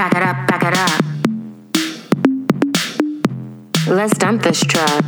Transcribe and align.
Back 0.00 0.14
it 0.14 0.22
up, 0.22 0.46
back 0.46 0.62
it 0.64 0.72
up. 0.78 1.04
Let's 3.86 4.16
dump 4.16 4.42
this 4.42 4.62
truck. 4.62 5.04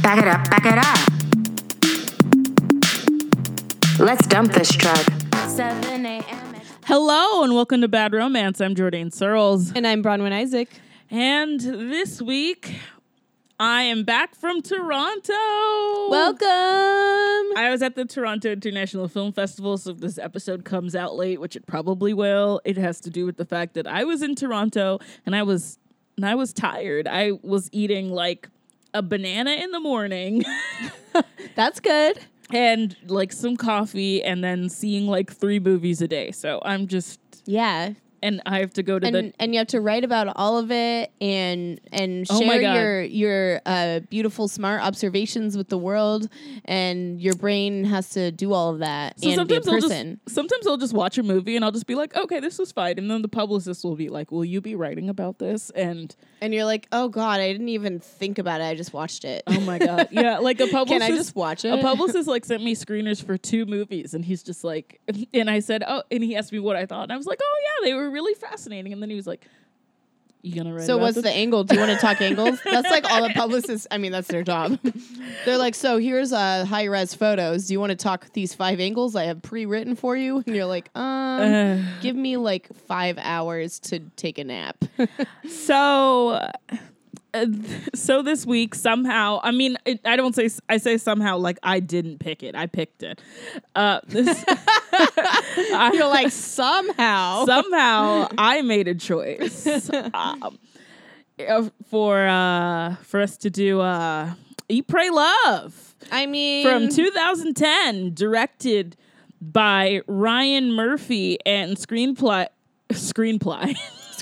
Back 0.00 0.18
it 0.18 0.26
up, 0.26 0.48
back 0.48 0.64
it 0.64 0.78
up. 0.78 0.98
Let's 3.98 4.26
dump 4.26 4.52
this 4.52 4.70
truck. 4.70 5.06
7 5.48 6.06
a.m. 6.06 6.54
Hello 6.86 7.42
and 7.44 7.54
welcome 7.54 7.82
to 7.82 7.88
Bad 7.88 8.14
Romance. 8.14 8.62
I'm 8.62 8.74
Jourdain 8.74 9.12
Searles. 9.12 9.74
And 9.76 9.86
I'm 9.86 10.02
Bronwyn 10.02 10.32
Isaac. 10.32 10.70
And 11.10 11.60
this 11.60 12.22
week, 12.22 12.74
I 13.60 13.82
am 13.82 14.04
back 14.04 14.36
from 14.36 14.62
Toronto. 14.62 15.32
Welcome. 16.10 16.46
I 17.56 17.68
was 17.70 17.82
at 17.82 17.96
the 17.96 18.04
Toronto 18.04 18.52
International 18.52 19.08
Film 19.08 19.32
Festival, 19.32 19.76
so 19.78 19.90
if 19.90 19.98
this 19.98 20.16
episode 20.16 20.64
comes 20.64 20.94
out 20.94 21.16
late, 21.16 21.40
which 21.40 21.56
it 21.56 21.66
probably 21.66 22.14
will, 22.14 22.60
it 22.64 22.76
has 22.76 23.00
to 23.00 23.10
do 23.10 23.26
with 23.26 23.36
the 23.36 23.44
fact 23.44 23.74
that 23.74 23.86
I 23.88 24.04
was 24.04 24.22
in 24.22 24.36
Toronto 24.36 25.00
and 25.26 25.34
I 25.34 25.42
was 25.42 25.78
and 26.16 26.24
I 26.26 26.36
was 26.36 26.52
tired. 26.52 27.08
I 27.08 27.32
was 27.42 27.68
eating 27.72 28.10
like 28.10 28.48
a 28.94 29.02
banana 29.02 29.50
in 29.52 29.70
the 29.72 29.80
morning 29.80 30.44
That's 31.56 31.78
good. 31.80 32.18
and 32.52 32.96
like 33.06 33.32
some 33.32 33.56
coffee 33.56 34.22
and 34.22 34.42
then 34.42 34.68
seeing 34.68 35.06
like 35.08 35.32
three 35.32 35.58
movies 35.58 36.00
a 36.00 36.06
day. 36.08 36.30
So 36.30 36.60
I'm 36.64 36.86
just 36.86 37.18
Yeah. 37.44 37.94
And 38.22 38.42
I 38.46 38.60
have 38.60 38.72
to 38.74 38.82
go 38.82 38.98
to 38.98 39.06
And 39.06 39.14
the 39.14 39.32
and 39.38 39.54
you 39.54 39.58
have 39.58 39.68
to 39.68 39.80
write 39.80 40.04
about 40.04 40.32
all 40.36 40.58
of 40.58 40.70
it 40.70 41.10
and 41.20 41.80
and 41.92 42.26
Oh 42.30 42.40
share 42.40 42.60
God. 42.60 42.74
your 42.74 43.02
your 43.02 43.60
uh, 43.66 44.00
beautiful 44.10 44.48
smart 44.48 44.82
observations 44.82 45.56
with 45.56 45.68
the 45.68 45.78
world 45.78 46.28
and 46.64 47.20
your 47.20 47.34
brain 47.34 47.84
has 47.84 48.10
to 48.10 48.30
do 48.32 48.52
all 48.52 48.72
of 48.72 48.80
that 48.80 49.20
So 49.20 49.30
and 49.30 49.48
be 49.48 49.56
a 49.56 49.62
sometimes 49.62 49.84
I'll 49.84 49.88
just 49.88 50.34
sometimes 50.34 50.66
I'll 50.66 50.76
just 50.76 50.92
watch 50.94 51.18
a 51.18 51.22
movie 51.22 51.56
and 51.56 51.64
I'll 51.64 51.72
just 51.72 51.86
be 51.86 51.94
like, 51.94 52.16
okay, 52.16 52.40
this 52.40 52.58
was 52.58 52.72
fine, 52.72 52.98
and 52.98 53.10
then 53.10 53.22
the 53.22 53.28
publicist 53.28 53.84
will 53.84 53.96
be 53.96 54.08
like, 54.08 54.30
will 54.30 54.44
you 54.44 54.60
be 54.60 54.74
writing 54.74 55.08
about 55.08 55.38
this? 55.38 55.70
And 55.70 56.14
And 56.40 56.54
you're 56.54 56.64
like, 56.64 56.86
"Oh 56.92 57.08
god, 57.08 57.40
I 57.40 57.50
didn't 57.52 57.68
even 57.70 58.00
think 58.00 58.38
about 58.38 58.60
it. 58.60 58.64
I 58.64 58.74
just 58.74 58.92
watched 58.92 59.24
it." 59.24 59.42
oh 59.46 59.60
my 59.60 59.78
god, 59.78 60.08
yeah, 60.12 60.38
like 60.38 60.60
a 60.60 60.66
publicist. 60.68 61.00
Can 61.06 61.12
I 61.12 61.16
just 61.16 61.34
watch 61.36 61.64
it? 61.64 61.70
A 61.72 61.78
publicist 61.82 62.28
like 62.34 62.44
sent 62.44 62.62
me 62.62 62.74
screeners 62.74 63.22
for 63.24 63.36
two 63.36 63.66
movies, 63.66 64.14
and 64.14 64.24
he's 64.24 64.42
just 64.42 64.64
like, 64.64 65.00
and 65.34 65.50
I 65.50 65.60
said, 65.60 65.82
oh, 65.86 66.02
and 66.10 66.22
he 66.22 66.36
asked 66.36 66.52
me 66.52 66.58
what 66.58 66.76
I 66.76 66.86
thought, 66.86 67.04
and 67.04 67.12
I 67.12 67.16
was 67.16 67.26
like, 67.26 67.40
oh 67.42 67.56
yeah, 67.64 67.86
they 67.88 67.94
were 67.94 68.07
really 68.10 68.34
fascinating, 68.34 68.92
and 68.92 69.02
then 69.02 69.10
he 69.10 69.16
was 69.16 69.26
like, 69.26 69.46
you 70.42 70.54
gonna 70.54 70.72
write? 70.72 70.86
So 70.86 70.98
what's 70.98 71.16
this? 71.16 71.24
the 71.24 71.30
angle? 71.30 71.64
Do 71.64 71.74
you 71.74 71.80
want 71.80 71.92
to 71.92 71.98
talk 71.98 72.20
angles? 72.20 72.60
That's 72.64 72.88
like 72.88 73.04
all 73.10 73.22
the 73.22 73.34
publicists. 73.34 73.86
I 73.90 73.98
mean, 73.98 74.12
that's 74.12 74.28
their 74.28 74.42
job. 74.44 74.78
They're 75.44 75.58
like, 75.58 75.74
so 75.74 75.98
here's 75.98 76.32
uh, 76.32 76.64
high 76.64 76.84
res 76.84 77.12
photos. 77.14 77.66
Do 77.66 77.72
you 77.72 77.80
want 77.80 77.90
to 77.90 77.96
talk 77.96 78.32
these 78.32 78.54
five 78.54 78.78
angles 78.78 79.16
I 79.16 79.24
have 79.24 79.42
pre 79.42 79.66
written 79.66 79.96
for 79.96 80.16
you? 80.16 80.42
And 80.46 80.54
you're 80.54 80.66
like, 80.66 80.90
um, 80.94 81.84
give 82.00 82.14
me 82.14 82.36
like 82.36 82.72
five 82.86 83.18
hours 83.18 83.80
to 83.80 84.00
take 84.16 84.38
a 84.38 84.44
nap. 84.44 84.76
So, 85.48 86.50
uh, 87.34 87.46
so 87.94 88.22
this 88.22 88.46
week 88.46 88.74
somehow, 88.74 89.40
I 89.42 89.50
mean, 89.50 89.76
it, 89.84 90.00
I 90.04 90.16
don't 90.16 90.34
say 90.34 90.48
I 90.68 90.78
say 90.78 90.96
somehow 90.96 91.38
like 91.38 91.58
I 91.62 91.80
didn't 91.80 92.18
pick 92.18 92.42
it. 92.42 92.54
I 92.54 92.66
picked 92.66 93.02
it. 93.02 93.20
Uh, 93.74 94.00
this 94.06 94.44
I, 94.48 95.90
you're 95.94 96.08
like 96.08 96.32
somehow. 96.32 97.44
somehow 97.44 98.28
I 98.36 98.62
made 98.62 98.88
a 98.88 98.94
choice 98.94 99.90
um, 100.14 100.58
for 101.86 102.26
uh, 102.26 102.96
for 103.02 103.20
us 103.20 103.36
to 103.38 103.50
do 103.50 103.80
uh, 103.80 104.32
Eat, 104.68 104.86
Pray, 104.88 105.10
Love 105.10 105.94
I 106.10 106.26
mean, 106.26 106.64
from 106.64 106.88
2010, 106.88 108.14
directed 108.14 108.96
by 109.40 110.02
Ryan 110.06 110.72
Murphy 110.72 111.38
and 111.46 111.76
screenplay 111.76 112.48
screenplay. 112.90 113.76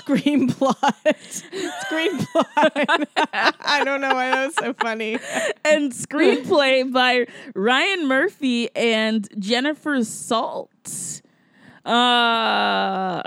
Screen 0.07 0.47
plot. 0.49 0.77
screen 1.19 2.17
plot. 2.17 2.47
I 3.33 3.81
don't 3.83 4.01
know 4.01 4.13
why 4.13 4.29
that 4.31 4.45
was 4.47 4.55
so 4.55 4.73
funny. 4.73 5.19
and 5.65 5.91
screenplay 5.91 6.91
by 6.91 7.27
Ryan 7.55 8.07
Murphy 8.07 8.69
and 8.75 9.27
Jennifer 9.39 10.03
Salt. 10.03 11.21
Uh, 11.85 13.21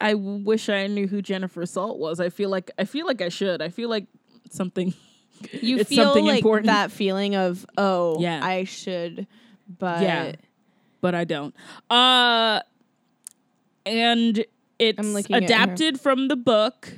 I 0.00 0.14
wish 0.14 0.68
I 0.68 0.86
knew 0.86 1.06
who 1.06 1.22
Jennifer 1.22 1.64
Salt 1.66 1.98
was. 1.98 2.20
I 2.20 2.28
feel 2.30 2.50
like 2.50 2.70
I 2.78 2.84
feel 2.84 3.06
like 3.06 3.20
I 3.22 3.28
should. 3.28 3.62
I 3.62 3.68
feel 3.68 3.88
like 3.88 4.06
something. 4.50 4.94
You 5.52 5.78
It's 5.78 5.90
feel 5.90 6.04
something 6.04 6.24
like 6.24 6.38
important. 6.38 6.66
that 6.68 6.90
feeling 6.90 7.34
of, 7.36 7.66
oh, 7.76 8.18
Yeah. 8.20 8.40
I 8.42 8.64
should, 8.64 9.26
but 9.78 10.02
Yeah. 10.02 10.32
but 11.02 11.14
I 11.14 11.24
don't. 11.24 11.54
Uh, 11.90 12.60
and 13.84 14.44
it's 14.78 14.98
I'm 14.98 15.12
looking 15.14 15.36
at 15.36 15.42
adapted 15.44 16.00
from 16.00 16.28
the 16.28 16.36
book. 16.36 16.92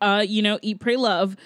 Uh, 0.00 0.24
you 0.26 0.40
know, 0.42 0.58
Eat, 0.62 0.80
Pray, 0.80 0.96
Love, 0.96 1.36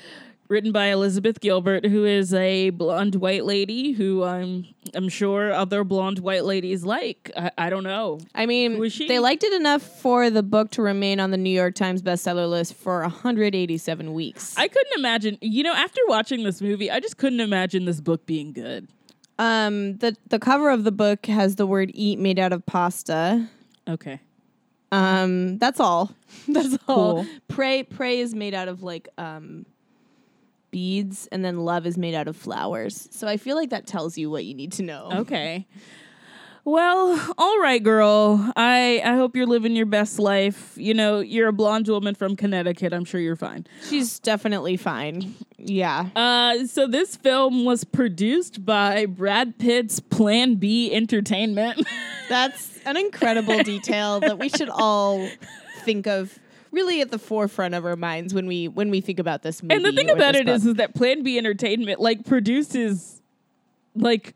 written 0.48 0.70
by 0.70 0.86
Elizabeth 0.86 1.40
Gilbert, 1.40 1.86
who 1.86 2.04
is 2.04 2.32
a 2.32 2.70
blonde 2.70 3.16
white 3.16 3.44
lady 3.44 3.92
who 3.92 4.22
I'm 4.22 4.66
I'm 4.94 5.08
sure 5.08 5.52
other 5.52 5.82
blonde 5.82 6.20
white 6.20 6.44
ladies 6.44 6.84
like. 6.84 7.32
I, 7.36 7.50
I 7.58 7.70
don't 7.70 7.82
know. 7.82 8.20
I 8.34 8.46
mean, 8.46 8.76
Who 8.76 8.84
is 8.84 8.92
she? 8.92 9.08
they 9.08 9.18
liked 9.18 9.42
it 9.42 9.52
enough 9.52 9.82
for 9.82 10.30
the 10.30 10.42
book 10.44 10.70
to 10.72 10.82
remain 10.82 11.18
on 11.18 11.32
the 11.32 11.36
New 11.36 11.50
York 11.50 11.74
Times 11.74 12.00
bestseller 12.02 12.48
list 12.48 12.74
for 12.74 13.00
187 13.00 14.12
weeks. 14.12 14.54
I 14.56 14.68
couldn't 14.68 14.96
imagine. 14.98 15.38
You 15.40 15.64
know, 15.64 15.74
after 15.74 16.00
watching 16.06 16.44
this 16.44 16.60
movie, 16.60 16.90
I 16.90 17.00
just 17.00 17.16
couldn't 17.16 17.40
imagine 17.40 17.86
this 17.86 18.00
book 18.00 18.24
being 18.26 18.52
good. 18.52 18.86
um, 19.40 19.96
the 19.96 20.14
the 20.28 20.38
cover 20.38 20.70
of 20.70 20.84
the 20.84 20.92
book 20.92 21.26
has 21.26 21.56
the 21.56 21.66
word 21.66 21.90
"eat" 21.94 22.20
made 22.20 22.38
out 22.38 22.52
of 22.52 22.64
pasta. 22.66 23.48
Okay. 23.88 24.20
Um, 24.92 25.58
that's 25.58 25.80
all. 25.80 26.12
that's 26.48 26.76
all. 26.86 27.14
Cool. 27.14 27.26
Pray, 27.48 27.82
pray 27.82 28.20
is 28.20 28.34
made 28.34 28.54
out 28.54 28.68
of 28.68 28.82
like 28.82 29.08
um 29.18 29.66
beads, 30.70 31.28
and 31.30 31.44
then 31.44 31.64
love 31.64 31.86
is 31.86 31.96
made 31.96 32.14
out 32.14 32.28
of 32.28 32.36
flowers. 32.36 33.08
So 33.12 33.28
I 33.28 33.36
feel 33.36 33.56
like 33.56 33.70
that 33.70 33.86
tells 33.86 34.18
you 34.18 34.30
what 34.30 34.44
you 34.44 34.54
need 34.54 34.72
to 34.72 34.82
know. 34.82 35.10
Okay. 35.12 35.66
Well, 36.64 37.34
all 37.38 37.58
right, 37.60 37.82
girl. 37.82 38.52
I 38.56 39.00
I 39.04 39.14
hope 39.16 39.36
you're 39.36 39.46
living 39.46 39.76
your 39.76 39.86
best 39.86 40.18
life. 40.18 40.72
You 40.76 40.94
know, 40.94 41.20
you're 41.20 41.48
a 41.48 41.52
blonde 41.52 41.88
woman 41.88 42.14
from 42.14 42.36
Connecticut. 42.36 42.92
I'm 42.92 43.04
sure 43.04 43.20
you're 43.20 43.36
fine. 43.36 43.66
She's 43.88 44.18
definitely 44.18 44.76
fine. 44.76 45.34
Yeah. 45.58 46.08
Uh, 46.16 46.66
so 46.66 46.86
this 46.86 47.16
film 47.16 47.64
was 47.64 47.84
produced 47.84 48.64
by 48.64 49.06
Brad 49.06 49.58
Pitt's 49.58 50.00
Plan 50.00 50.56
B 50.56 50.92
Entertainment. 50.92 51.86
That's 52.28 52.78
an 52.86 52.96
incredible 52.96 53.62
detail 53.62 54.20
that 54.20 54.38
we 54.38 54.48
should 54.48 54.70
all 54.70 55.28
think 55.80 56.06
of 56.06 56.38
really 56.70 57.00
at 57.00 57.10
the 57.10 57.18
forefront 57.18 57.74
of 57.74 57.84
our 57.84 57.96
minds 57.96 58.34
when 58.34 58.46
we 58.46 58.68
when 58.68 58.90
we 58.90 59.00
think 59.00 59.18
about 59.18 59.42
this 59.42 59.62
movie. 59.62 59.74
and 59.74 59.84
the 59.84 59.92
thing 59.92 60.10
about 60.10 60.34
it 60.34 60.48
is, 60.48 60.66
is 60.66 60.74
that 60.74 60.94
Plan 60.94 61.22
B 61.22 61.38
Entertainment 61.38 62.00
like 62.00 62.24
produces 62.26 63.22
like 63.94 64.34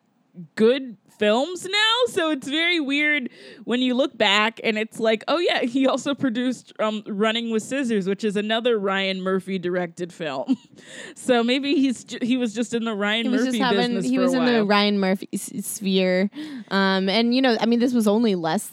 good 0.54 0.96
films 1.18 1.64
now. 1.64 1.94
So 2.08 2.30
it's 2.30 2.48
very 2.48 2.80
weird 2.80 3.30
when 3.64 3.80
you 3.82 3.94
look 3.94 4.16
back 4.16 4.60
and 4.64 4.78
it's 4.78 4.98
like, 5.00 5.24
oh 5.28 5.38
yeah, 5.38 5.62
he 5.62 5.86
also 5.86 6.14
produced 6.14 6.72
um, 6.80 7.02
Running 7.06 7.50
with 7.50 7.62
Scissors, 7.62 8.08
which 8.08 8.24
is 8.24 8.36
another 8.36 8.78
Ryan 8.78 9.20
Murphy 9.20 9.58
directed 9.58 10.12
film. 10.12 10.56
so 11.14 11.42
maybe 11.42 11.74
he's 11.74 12.04
ju- 12.04 12.18
he 12.22 12.36
was 12.36 12.54
just 12.54 12.74
in 12.74 12.84
the 12.84 12.94
Ryan 12.94 13.26
he 13.26 13.30
was 13.30 13.40
Murphy 13.46 13.58
just 13.58 13.62
having 13.62 13.94
business 13.94 14.10
he 14.10 14.18
was 14.18 14.32
in 14.32 14.40
while. 14.40 14.52
the 14.52 14.64
Ryan 14.64 14.98
Murphy 15.00 15.28
s- 15.32 15.50
sphere. 15.66 16.30
Um 16.70 17.08
and 17.08 17.34
you 17.34 17.42
know, 17.42 17.56
I 17.60 17.66
mean 17.66 17.80
this 17.80 17.92
was 17.92 18.06
only 18.08 18.34
less 18.34 18.70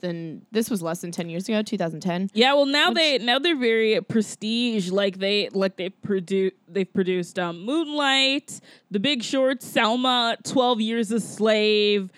than 0.00 0.44
this 0.52 0.70
was 0.70 0.82
less 0.82 1.00
than 1.00 1.10
10 1.10 1.28
years 1.28 1.48
ago, 1.48 1.62
2010. 1.62 2.30
Yeah, 2.34 2.54
well 2.54 2.66
now 2.66 2.90
they 2.90 3.18
now 3.18 3.38
they're 3.38 3.56
very 3.56 4.00
prestige. 4.02 4.90
Like 4.90 5.18
they 5.18 5.48
like 5.50 5.76
they 5.76 5.90
produce 5.90 6.52
they've 6.68 6.92
produced 6.92 7.38
um, 7.38 7.60
Moonlight, 7.60 8.60
The 8.90 9.00
Big 9.00 9.22
Short, 9.22 9.62
Selma, 9.62 10.36
Twelve 10.44 10.80
Years 10.80 11.10
a 11.10 11.20
Slave, 11.20 12.10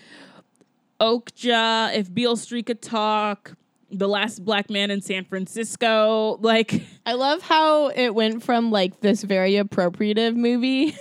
Okja, 1.01 1.95
If 1.95 2.13
Beale 2.13 2.37
Street 2.37 2.67
Could 2.67 2.83
Talk, 2.83 3.53
The 3.91 4.09
Last 4.09 4.45
Black 4.45 4.71
Man 4.71 4.91
in 4.91 5.01
San 5.01 5.25
Francisco. 5.25 6.39
Like 6.41 6.83
I 7.07 7.13
love 7.15 7.43
how 7.43 7.89
it 7.89 8.15
went 8.15 8.43
from 8.43 8.71
like 8.71 9.01
this 9.01 9.23
very 9.23 9.53
appropriative 9.53 10.35
movie 10.35 10.97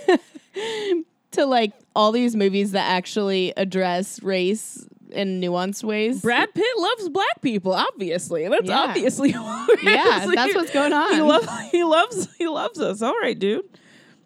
to 1.32 1.46
like 1.46 1.72
all 1.96 2.12
these 2.12 2.36
movies 2.36 2.72
that 2.72 2.88
actually 2.88 3.52
address 3.56 4.22
race 4.22 4.86
in 5.12 5.40
nuanced 5.40 5.84
ways. 5.84 6.20
Brad 6.22 6.52
Pitt 6.54 6.64
loves 6.76 7.08
black 7.08 7.40
people. 7.42 7.72
Obviously, 7.74 8.48
that's 8.48 8.66
Yeah. 8.68 8.78
obviously 8.78 9.30
Yeah, 9.82 10.26
that's 10.34 10.54
what's 10.54 10.72
going 10.72 10.92
on. 10.92 11.14
He 11.14 11.22
loves 11.22 11.48
he 11.70 11.84
loves 11.84 12.28
he 12.36 12.48
loves 12.48 12.80
us. 12.80 13.02
All 13.02 13.14
right, 13.20 13.38
dude. 13.38 13.64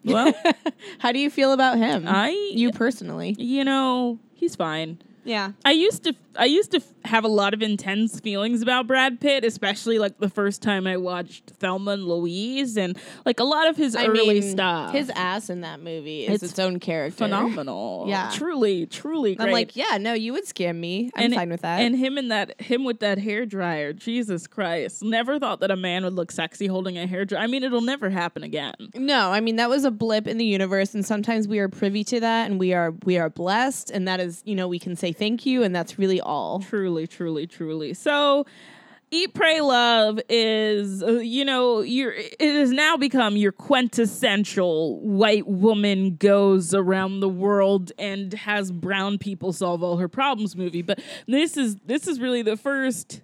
Well, 0.05 0.33
How 0.99 1.11
do 1.11 1.19
you 1.19 1.29
feel 1.29 1.53
about 1.53 1.77
him? 1.77 2.05
I 2.07 2.29
you 2.53 2.71
personally. 2.71 3.35
you 3.39 3.63
know 3.63 4.19
he's 4.33 4.55
fine. 4.55 4.99
Yeah. 5.23 5.51
I 5.63 5.71
used 5.71 6.03
to 6.03 6.13
I 6.35 6.45
used 6.45 6.71
to 6.71 6.77
f- 6.77 6.87
have 7.05 7.23
a 7.23 7.27
lot 7.27 7.53
of 7.53 7.61
intense 7.61 8.19
feelings 8.19 8.61
about 8.61 8.87
Brad 8.87 9.19
Pitt, 9.19 9.43
especially 9.43 9.99
like 9.99 10.17
the 10.19 10.29
first 10.29 10.61
time 10.61 10.87
I 10.87 10.97
watched 10.97 11.51
Thelma 11.51 11.91
and 11.91 12.07
Louise 12.07 12.77
and 12.77 12.97
like 13.25 13.39
a 13.39 13.43
lot 13.43 13.67
of 13.69 13.77
his 13.77 13.95
I 13.95 14.05
early 14.07 14.39
mean, 14.39 14.51
stuff. 14.51 14.93
His 14.93 15.09
ass 15.15 15.49
in 15.49 15.61
that 15.61 15.79
movie 15.81 16.25
is 16.25 16.41
It's 16.41 16.51
its, 16.53 16.59
own 16.59 16.79
character. 16.79 17.17
phenomenal. 17.25 18.05
Yeah. 18.13 18.31
Truly, 18.33 18.85
truly 18.85 19.35
great. 19.35 19.45
I'm 19.45 19.51
like, 19.51 19.75
yeah, 19.75 19.97
no, 19.97 20.13
you 20.13 20.33
would 20.33 20.45
scam 20.45 20.75
me. 20.77 21.09
I'm 21.15 21.25
and, 21.25 21.33
fine 21.35 21.49
with 21.49 21.61
that. 21.61 21.79
And 21.79 21.95
him 21.95 22.17
in 22.17 22.27
that 22.29 22.59
him 22.61 22.83
with 22.83 22.99
that 22.99 23.17
hair 23.17 23.45
dryer. 23.45 23.93
Jesus 23.93 24.47
Christ. 24.47 25.03
Never 25.03 25.39
thought 25.39 25.59
that 25.61 25.71
a 25.71 25.75
man 25.75 26.03
would 26.03 26.13
look 26.13 26.31
sexy 26.31 26.67
holding 26.67 26.97
a 26.97 27.07
hair 27.07 27.25
dryer. 27.25 27.41
I 27.43 27.47
mean, 27.47 27.63
it'll 27.63 27.81
never 27.81 28.09
happen 28.09 28.43
again. 28.43 28.73
no, 28.95 29.31
I 29.31 29.39
mean 29.39 29.55
that 29.57 29.69
was 29.69 29.85
a 29.85 29.91
blip 29.91 30.27
in 30.27 30.37
the 30.37 30.45
universe, 30.45 30.93
and 30.93 31.05
sometimes 31.05 31.47
we 31.47 31.59
are 31.59 31.69
privy 31.69 32.03
to 32.05 32.19
that, 32.19 32.49
and 32.49 32.59
we 32.59 32.73
are 32.73 32.91
we 33.05 33.17
are 33.17 33.29
blessed, 33.29 33.89
and 33.91 34.07
that 34.07 34.19
is, 34.19 34.41
you 34.45 34.55
know, 34.55 34.67
we 34.67 34.79
can 34.79 34.95
say 34.95 35.11
thank 35.11 35.45
you, 35.45 35.63
and 35.63 35.75
that's 35.75 35.97
really 35.99 36.19
all. 36.23 36.59
Truly, 36.59 37.07
truly, 37.07 37.47
truly. 37.47 37.93
So, 37.93 38.45
Eat, 39.13 39.35
Pray, 39.35 39.61
Love 39.61 40.19
is, 40.27 41.03
uh, 41.03 41.19
you 41.19 41.45
know, 41.45 41.81
your 41.81 42.13
it 42.13 42.39
has 42.39 42.71
now 42.71 42.97
become 42.97 43.37
your 43.37 43.51
quintessential 43.51 44.99
white 45.01 45.45
woman 45.45 46.15
goes 46.15 46.73
around 46.73 47.19
the 47.19 47.29
world 47.29 47.91
and 47.99 48.33
has 48.33 48.71
brown 48.71 49.19
people 49.19 49.53
solve 49.53 49.83
all 49.83 49.97
her 49.97 50.07
problems 50.07 50.55
movie. 50.55 50.81
But 50.81 50.99
this 51.27 51.57
is 51.57 51.75
this 51.85 52.07
is 52.07 52.19
really 52.19 52.41
the 52.41 52.57
first 52.57 53.21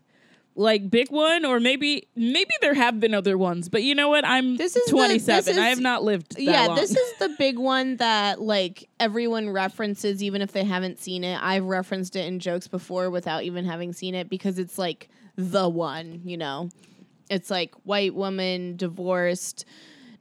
like 0.60 0.90
big 0.90 1.10
one 1.10 1.46
or 1.46 1.60
maybe 1.60 2.08
maybe 2.16 2.52
there 2.60 2.74
have 2.74 3.00
been 3.00 3.14
other 3.14 3.38
ones 3.38 3.70
but 3.70 3.82
you 3.82 3.96
know 3.96 4.10
what 4.10 4.26
i'm 4.26 4.58
This 4.58 4.76
is 4.76 4.86
the- 4.86 4.92
27 4.92 5.46
this 5.46 5.58
i 5.58 5.68
have 5.70 5.80
not 5.80 6.04
lived 6.04 6.36
that 6.36 6.42
yeah, 6.42 6.66
long. 6.68 6.76
this 6.76 6.92
is 6.92 7.14
the 7.20 7.30
big 7.38 7.58
one 7.58 7.96
that 7.96 8.42
like 8.42 8.90
everyone 9.00 9.50
references, 9.50 10.22
even 10.22 10.42
if 10.42 10.52
they 10.52 10.66
haven't 10.66 11.00
seen 11.00 11.24
it. 11.24 11.42
I've 11.42 11.64
referenced 11.64 12.18
it 12.18 12.26
in 12.28 12.40
jokes 12.40 12.68
before 12.68 13.10
without 13.10 13.44
even 13.44 13.64
having 13.64 13.94
seen 13.94 14.14
it 14.16 14.30
because 14.30 14.60
it's 14.60 14.78
like 14.78 15.10
the 15.38 15.70
one, 15.70 16.22
you 16.26 16.36
know. 16.38 16.70
It's 17.30 17.50
like 17.50 17.74
white 17.84 18.14
woman 18.14 18.76
divorced 18.76 19.64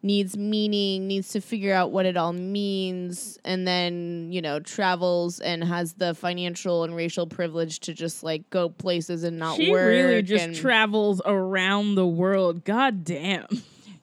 needs 0.03 0.37
meaning, 0.37 1.07
needs 1.07 1.31
to 1.31 1.41
figure 1.41 1.75
out 1.75 1.91
what 1.91 2.07
it 2.07 2.17
all 2.17 2.33
means, 2.33 3.39
and 3.45 3.67
then, 3.67 4.29
you 4.31 4.41
know, 4.41 4.61
travels 4.61 5.41
and 5.41 5.65
has 5.65 5.95
the 5.95 6.15
financial 6.15 6.85
and 6.85 6.95
racial 6.95 7.27
privilege 7.27 7.81
to 7.81 7.95
just 7.95 8.23
like 8.23 8.49
go 8.51 8.69
places 8.69 9.25
and 9.25 9.39
not 9.39 9.57
she 9.57 9.71
work. 9.71 9.89
really 9.89 10.23
just 10.23 10.45
and- 10.45 10.55
travels 10.57 11.21
around 11.25 11.95
the 11.97 12.07
world 12.07 12.65
god 12.65 13.05
damn 13.05 13.47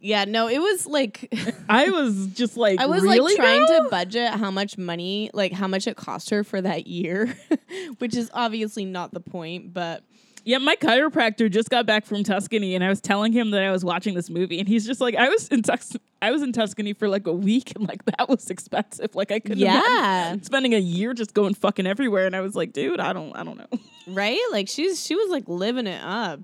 yeah, 0.01 0.25
no, 0.25 0.47
it 0.47 0.59
was 0.59 0.85
like 0.85 1.33
I 1.69 1.89
was 1.89 2.27
just 2.27 2.57
like, 2.57 2.79
I 2.79 2.85
was 2.85 3.01
really, 3.01 3.21
like 3.21 3.37
trying 3.37 3.65
girl? 3.65 3.85
to 3.85 3.89
budget 3.89 4.29
how 4.33 4.51
much 4.51 4.77
money, 4.77 5.31
like 5.33 5.51
how 5.51 5.67
much 5.67 5.87
it 5.87 5.97
cost 5.97 6.29
her 6.29 6.43
for 6.43 6.61
that 6.61 6.85
year, 6.85 7.35
which 7.97 8.15
is 8.15 8.29
obviously 8.31 8.85
not 8.85 9.15
the 9.15 9.19
point, 9.19 9.73
but 9.73 10.03
Yeah, 10.45 10.59
my 10.59 10.75
chiropractor 10.75 11.49
just 11.51 11.69
got 11.71 11.85
back 11.87 12.05
from 12.05 12.23
Tuscany, 12.23 12.75
and 12.75 12.83
I 12.83 12.89
was 12.89 13.01
telling 13.01 13.33
him 13.33 13.49
that 13.51 13.63
I 13.63 13.71
was 13.71 13.83
watching 13.83 14.13
this 14.13 14.29
movie, 14.29 14.59
and 14.59 14.67
he's 14.67 14.85
just 14.85 15.01
like, 15.01 15.15
"I 15.15 15.27
was 15.27 15.47
in 15.49 15.63
Tus- 15.63 15.97
I 16.21 16.29
was 16.31 16.43
in 16.43 16.53
Tuscany 16.53 16.93
for 16.93 17.09
like 17.09 17.25
a 17.25 17.33
week, 17.33 17.73
and 17.75 17.87
like 17.87 18.05
that 18.05 18.29
was 18.29 18.49
expensive. 18.51 19.15
Like 19.15 19.31
I 19.31 19.39
couldn't 19.39 19.57
Yeah. 19.57 20.35
spending 20.43 20.73
a 20.75 20.79
year 20.79 21.13
just 21.15 21.33
going 21.33 21.55
fucking 21.55 21.87
everywhere." 21.87 22.27
And 22.27 22.35
I 22.35 22.41
was 22.41 22.55
like, 22.55 22.73
"Dude, 22.73 22.99
I 22.99 23.11
don't, 23.11 23.35
I 23.35 23.43
don't 23.43 23.57
know." 23.57 23.79
right? 24.13 24.39
Like 24.51 24.67
she's 24.69 25.03
she 25.03 25.15
was 25.15 25.31
like 25.31 25.45
living 25.47 25.87
it 25.87 26.01
up. 26.03 26.39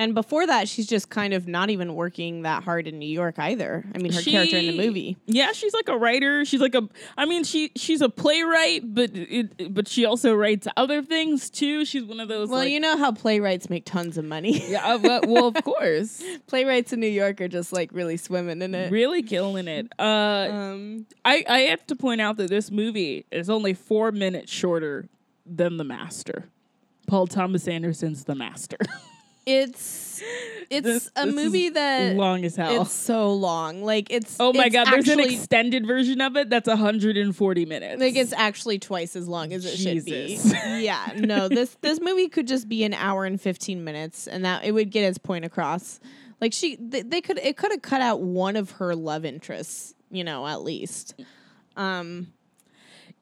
And 0.00 0.14
before 0.14 0.46
that, 0.46 0.66
she's 0.66 0.86
just 0.86 1.10
kind 1.10 1.34
of 1.34 1.46
not 1.46 1.68
even 1.68 1.94
working 1.94 2.40
that 2.42 2.62
hard 2.62 2.86
in 2.86 2.98
New 2.98 3.04
York 3.08 3.38
either. 3.38 3.84
I 3.94 3.98
mean, 3.98 4.14
her 4.14 4.22
character 4.22 4.56
in 4.56 4.68
the 4.68 4.76
movie. 4.78 5.18
Yeah, 5.26 5.52
she's 5.52 5.74
like 5.74 5.90
a 5.90 5.98
writer. 5.98 6.46
She's 6.46 6.62
like 6.62 6.74
a. 6.74 6.88
I 7.18 7.26
mean, 7.26 7.44
she 7.44 7.70
she's 7.76 8.00
a 8.00 8.08
playwright, 8.08 8.94
but 8.94 9.10
it, 9.12 9.74
but 9.74 9.88
she 9.88 10.06
also 10.06 10.34
writes 10.34 10.66
other 10.74 11.02
things 11.02 11.50
too. 11.50 11.84
She's 11.84 12.02
one 12.04 12.18
of 12.18 12.28
those. 12.28 12.48
Well, 12.48 12.60
like, 12.60 12.70
you 12.70 12.80
know 12.80 12.96
how 12.96 13.12
playwrights 13.12 13.68
make 13.68 13.84
tons 13.84 14.16
of 14.16 14.24
money. 14.24 14.66
Yeah, 14.70 14.94
uh, 14.94 14.96
but, 14.96 15.26
well, 15.26 15.48
of 15.48 15.54
course, 15.64 16.22
playwrights 16.46 16.94
in 16.94 17.00
New 17.00 17.06
York 17.06 17.42
are 17.42 17.48
just 17.48 17.70
like 17.70 17.90
really 17.92 18.16
swimming 18.16 18.62
in 18.62 18.74
it. 18.74 18.90
really 18.90 19.22
killing 19.22 19.68
it. 19.68 19.92
Uh, 19.98 20.48
Um, 20.50 21.06
I, 21.26 21.44
I 21.46 21.58
have 21.72 21.86
to 21.88 21.94
point 21.94 22.22
out 22.22 22.38
that 22.38 22.48
this 22.48 22.70
movie 22.70 23.26
is 23.30 23.50
only 23.50 23.74
four 23.74 24.12
minutes 24.12 24.50
shorter 24.50 25.10
than 25.44 25.76
The 25.76 25.84
Master. 25.84 26.48
Paul 27.06 27.26
Thomas 27.26 27.68
Anderson's 27.68 28.24
The 28.24 28.34
Master. 28.34 28.78
it's 29.58 30.22
it's 30.70 30.86
This- 30.86 31.10
a 31.16 31.26
this 31.26 31.34
movie 31.34 31.70
that 31.70 32.14
long 32.14 32.44
as 32.44 32.54
hell. 32.56 32.82
it's 32.82 32.92
so 32.92 33.32
long. 33.32 33.82
Like 33.82 34.10
it's 34.10 34.36
oh 34.38 34.52
my 34.52 34.66
it's 34.66 34.74
god, 34.74 34.86
there's 34.92 35.08
an 35.08 35.20
extended 35.20 35.86
version 35.86 36.20
of 36.20 36.36
it 36.36 36.50
that's 36.50 36.68
140 36.68 37.66
minutes. 37.66 38.00
Like 38.00 38.16
it's 38.16 38.32
actually 38.32 38.78
twice 38.78 39.16
as 39.16 39.26
long 39.28 39.52
as 39.52 39.64
it 39.64 39.76
should 39.76 40.04
be. 40.04 40.38
Yeah, 40.80 41.12
no, 41.16 41.48
this 41.48 41.76
this 41.80 42.00
movie 42.00 42.28
could 42.28 42.46
just 42.46 42.68
be 42.68 42.84
an 42.84 42.94
hour 42.94 43.24
and 43.24 43.40
fifteen 43.40 43.82
minutes, 43.84 44.26
and 44.26 44.44
that 44.44 44.64
it 44.64 44.72
would 44.72 44.90
get 44.90 45.04
its 45.04 45.18
point 45.18 45.44
across. 45.44 46.00
Like 46.40 46.52
she, 46.52 46.76
they, 46.76 47.02
they 47.02 47.20
could 47.20 47.38
it 47.38 47.56
could 47.56 47.70
have 47.70 47.82
cut 47.82 48.00
out 48.00 48.20
one 48.20 48.56
of 48.56 48.70
her 48.72 48.94
love 48.94 49.24
interests, 49.24 49.94
you 50.10 50.24
know, 50.24 50.46
at 50.46 50.62
least. 50.62 51.14
Um, 51.76 52.28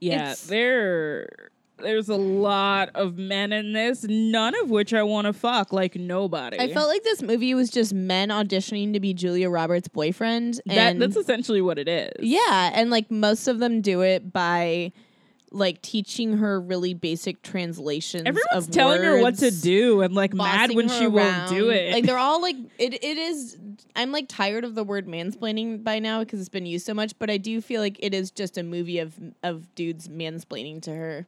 yeah, 0.01 0.35
there 0.47 1.51
there's 1.79 2.09
a 2.09 2.17
lot 2.17 2.91
of 2.95 3.17
men 3.17 3.53
in 3.53 3.73
this, 3.73 4.05
none 4.05 4.55
of 4.63 4.71
which 4.71 4.93
I 4.93 5.03
want 5.03 5.27
to 5.27 5.33
fuck 5.33 5.73
like 5.73 5.97
nobody. 5.97 6.59
I 6.59 6.73
felt 6.73 6.89
like 6.89 7.03
this 7.05 7.23
movie 7.23 7.55
was 7.55 7.71
just 7.71 7.93
men 7.95 8.29
auditioning 8.31 8.93
to 8.93 9.01
be 9.01 9.15
Julia 9.15 9.49
Roberts' 9.51 9.89
boyfriend, 9.89 10.61
that 10.67 10.99
that's 10.99 11.17
essentially 11.17 11.63
what 11.63 11.79
it 11.79 11.89
is. 11.89 12.13
yeah, 12.21 12.71
and 12.75 12.91
like 12.91 13.11
most 13.11 13.49
of 13.49 13.59
them 13.59 13.81
do 13.81 14.03
it 14.03 14.33
by 14.33 14.93
like 15.51 15.81
teaching 15.81 16.39
her 16.39 16.61
really 16.61 16.93
basic 16.95 17.43
translations. 17.43 18.25
Everyone's 18.27 18.67
telling 18.67 19.03
her 19.03 19.21
what 19.23 19.37
to 19.39 19.51
do 19.51 20.03
and 20.03 20.15
like 20.15 20.35
mad 20.35 20.75
when 20.75 20.89
she 20.89 21.07
won't 21.07 21.49
do 21.49 21.71
it. 21.71 21.93
Like 21.93 22.05
they're 22.05 22.19
all 22.29 22.43
like 22.43 22.57
it. 22.79 23.03
It 23.03 23.19
is. 23.19 23.57
I'm 23.97 24.13
like 24.13 24.29
tired 24.29 24.65
of 24.65 24.75
the 24.75 24.85
word 24.85 25.07
mansplaining 25.07 25.83
by 25.83 26.01
now 26.01 26.21
because 26.21 26.41
it's 26.41 26.49
been 26.49 26.67
used 26.67 26.85
so 26.85 26.95
much. 26.95 27.19
But 27.19 27.31
I 27.31 27.39
do 27.39 27.61
feel 27.61 27.81
like 27.81 27.97
it 28.01 28.13
is 28.13 28.31
just 28.31 28.59
a 28.59 28.63
movie 28.63 28.99
of 28.99 29.15
of 29.43 29.75
dudes 29.75 30.09
mansplaining 30.09 30.83
to 30.83 30.95
her. 30.95 31.27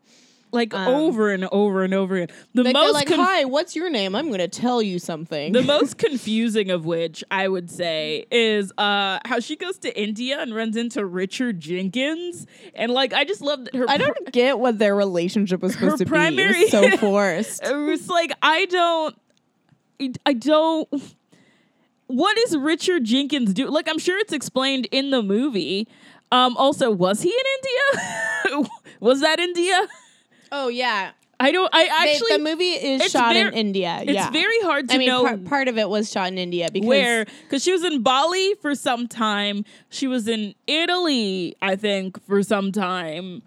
Like 0.53 0.75
um, 0.75 0.89
over 0.89 1.31
and 1.31 1.47
over 1.53 1.83
and 1.85 1.95
over 1.95 2.17
again. 2.17 2.37
The 2.55 2.65
Like 2.65 2.75
most 2.75 2.95
like, 2.95 3.07
conf- 3.07 3.21
"Hi, 3.21 3.45
what's 3.45 3.77
your 3.77 3.89
name? 3.91 4.15
I'm 4.15 4.27
going 4.29 4.41
to 4.41 4.49
tell 4.49 4.83
you 4.83 4.99
something." 4.99 5.53
the 5.53 5.63
most 5.63 5.99
confusing 6.07 6.71
of 6.71 6.85
which 6.85 7.23
I 7.31 7.49
would 7.49 7.71
say 7.71 8.27
is 8.31 8.73
uh 8.79 9.19
how 9.25 9.41
she 9.41 9.57
goes 9.57 9.79
to 9.79 10.01
India 10.01 10.41
and 10.41 10.55
runs 10.55 10.77
into 10.77 11.05
Richard 11.05 11.61
Jenkins 11.61 12.47
and 12.75 12.93
like 12.93 13.13
I 13.13 13.25
just 13.25 13.41
love 13.41 13.65
that 13.67 13.75
her 13.75 13.87
I 13.89 13.97
don't 13.97 14.33
get 14.33 14.59
what 14.59 14.79
their 14.79 14.95
relationship 14.97 15.63
was 15.63 15.73
supposed 15.75 15.99
to 15.99 16.05
be. 16.05 16.09
It 16.09 16.11
primary- 16.11 16.61
was 16.63 16.71
so 16.71 16.97
forced. 16.97 17.63
it 17.65 17.75
was 17.77 18.09
like 18.09 18.33
I 18.43 18.65
don't 18.67 19.17
I 20.27 20.33
don't 20.33 20.89
what 22.07 22.37
is 22.39 22.57
Richard 22.57 23.05
Jenkins 23.05 23.53
do? 23.55 23.69
Like 23.69 23.89
I'm 23.89 23.99
sure 23.99 24.19
it's 24.19 24.33
explained 24.33 24.89
in 24.91 25.11
the 25.11 25.23
movie. 25.23 25.87
Um 26.33 26.57
also 26.57 26.91
was 26.91 27.23
he 27.23 27.31
in 27.31 27.45
India? 28.59 28.71
was 29.01 29.21
that 29.21 29.39
India? 29.41 29.87
Oh 30.53 30.69
yeah, 30.69 31.13
I 31.39 31.53
don't 31.53 31.71
I 31.73 31.89
actually 32.07 32.37
the 32.37 32.43
movie 32.43 32.71
is 32.71 33.11
shot 33.11 33.35
in 33.37 33.47
ver- 33.49 33.53
India. 33.53 33.99
it's 34.03 34.13
yeah, 34.13 34.31
very 34.31 34.61
hard 34.63 34.89
to 34.89 34.95
I 34.95 34.99
mean, 34.99 35.09
know 35.09 35.25
part, 35.25 35.45
part 35.47 35.69
of 35.69 35.79
it 35.79 35.89
was 35.89 36.11
shot 36.11 36.29
in 36.29 36.39
India 36.39 36.69
because 36.73 36.87
where 36.89 37.25
because 37.45 37.63
she 37.65 37.73
was 37.73 37.85
in 37.85 38.03
Bali 38.03 38.55
for 38.61 38.75
some 38.75 39.09
time. 39.09 39.65
She 39.89 40.07
was 40.07 40.29
in 40.29 40.55
Italy, 40.67 41.57
I 41.63 41.77
think, 41.77 42.23
for 42.27 42.43
some 42.43 42.73
time. 42.73 43.43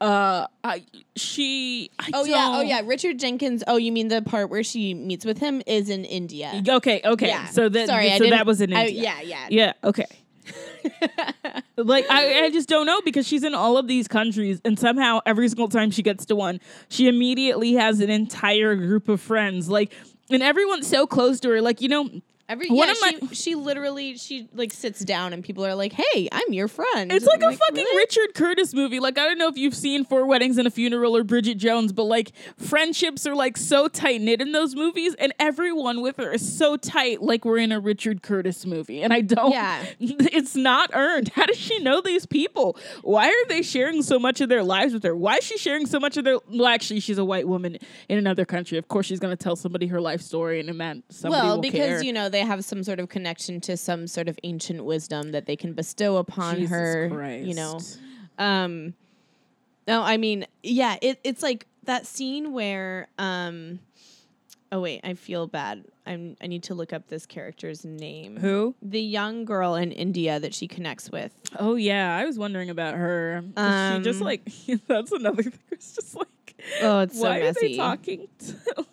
Uh, 0.00 0.46
I 0.62 0.84
she. 1.16 1.90
I 1.98 2.10
Oh 2.14 2.24
yeah, 2.24 2.50
oh 2.52 2.60
yeah. 2.60 2.82
Richard 2.84 3.18
Jenkins. 3.18 3.64
Oh, 3.66 3.76
you 3.76 3.90
mean 3.90 4.08
the 4.08 4.22
part 4.22 4.48
where 4.48 4.62
she 4.62 4.94
meets 4.94 5.24
with 5.24 5.38
him 5.38 5.60
is 5.66 5.90
in 5.90 6.04
India. 6.04 6.62
Okay, 6.68 7.00
okay. 7.04 7.28
Yeah. 7.28 7.46
So 7.46 7.68
that 7.68 7.88
Sorry, 7.88 8.16
so 8.16 8.30
that 8.30 8.46
was 8.46 8.60
in 8.60 8.72
I- 8.72 8.86
India. 8.86 9.02
yeah, 9.02 9.20
yeah. 9.22 9.46
yeah. 9.50 9.72
Okay. 9.82 10.06
like 11.76 12.06
I, 12.10 12.44
I 12.44 12.50
just 12.50 12.68
don't 12.68 12.86
know 12.86 13.00
because 13.02 13.26
she's 13.26 13.44
in 13.44 13.54
all 13.54 13.76
of 13.76 13.88
these 13.88 14.08
countries 14.08 14.60
and 14.64 14.78
somehow 14.78 15.20
every 15.26 15.48
single 15.48 15.68
time 15.68 15.90
she 15.90 16.02
gets 16.02 16.24
to 16.26 16.36
one 16.36 16.60
she 16.88 17.08
immediately 17.08 17.74
has 17.74 18.00
an 18.00 18.10
entire 18.10 18.74
group 18.76 19.08
of 19.08 19.20
friends. 19.20 19.68
Like 19.68 19.92
and 20.30 20.42
everyone's 20.42 20.86
so 20.86 21.06
close 21.06 21.40
to 21.40 21.50
her. 21.50 21.60
Like 21.60 21.80
you 21.80 21.88
know 21.88 22.10
Every 22.48 22.68
One 22.68 22.86
yeah, 22.88 22.92
of 22.92 22.98
my- 23.00 23.28
she, 23.28 23.34
she 23.34 23.54
literally 23.54 24.16
she 24.16 24.48
like 24.54 24.72
sits 24.72 25.00
down 25.00 25.32
and 25.32 25.44
people 25.44 25.66
are 25.66 25.74
like, 25.74 25.92
"Hey, 25.92 26.28
I'm 26.32 26.52
your 26.52 26.66
friend." 26.68 27.12
It's 27.12 27.26
like 27.26 27.42
I'm 27.42 27.52
a 27.52 27.56
fucking 27.56 27.74
"Really?" 27.76 27.96
Richard 27.98 28.34
Curtis 28.34 28.72
movie. 28.72 29.00
Like 29.00 29.18
I 29.18 29.24
don't 29.26 29.38
know 29.38 29.48
if 29.48 29.58
you've 29.58 29.74
seen 29.74 30.04
Four 30.04 30.26
Weddings 30.26 30.56
and 30.56 30.66
a 30.66 30.70
Funeral 30.70 31.16
or 31.16 31.24
Bridget 31.24 31.56
Jones, 31.56 31.92
but 31.92 32.04
like 32.04 32.32
friendships 32.56 33.26
are 33.26 33.34
like 33.34 33.56
so 33.56 33.86
tight 33.88 34.20
knit 34.22 34.40
in 34.40 34.52
those 34.52 34.74
movies, 34.74 35.14
and 35.18 35.34
everyone 35.38 36.00
with 36.00 36.16
her 36.16 36.32
is 36.32 36.56
so 36.56 36.76
tight, 36.76 37.20
like 37.22 37.44
we're 37.44 37.58
in 37.58 37.70
a 37.72 37.80
Richard 37.80 38.22
Curtis 38.22 38.64
movie. 38.64 39.02
And 39.02 39.12
I 39.12 39.20
don't. 39.20 39.52
Yeah. 39.52 39.84
It's 40.38 40.54
not 40.54 40.90
earned. 40.94 41.28
How 41.34 41.46
does 41.46 41.56
she 41.58 41.78
know 41.80 42.00
these 42.00 42.24
people? 42.24 42.76
Why 43.02 43.28
are 43.28 43.48
they 43.48 43.62
sharing 43.62 44.02
so 44.02 44.18
much 44.18 44.40
of 44.40 44.48
their 44.48 44.62
lives 44.62 44.92
with 44.94 45.02
her? 45.02 45.14
Why 45.16 45.36
is 45.36 45.44
she 45.44 45.58
sharing 45.58 45.86
so 45.86 45.98
much 45.98 46.16
of 46.16 46.24
their? 46.24 46.38
Well, 46.48 46.66
actually, 46.66 47.00
she's 47.00 47.18
a 47.18 47.24
white 47.24 47.46
woman 47.48 47.78
in 48.08 48.18
another 48.18 48.44
country. 48.44 48.78
Of 48.78 48.88
course, 48.88 49.06
she's 49.06 49.18
going 49.20 49.36
to 49.36 49.42
tell 49.42 49.56
somebody 49.56 49.86
her 49.88 50.00
life 50.00 50.20
story, 50.22 50.60
and 50.60 50.72
man, 50.76 51.02
somebody 51.10 51.42
Well, 51.46 51.54
will 51.56 51.62
because 51.62 51.80
care. 51.80 52.02
you 52.02 52.12
know 52.12 52.28
they 52.28 52.37
have 52.40 52.64
some 52.64 52.82
sort 52.82 53.00
of 53.00 53.08
connection 53.08 53.60
to 53.62 53.76
some 53.76 54.06
sort 54.06 54.28
of 54.28 54.38
ancient 54.42 54.84
wisdom 54.84 55.32
that 55.32 55.46
they 55.46 55.56
can 55.56 55.72
bestow 55.72 56.16
upon 56.16 56.56
Jesus 56.56 56.70
her. 56.70 57.08
Christ. 57.12 57.44
You 57.46 57.54
know, 57.54 57.78
um, 58.38 58.94
no, 59.86 60.02
I 60.02 60.16
mean, 60.16 60.46
yeah, 60.62 60.96
it, 61.00 61.18
it's 61.24 61.42
like 61.42 61.66
that 61.84 62.06
scene 62.06 62.52
where 62.52 63.08
um 63.18 63.78
oh 64.70 64.80
wait, 64.80 65.00
I 65.02 65.14
feel 65.14 65.46
bad. 65.46 65.84
I'm 66.06 66.36
I 66.42 66.46
need 66.46 66.62
to 66.64 66.74
look 66.74 66.92
up 66.92 67.08
this 67.08 67.24
character's 67.26 67.84
name. 67.84 68.36
Who? 68.36 68.74
The 68.82 69.00
young 69.00 69.44
girl 69.46 69.74
in 69.74 69.92
India 69.92 70.38
that 70.40 70.52
she 70.54 70.68
connects 70.68 71.10
with. 71.10 71.32
Oh 71.58 71.74
yeah, 71.76 72.16
I 72.16 72.24
was 72.26 72.38
wondering 72.38 72.68
about 72.70 72.94
her. 72.94 73.42
'Cause 73.54 73.88
she 73.88 74.00
just 74.02 74.20
Um, 74.20 74.26
like 74.26 74.42
that's 74.88 75.12
another 75.12 75.42
thing. 75.44 75.58
It's 75.72 75.94
just 75.94 76.14
like 76.16 76.28
Oh, 76.82 77.00
it's 77.00 77.16
so 77.18 77.22
why 77.28 77.38
are 77.38 77.40
they 77.40 77.46
messy. 77.62 77.76
talking? 77.76 78.28
To, 78.46 78.86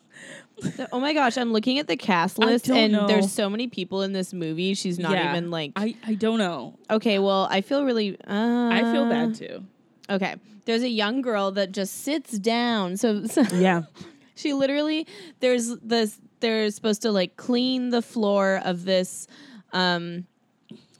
oh 0.91 0.99
my 0.99 1.13
gosh, 1.13 1.37
I'm 1.37 1.51
looking 1.51 1.79
at 1.79 1.87
the 1.87 1.97
cast 1.97 2.37
list 2.39 2.69
and 2.69 2.93
know. 2.93 3.07
there's 3.07 3.31
so 3.31 3.49
many 3.49 3.67
people 3.67 4.01
in 4.01 4.13
this 4.13 4.33
movie. 4.33 4.73
She's 4.73 4.99
not 4.99 5.11
Yeah. 5.13 5.29
even 5.31 5.51
like 5.51 5.71
I 5.75 5.95
I 6.05 6.15
don't 6.15 6.39
know. 6.39 6.77
Okay, 6.89 7.19
well, 7.19 7.47
I 7.49 7.61
feel 7.61 7.83
really 7.83 8.17
uh, 8.27 8.69
I 8.71 8.81
feel 8.91 9.09
bad 9.09 9.35
too. 9.35 9.63
Okay. 10.09 10.35
There's 10.65 10.83
a 10.83 10.89
young 10.89 11.21
girl 11.21 11.51
that 11.51 11.71
just 11.71 12.03
sits 12.03 12.37
down. 12.39 12.97
So, 12.97 13.25
so 13.27 13.43
Yeah. 13.53 13.83
she 14.35 14.53
literally 14.53 15.07
there's 15.39 15.75
this 15.77 16.19
they're 16.39 16.69
supposed 16.71 17.01
to 17.03 17.11
like 17.11 17.37
clean 17.37 17.89
the 17.89 18.01
floor 18.01 18.61
of 18.63 18.85
this 18.85 19.27
um 19.73 20.25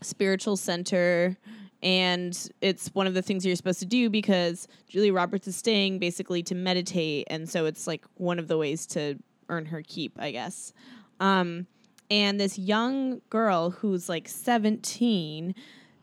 spiritual 0.02 0.56
center 0.58 1.38
and 1.84 2.50
it's 2.62 2.88
one 2.94 3.06
of 3.08 3.14
the 3.14 3.22
things 3.22 3.46
you're 3.46 3.56
supposed 3.56 3.80
to 3.80 3.86
do 3.86 4.10
because 4.10 4.68
Julia 4.88 5.14
Roberts 5.14 5.48
is 5.48 5.56
staying 5.56 6.00
basically 6.00 6.42
to 6.44 6.56
meditate 6.56 7.28
and 7.30 7.50
so 7.50 7.66
it's 7.66 7.86
like 7.88 8.06
one 8.16 8.40
of 8.40 8.48
the 8.48 8.58
ways 8.58 8.86
to 8.88 9.18
earn 9.50 9.68
her 9.68 9.82
keep, 9.82 10.14
I 10.20 10.32
guess. 10.32 10.74
Um 11.20 11.68
and 12.12 12.40
this 12.40 12.60
young 12.60 13.22
girl 13.30 13.72
who's 13.72 14.08
like 14.08 14.28
17 14.28 15.56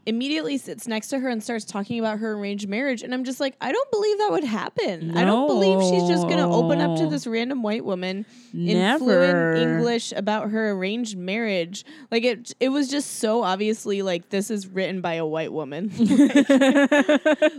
immediately 0.07 0.59
sits 0.59 0.87
next 0.89 1.09
to 1.09 1.19
her 1.19 1.29
and 1.29 1.43
starts 1.43 1.65
talking 1.65 1.99
about 1.99 2.19
her 2.19 2.33
arranged 2.33 2.69
marriage. 2.69 3.03
And 3.03 3.15
i'm 3.15 3.25
just 3.25 3.41
like 3.41 3.57
i 3.61 3.71
don't 3.73 3.91
believe 3.91 4.19
that 4.19 4.31
would 4.31 4.45
happen. 4.45 5.17
I 5.17 5.25
don't 5.25 5.47
believe 5.47 5.81
she's 5.83 6.09
just 6.09 6.25
going 6.25 6.39
to 6.39 6.45
open 6.45 6.81
up 6.81 6.99
to 6.99 7.07
this 7.07 7.27
random 7.27 7.63
white 7.63 7.85
woman 7.85 8.27
in 8.53 8.99
fluent 8.99 9.59
english 9.59 10.13
about 10.13 10.51
her 10.51 10.71
arranged 10.71 11.17
marriage. 11.17 11.85
Like 12.11 12.25
it 12.25 12.53
it 12.61 12.69
was 12.71 12.89
just 12.89 13.19
so 13.19 13.43
obviously 13.43 14.03
like 14.03 14.31
this 14.31 14.51
is 14.51 14.67
written 14.67 15.01
by 15.01 15.15
a 15.15 15.27
white 15.27 15.53
woman. 15.53 15.91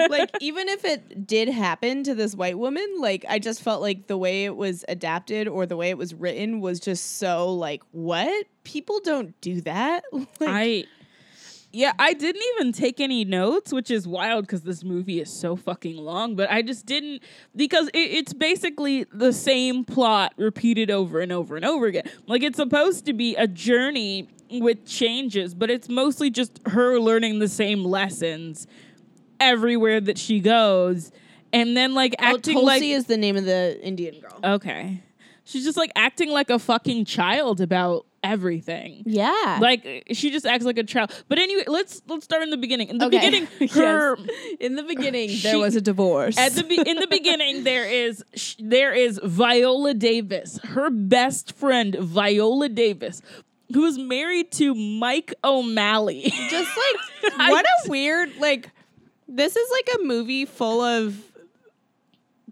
Like 0.09 0.31
even 0.41 0.69
if 0.69 0.85
it 0.85 1.25
did 1.25 1.47
happen 1.49 2.03
to 2.03 2.13
this 2.15 2.35
white 2.35 2.57
woman 2.57 2.85
like 2.99 3.25
i 3.27 3.39
just 3.39 3.61
felt 3.61 3.81
like 3.81 4.07
the 4.07 4.17
way 4.17 4.45
it 4.45 4.55
was 4.55 4.83
adapted 4.87 5.47
or 5.47 5.65
the 5.65 5.75
way 5.77 5.89
it 5.89 5.97
was 5.97 6.13
written 6.13 6.59
was 6.59 6.79
just 6.79 7.17
so 7.17 7.53
like 7.53 7.81
what? 7.91 8.45
People 8.63 8.99
don't 9.03 9.39
do 9.41 9.61
that. 9.61 10.03
Like, 10.39 10.49
I 10.49 10.83
yeah, 11.75 11.93
I 11.97 12.13
didn't 12.13 12.43
even 12.55 12.71
take 12.71 12.99
any 13.01 13.25
notes, 13.25 13.73
which 13.73 13.89
is 13.89 14.07
wild 14.07 14.45
because 14.45 14.61
this 14.61 14.83
movie 14.83 15.19
is 15.19 15.31
so 15.33 15.55
fucking 15.55 15.97
long. 15.97 16.35
But 16.35 16.51
I 16.51 16.61
just 16.61 16.85
didn't 16.85 17.23
because 17.55 17.87
it, 17.89 17.97
it's 17.97 18.31
basically 18.33 19.05
the 19.11 19.33
same 19.33 19.83
plot 19.83 20.33
repeated 20.37 20.91
over 20.91 21.19
and 21.19 21.31
over 21.31 21.55
and 21.55 21.65
over 21.65 21.87
again. 21.87 22.07
Like 22.27 22.43
it's 22.43 22.57
supposed 22.57 23.05
to 23.07 23.13
be 23.13 23.35
a 23.35 23.47
journey 23.47 24.29
with 24.51 24.85
changes, 24.85 25.55
but 25.55 25.71
it's 25.71 25.89
mostly 25.89 26.29
just 26.29 26.59
her 26.67 26.99
learning 26.99 27.39
the 27.39 27.47
same 27.47 27.83
lessons 27.83 28.67
everywhere 29.39 29.99
that 29.99 30.17
she 30.17 30.39
goes, 30.39 31.11
and 31.51 31.75
then 31.75 31.93
like 31.95 32.15
Oh, 32.19 32.35
acting 32.35 32.53
Tulsi 32.53 32.65
like 32.67 32.83
is 32.83 33.05
the 33.05 33.17
name 33.17 33.35
of 33.35 33.45
the 33.45 33.79
Indian 33.81 34.19
girl. 34.21 34.39
okay, 34.55 35.01
she's 35.43 35.63
just 35.63 35.77
like 35.77 35.91
acting 35.95 36.29
like 36.29 36.49
a 36.51 36.59
fucking 36.59 37.05
child 37.05 37.59
about 37.61 38.05
everything. 38.23 39.03
yeah. 39.05 39.59
Like 39.61 40.03
she 40.13 40.31
just 40.31 40.45
acts 40.45 40.65
like 40.65 40.77
a 40.77 40.83
child. 40.83 41.11
But 41.27 41.39
anyway, 41.39 41.63
let's 41.67 42.01
let's 42.07 42.23
start 42.23 42.41
in 42.43 42.49
the 42.49 42.57
beginning. 42.57 42.87
In 42.89 42.97
the 42.97 43.05
Okay. 43.07 43.17
beginning, 43.19 43.47
Yes. 43.59 43.73
her 43.75 44.17
in 44.59 44.75
the 44.75 44.83
beginning, 44.83 45.29
She- 45.41 45.41
there 45.47 45.59
was 45.59 45.75
a 45.75 45.81
divorce. 45.81 46.37
at 46.37 46.53
the 46.53 46.63
be- 46.63 46.81
in 46.89 46.97
the 46.97 47.07
beginning 47.07 47.63
there 47.71 47.85
is 47.85 48.23
sh- 48.35 48.55
there 48.59 48.93
is 48.93 49.19
Viola 49.23 49.93
Davis, 49.93 50.59
her 50.63 50.89
best 50.89 51.53
friend 51.53 51.95
Viola 51.95 52.69
Davis, 52.69 53.21
who 53.73 53.85
is 53.85 53.97
married 53.97 54.51
to 54.53 54.73
Mike 54.73 55.33
O'Malley. 55.43 56.23
Just 56.49 56.71
like 57.23 57.33
what 57.49 57.65
a 57.65 57.89
weird 57.89 58.37
like. 58.39 58.69
This 59.27 59.55
is 59.55 59.69
like 59.71 59.99
a 59.99 60.03
movie 60.03 60.45
full 60.45 60.81
of 60.81 61.17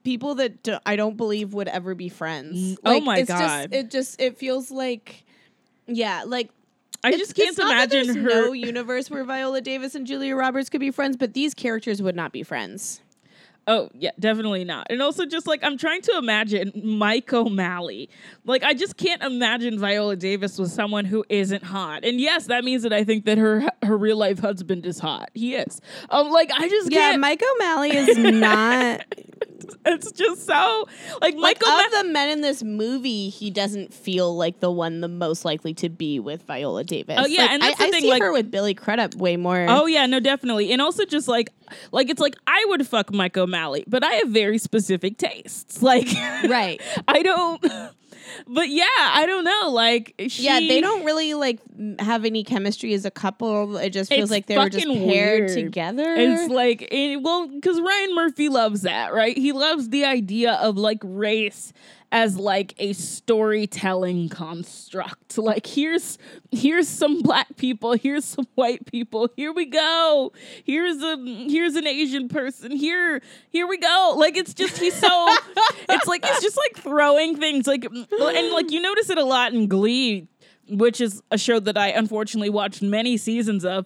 people 0.03 0.35
that 0.35 0.63
do, 0.63 0.77
I 0.85 0.95
don't 0.95 1.15
believe 1.17 1.53
would 1.53 1.67
ever 1.67 1.93
be 1.93 2.09
friends. 2.09 2.57
Mm, 2.57 2.77
oh 2.85 2.99
my 3.01 3.19
it's 3.19 3.27
God. 3.29 3.39
Just, 3.39 3.73
it 3.73 3.91
just 3.91 4.21
it 4.21 4.37
feels 4.37 4.71
like, 4.71 5.23
yeah, 5.95 6.23
like 6.25 6.49
I 7.03 7.09
it's- 7.09 7.19
just 7.19 7.35
can't 7.35 7.49
it's 7.49 7.57
not 7.57 7.69
that 7.69 7.93
imagine 7.93 8.13
there's 8.23 8.33
her. 8.33 8.41
No 8.47 8.53
universe 8.53 9.09
where 9.09 9.23
Viola 9.23 9.61
Davis 9.61 9.95
and 9.95 10.05
Julia 10.05 10.35
Roberts 10.35 10.69
could 10.69 10.79
be 10.81 10.91
friends, 10.91 11.17
but 11.17 11.33
these 11.33 11.53
characters 11.53 12.01
would 12.01 12.15
not 12.15 12.31
be 12.31 12.43
friends. 12.43 13.01
Oh, 13.67 13.89
yeah, 13.93 14.09
definitely 14.19 14.63
not. 14.63 14.87
And 14.89 15.01
also 15.01 15.25
just 15.25 15.45
like 15.47 15.63
I'm 15.63 15.77
trying 15.77 16.01
to 16.03 16.17
imagine 16.17 16.71
Mike 16.83 17.31
O'Malley. 17.31 18.09
Like 18.43 18.63
I 18.63 18.73
just 18.73 18.97
can't 18.97 19.21
imagine 19.21 19.77
Viola 19.79 20.15
Davis 20.15 20.57
with 20.57 20.71
someone 20.71 21.05
who 21.05 21.23
isn't 21.29 21.63
hot. 21.63 22.03
And 22.03 22.19
yes, 22.19 22.47
that 22.47 22.63
means 22.63 22.83
that 22.83 22.91
I 22.93 23.03
think 23.03 23.25
that 23.25 23.37
her 23.37 23.67
her 23.83 23.97
real 23.97 24.17
life 24.17 24.39
husband 24.39 24.85
is 24.85 24.99
hot. 24.99 25.29
He 25.35 25.55
is. 25.55 25.79
Um 26.09 26.31
like 26.31 26.49
I 26.51 26.67
just 26.67 26.91
Yeah, 26.91 27.11
can't 27.11 27.21
Mike 27.21 27.41
O'Malley 27.55 27.91
is 27.95 28.17
not 28.17 29.05
it's 29.85 30.11
just 30.11 30.45
so 30.45 30.85
like 31.21 31.35
like 31.35 31.57
Mike 31.61 31.63
O'Malley 31.63 31.85
of 31.85 31.91
the 31.91 32.03
men 32.13 32.29
in 32.29 32.41
this 32.41 32.63
movie. 32.63 33.29
He 33.29 33.49
doesn't 33.51 33.93
feel 33.93 34.35
like 34.35 34.59
the 34.59 34.71
one 34.71 35.01
the 35.01 35.07
most 35.07 35.45
likely 35.45 35.73
to 35.75 35.89
be 35.89 36.19
with 36.19 36.43
Viola 36.43 36.83
Davis. 36.83 37.17
Oh, 37.19 37.25
yeah, 37.27 37.41
Like, 37.43 37.51
and 37.51 37.61
that's 37.63 37.79
I, 37.81 37.83
the 37.85 37.87
I 37.87 37.91
thing, 37.91 38.01
see 38.01 38.09
like- 38.09 38.21
her 38.21 38.31
with 38.31 38.49
Billy 38.51 38.73
Crudup 38.73 39.15
way 39.15 39.37
more. 39.37 39.65
Oh 39.69 39.85
yeah, 39.85 40.05
no, 40.07 40.19
definitely. 40.19 40.71
And 40.71 40.81
also 40.81 41.05
just 41.05 41.27
like 41.27 41.51
like 41.91 42.09
it's 42.09 42.19
like 42.19 42.35
I 42.47 42.63
would 42.69 42.85
fuck 42.87 43.13
Mike 43.13 43.37
O'Malley, 43.51 43.83
but 43.87 44.03
I 44.03 44.13
have 44.13 44.29
very 44.29 44.57
specific 44.57 45.17
tastes. 45.17 45.81
Like 45.91 46.07
right. 46.47 46.79
I 47.07 47.21
don't 47.21 47.61
but 48.47 48.69
yeah, 48.69 48.85
I 48.97 49.25
don't 49.25 49.43
know. 49.43 49.69
Like 49.71 50.13
she, 50.27 50.43
Yeah, 50.43 50.59
they 50.59 50.79
don't 50.79 51.03
really 51.03 51.33
like 51.33 51.59
have 51.99 52.23
any 52.23 52.43
chemistry 52.43 52.93
as 52.93 53.03
a 53.05 53.11
couple. 53.11 53.77
It 53.77 53.89
just 53.91 54.09
feels 54.09 54.31
like 54.31 54.45
they 54.45 54.57
were 54.57 54.69
just 54.69 54.85
paired 54.85 55.49
weird. 55.49 55.49
together. 55.49 56.15
It's 56.15 56.51
like, 56.51 56.87
it, 56.91 57.21
well, 57.21 57.47
because 57.47 57.81
Ryan 57.81 58.15
Murphy 58.15 58.49
loves 58.49 58.81
that, 58.83 59.13
right? 59.13 59.37
He 59.37 59.51
loves 59.51 59.89
the 59.89 60.05
idea 60.05 60.53
of 60.53 60.77
like 60.77 60.99
race 61.03 61.73
as 62.11 62.37
like 62.37 62.73
a 62.77 62.93
storytelling 62.93 64.29
construct. 64.29 65.37
Like 65.37 65.65
here's 65.65 66.17
here's 66.51 66.87
some 66.87 67.21
black 67.21 67.55
people, 67.57 67.93
here's 67.93 68.25
some 68.25 68.47
white 68.55 68.85
people. 68.85 69.29
Here 69.35 69.53
we 69.53 69.65
go. 69.65 70.33
Here's 70.63 71.01
a 71.01 71.17
here's 71.17 71.75
an 71.75 71.87
Asian 71.87 72.27
person. 72.27 72.71
Here 72.71 73.21
here 73.49 73.67
we 73.67 73.77
go. 73.77 74.15
Like 74.17 74.35
it's 74.35 74.53
just 74.53 74.77
he's 74.77 74.95
so 74.95 75.07
it's 75.89 76.07
like 76.07 76.25
it's 76.25 76.41
just 76.41 76.57
like 76.57 76.83
throwing 76.83 77.37
things 77.37 77.67
like 77.67 77.85
and 77.85 78.51
like 78.51 78.71
you 78.71 78.81
notice 78.81 79.09
it 79.09 79.17
a 79.17 79.25
lot 79.25 79.53
in 79.53 79.67
Glee 79.67 80.27
which 80.69 81.01
is 81.01 81.21
a 81.31 81.37
show 81.37 81.59
that 81.59 81.77
I 81.77 81.89
unfortunately 81.89 82.49
watched 82.49 82.81
many 82.81 83.17
seasons 83.17 83.65
of, 83.65 83.85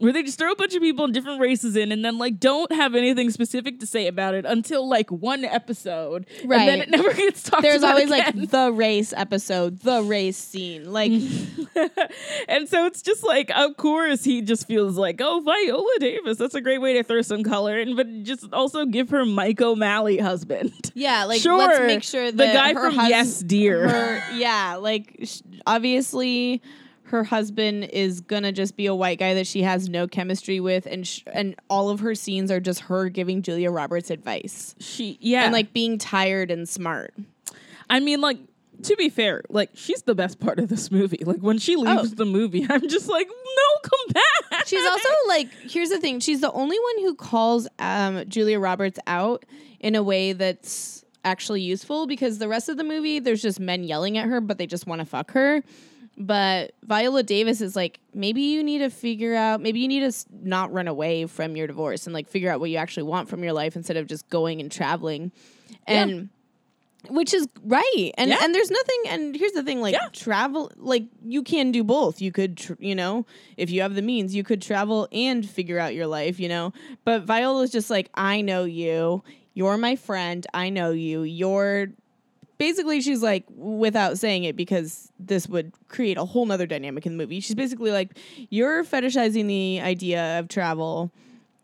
where 0.00 0.12
they 0.12 0.22
just 0.22 0.38
throw 0.38 0.50
a 0.50 0.56
bunch 0.56 0.74
of 0.74 0.82
people 0.82 1.04
in 1.04 1.12
different 1.12 1.40
races 1.40 1.76
in 1.76 1.92
and 1.92 2.04
then 2.04 2.18
like 2.18 2.40
don't 2.40 2.72
have 2.72 2.94
anything 2.94 3.30
specific 3.30 3.78
to 3.80 3.86
say 3.86 4.06
about 4.06 4.34
it 4.34 4.44
until 4.44 4.88
like 4.88 5.10
one 5.10 5.44
episode. 5.44 6.26
And 6.42 6.50
then 6.50 6.80
it 6.80 6.90
never 6.90 7.12
gets 7.14 7.42
talked 7.44 7.62
There's 7.62 7.82
about 7.82 7.96
There's 7.96 8.10
always 8.10 8.26
again. 8.28 8.40
like 8.40 8.50
the 8.50 8.72
race 8.72 9.12
episode, 9.16 9.80
the 9.80 10.02
race 10.02 10.36
scene. 10.36 10.92
Like 10.92 11.12
and 12.48 12.68
so 12.68 12.86
it's 12.86 13.02
just 13.02 13.22
like, 13.22 13.50
of 13.54 13.76
course, 13.76 14.24
he 14.24 14.42
just 14.42 14.66
feels 14.66 14.96
like, 14.96 15.20
oh, 15.22 15.40
Viola 15.40 15.98
Davis, 16.00 16.38
that's 16.38 16.54
a 16.54 16.60
great 16.60 16.78
way 16.80 16.94
to 16.94 17.02
throw 17.02 17.22
some 17.22 17.42
color 17.44 17.78
in, 17.78 17.96
but 17.96 18.22
just 18.24 18.52
also 18.52 18.84
give 18.86 19.10
her 19.10 19.24
Mike 19.24 19.60
O'Malley 19.60 20.18
husband. 20.18 20.90
yeah, 20.94 21.24
like 21.24 21.40
sure, 21.40 21.56
let's 21.58 21.80
make 21.80 22.02
sure 22.02 22.32
the 22.32 22.44
guy 22.46 22.72
her 22.74 22.90
from 22.90 22.94
hus- 22.94 23.08
Yes 23.10 23.40
Dear. 23.40 23.88
her- 23.88 24.22
yeah, 24.36 24.76
like 24.76 25.18
sh- 25.24 25.40
obviously 25.66 26.62
her 27.10 27.24
husband 27.24 27.84
is 27.84 28.20
gonna 28.20 28.50
just 28.52 28.76
be 28.76 28.86
a 28.86 28.94
white 28.94 29.18
guy 29.18 29.34
that 29.34 29.46
she 29.46 29.62
has 29.62 29.88
no 29.88 30.08
chemistry 30.08 30.58
with, 30.60 30.86
and 30.86 31.06
sh- 31.06 31.22
and 31.32 31.54
all 31.68 31.88
of 31.90 32.00
her 32.00 32.14
scenes 32.14 32.50
are 32.50 32.60
just 32.60 32.80
her 32.80 33.08
giving 33.08 33.42
Julia 33.42 33.70
Roberts 33.70 34.10
advice 34.10 34.74
She, 34.80 35.18
yeah, 35.20 35.44
and 35.44 35.52
like 35.52 35.72
being 35.72 35.98
tired 35.98 36.50
and 36.50 36.68
smart. 36.68 37.14
I 37.88 38.00
mean, 38.00 38.20
like 38.20 38.38
to 38.84 38.96
be 38.96 39.08
fair, 39.10 39.42
like 39.50 39.70
she's 39.74 40.02
the 40.02 40.14
best 40.14 40.40
part 40.40 40.58
of 40.58 40.68
this 40.68 40.90
movie. 40.90 41.22
Like 41.24 41.40
when 41.40 41.58
she 41.58 41.76
leaves 41.76 42.12
Oh. 42.12 42.14
the 42.14 42.24
movie, 42.24 42.66
I'm 42.68 42.88
just 42.88 43.08
like, 43.08 43.28
no, 43.28 43.80
come 43.90 44.14
back. 44.50 44.66
She's 44.66 44.84
also 44.86 45.08
like, 45.28 45.48
here's 45.68 45.90
the 45.90 45.98
thing: 45.98 46.18
she's 46.20 46.40
the 46.40 46.50
only 46.52 46.78
one 46.78 47.04
who 47.04 47.14
calls 47.14 47.68
um, 47.78 48.24
Julia 48.28 48.58
Roberts 48.58 48.98
out 49.06 49.44
in 49.80 49.94
a 49.96 50.02
way 50.02 50.32
that's 50.32 51.04
actually 51.24 51.60
useful 51.60 52.06
because 52.06 52.38
the 52.38 52.48
rest 52.48 52.70
of 52.70 52.78
the 52.78 52.84
movie, 52.84 53.18
there's 53.18 53.42
just 53.42 53.60
men 53.60 53.84
yelling 53.84 54.16
at 54.16 54.26
her, 54.26 54.40
but 54.40 54.56
they 54.56 54.66
just 54.66 54.86
want 54.86 55.00
to 55.00 55.04
fuck 55.04 55.32
her. 55.32 55.62
But 56.18 56.72
Viola 56.82 57.22
Davis 57.22 57.60
is 57.60 57.74
like, 57.74 57.98
maybe 58.12 58.42
you 58.42 58.62
need 58.62 58.78
to 58.78 58.90
figure 58.90 59.34
out, 59.34 59.60
maybe 59.62 59.80
you 59.80 59.88
need 59.88 60.10
to 60.10 60.24
not 60.42 60.70
run 60.72 60.86
away 60.88 61.24
from 61.26 61.56
your 61.56 61.66
divorce 61.66 62.06
and 62.06 62.12
like 62.12 62.28
figure 62.28 62.50
out 62.50 62.60
what 62.60 62.68
you 62.70 62.76
actually 62.76 63.04
want 63.04 63.28
from 63.28 63.42
your 63.42 63.52
life 63.54 63.74
instead 63.76 63.96
of 63.96 64.06
just 64.06 64.28
going 64.28 64.60
and 64.60 64.70
traveling. 64.70 65.32
And 65.86 66.28
which 67.08 67.32
is 67.32 67.48
right. 67.64 68.10
And 68.18 68.28
Yeah. 68.30 68.38
and 68.42 68.54
there's 68.54 68.70
nothing 68.70 69.02
and 69.08 69.34
here's 69.34 69.52
the 69.52 69.62
thing 69.62 69.80
like 69.80 69.94
Yeah. 69.94 70.08
travel 70.12 70.70
like 70.76 71.04
you 71.24 71.42
can 71.42 71.72
do 71.72 71.82
both. 71.82 72.20
You 72.20 72.30
could 72.32 72.58
tr- 72.58 72.74
you 72.78 72.94
know, 72.94 73.24
if 73.56 73.70
you 73.70 73.80
have 73.80 73.94
the 73.94 74.02
means, 74.02 74.34
you 74.34 74.44
could 74.44 74.60
travel 74.60 75.08
and 75.10 75.48
figure 75.48 75.78
out 75.78 75.94
your 75.94 76.06
life, 76.06 76.38
you 76.38 76.48
know. 76.50 76.74
But 77.06 77.22
Viola's 77.22 77.70
just 77.70 77.88
like, 77.88 78.10
I 78.14 78.42
know 78.42 78.64
you. 78.64 79.22
you're 79.54 79.78
my 79.78 79.96
friend. 79.96 80.46
I 80.52 80.68
know 80.68 80.90
you. 80.90 81.22
You're 81.22 81.88
basically 82.60 83.00
she's 83.00 83.22
like 83.22 83.44
without 83.56 84.18
saying 84.18 84.44
it 84.44 84.54
because 84.54 85.10
this 85.18 85.48
would 85.48 85.72
create 85.88 86.18
a 86.18 86.24
whole 86.26 86.44
nother 86.44 86.66
dynamic 86.66 87.06
in 87.06 87.12
the 87.16 87.18
movie. 87.18 87.40
She's 87.40 87.56
basically 87.56 87.90
like 87.90 88.16
you're 88.50 88.84
fetishizing 88.84 89.48
the 89.48 89.80
idea 89.80 90.38
of 90.38 90.46
travel 90.48 91.10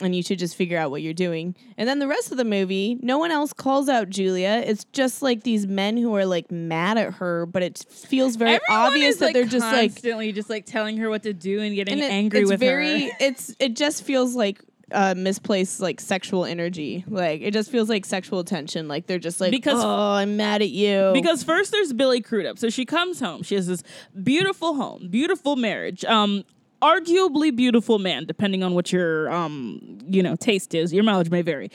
and 0.01 0.15
you 0.15 0.23
should 0.23 0.39
just 0.39 0.57
figure 0.57 0.79
out 0.79 0.91
what 0.91 1.01
you're 1.03 1.15
doing. 1.15 1.55
And 1.77 1.87
then 1.89 1.99
the 1.99 2.09
rest 2.09 2.31
of 2.33 2.39
the 2.39 2.45
movie 2.45 2.99
no 3.03 3.19
one 3.19 3.31
else 3.31 3.53
calls 3.53 3.91
out 3.91 4.09
julia. 4.09 4.63
It's 4.67 4.85
just 4.93 5.21
like 5.21 5.43
these 5.43 5.67
men 5.67 5.99
who 5.99 6.17
are 6.17 6.25
like 6.25 6.51
mad 6.51 6.97
at 6.97 7.13
her 7.15 7.45
but 7.45 7.63
it 7.63 7.85
feels 7.91 8.37
very 8.37 8.53
Everyone 8.53 8.87
obvious 8.87 9.17
that 9.19 9.27
like, 9.27 9.35
they're 9.35 9.45
just 9.45 9.67
like 9.67 9.93
constantly 9.93 10.33
just 10.33 10.49
like 10.49 10.65
telling 10.65 10.97
her 10.97 11.11
what 11.11 11.25
to 11.25 11.35
do 11.35 11.61
and 11.61 11.75
getting 11.75 11.93
and 11.95 12.03
it- 12.03 12.11
angry 12.11 12.41
it's 12.41 12.51
with 12.51 12.61
very 12.61 13.11
her. 13.11 13.17
it's 13.21 13.55
it 13.59 13.77
just 13.77 14.03
feels 14.03 14.35
like 14.35 14.63
uh 14.93 15.15
misplaced 15.17 15.81
like 15.81 16.01
sexual 16.01 16.45
energy 16.45 17.05
like 17.09 17.41
it 17.41 17.53
just 17.53 17.71
feels 17.73 17.89
like 17.89 18.05
sexual 18.05 18.45
tension 18.45 18.87
like 18.87 19.07
they're 19.07 19.19
just 19.19 19.41
like 19.41 19.51
Because- 19.51 19.83
oh 19.83 19.89
i'm 20.13 20.37
mad 20.37 20.63
at 20.63 20.71
you 20.71 21.11
Because 21.13 21.43
first 21.43 21.73
there's 21.73 21.93
Billy 21.93 22.21
Crudup. 22.21 22.59
So 22.59 22.71
she 22.71 22.85
comes 22.85 23.19
home. 23.21 23.43
She 23.43 23.55
has 23.57 23.67
this 23.67 23.83
beautiful 24.23 24.75
home, 24.75 25.09
beautiful 25.11 25.57
marriage. 25.57 26.05
Um, 26.05 26.45
arguably 26.83 27.55
beautiful 27.55 27.99
man, 27.99 28.27
depending 28.27 28.63
on 28.63 28.75
what 28.75 28.93
your 28.93 29.31
um, 29.33 29.99
you 30.07 30.23
know, 30.23 30.37
taste 30.37 30.75
is. 30.75 30.93
Your 30.93 31.03
mileage 31.05 31.31
may 31.31 31.43
vary. 31.43 31.71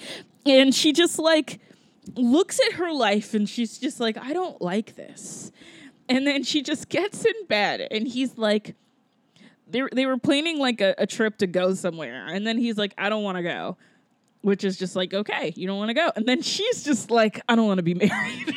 And 0.45 0.73
she 0.73 0.93
just 0.93 1.19
like 1.19 1.59
looks 2.15 2.59
at 2.67 2.73
her 2.73 2.91
life 2.93 3.33
and 3.33 3.47
she's 3.49 3.77
just 3.77 3.99
like, 3.99 4.17
I 4.17 4.33
don't 4.33 4.61
like 4.61 4.95
this. 4.95 5.51
And 6.07 6.25
then 6.27 6.43
she 6.43 6.61
just 6.61 6.87
gets 6.89 7.25
in 7.25 7.45
bed 7.47 7.87
and 7.91 8.07
he's 8.07 8.37
like 8.37 8.75
they, 9.71 9.81
they 9.93 10.05
were 10.05 10.17
planning 10.17 10.59
like 10.59 10.81
a, 10.81 10.93
a 10.97 11.07
trip 11.07 11.37
to 11.39 11.47
go 11.47 11.73
somewhere. 11.73 12.25
And 12.27 12.45
then 12.45 12.57
he's 12.57 12.77
like, 12.77 12.93
I 12.97 13.09
don't 13.09 13.23
want 13.23 13.37
to 13.37 13.43
go. 13.43 13.77
Which 14.41 14.63
is 14.63 14.77
just 14.77 14.95
like, 14.95 15.13
okay, 15.13 15.53
you 15.55 15.67
don't 15.67 15.77
want 15.77 15.89
to 15.89 15.93
go. 15.93 16.11
And 16.15 16.25
then 16.25 16.41
she's 16.41 16.83
just 16.83 17.11
like, 17.11 17.41
I 17.47 17.55
don't 17.55 17.67
want 17.67 17.77
to 17.77 17.83
be 17.83 17.93
married. 18.07 18.55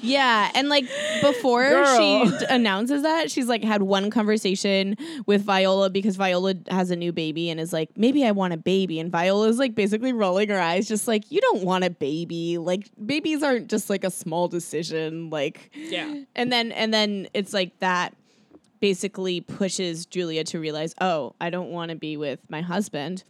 Yeah, 0.00 0.50
and 0.54 0.68
like 0.68 0.84
before 1.22 1.68
Girl. 1.68 1.96
she 1.96 2.38
d- 2.38 2.44
announces 2.48 3.02
that, 3.02 3.32
she's 3.32 3.48
like 3.48 3.64
had 3.64 3.82
one 3.82 4.10
conversation 4.10 4.96
with 5.26 5.42
Viola 5.42 5.90
because 5.90 6.14
Viola 6.14 6.54
has 6.70 6.92
a 6.92 6.96
new 6.96 7.10
baby 7.10 7.50
and 7.50 7.58
is 7.58 7.72
like, 7.72 7.90
maybe 7.96 8.24
I 8.24 8.30
want 8.30 8.52
a 8.52 8.56
baby. 8.56 9.00
And 9.00 9.10
Viola's 9.10 9.58
like 9.58 9.74
basically 9.74 10.12
rolling 10.12 10.50
her 10.50 10.60
eyes, 10.60 10.86
just 10.86 11.08
like, 11.08 11.32
you 11.32 11.40
don't 11.40 11.64
want 11.64 11.82
a 11.82 11.90
baby. 11.90 12.58
Like 12.58 12.88
babies 13.04 13.42
aren't 13.42 13.68
just 13.68 13.90
like 13.90 14.04
a 14.04 14.10
small 14.10 14.46
decision. 14.46 15.30
Like 15.30 15.70
Yeah. 15.74 16.22
And 16.36 16.52
then 16.52 16.70
and 16.70 16.94
then 16.94 17.26
it's 17.34 17.52
like 17.52 17.76
that 17.80 18.14
basically 18.80 19.40
pushes 19.40 20.06
Julia 20.06 20.44
to 20.44 20.60
realize, 20.60 20.94
oh, 21.00 21.34
I 21.40 21.50
don't 21.50 21.70
want 21.70 21.90
to 21.90 21.96
be 21.96 22.16
with 22.16 22.40
my 22.48 22.60
husband. 22.60 23.24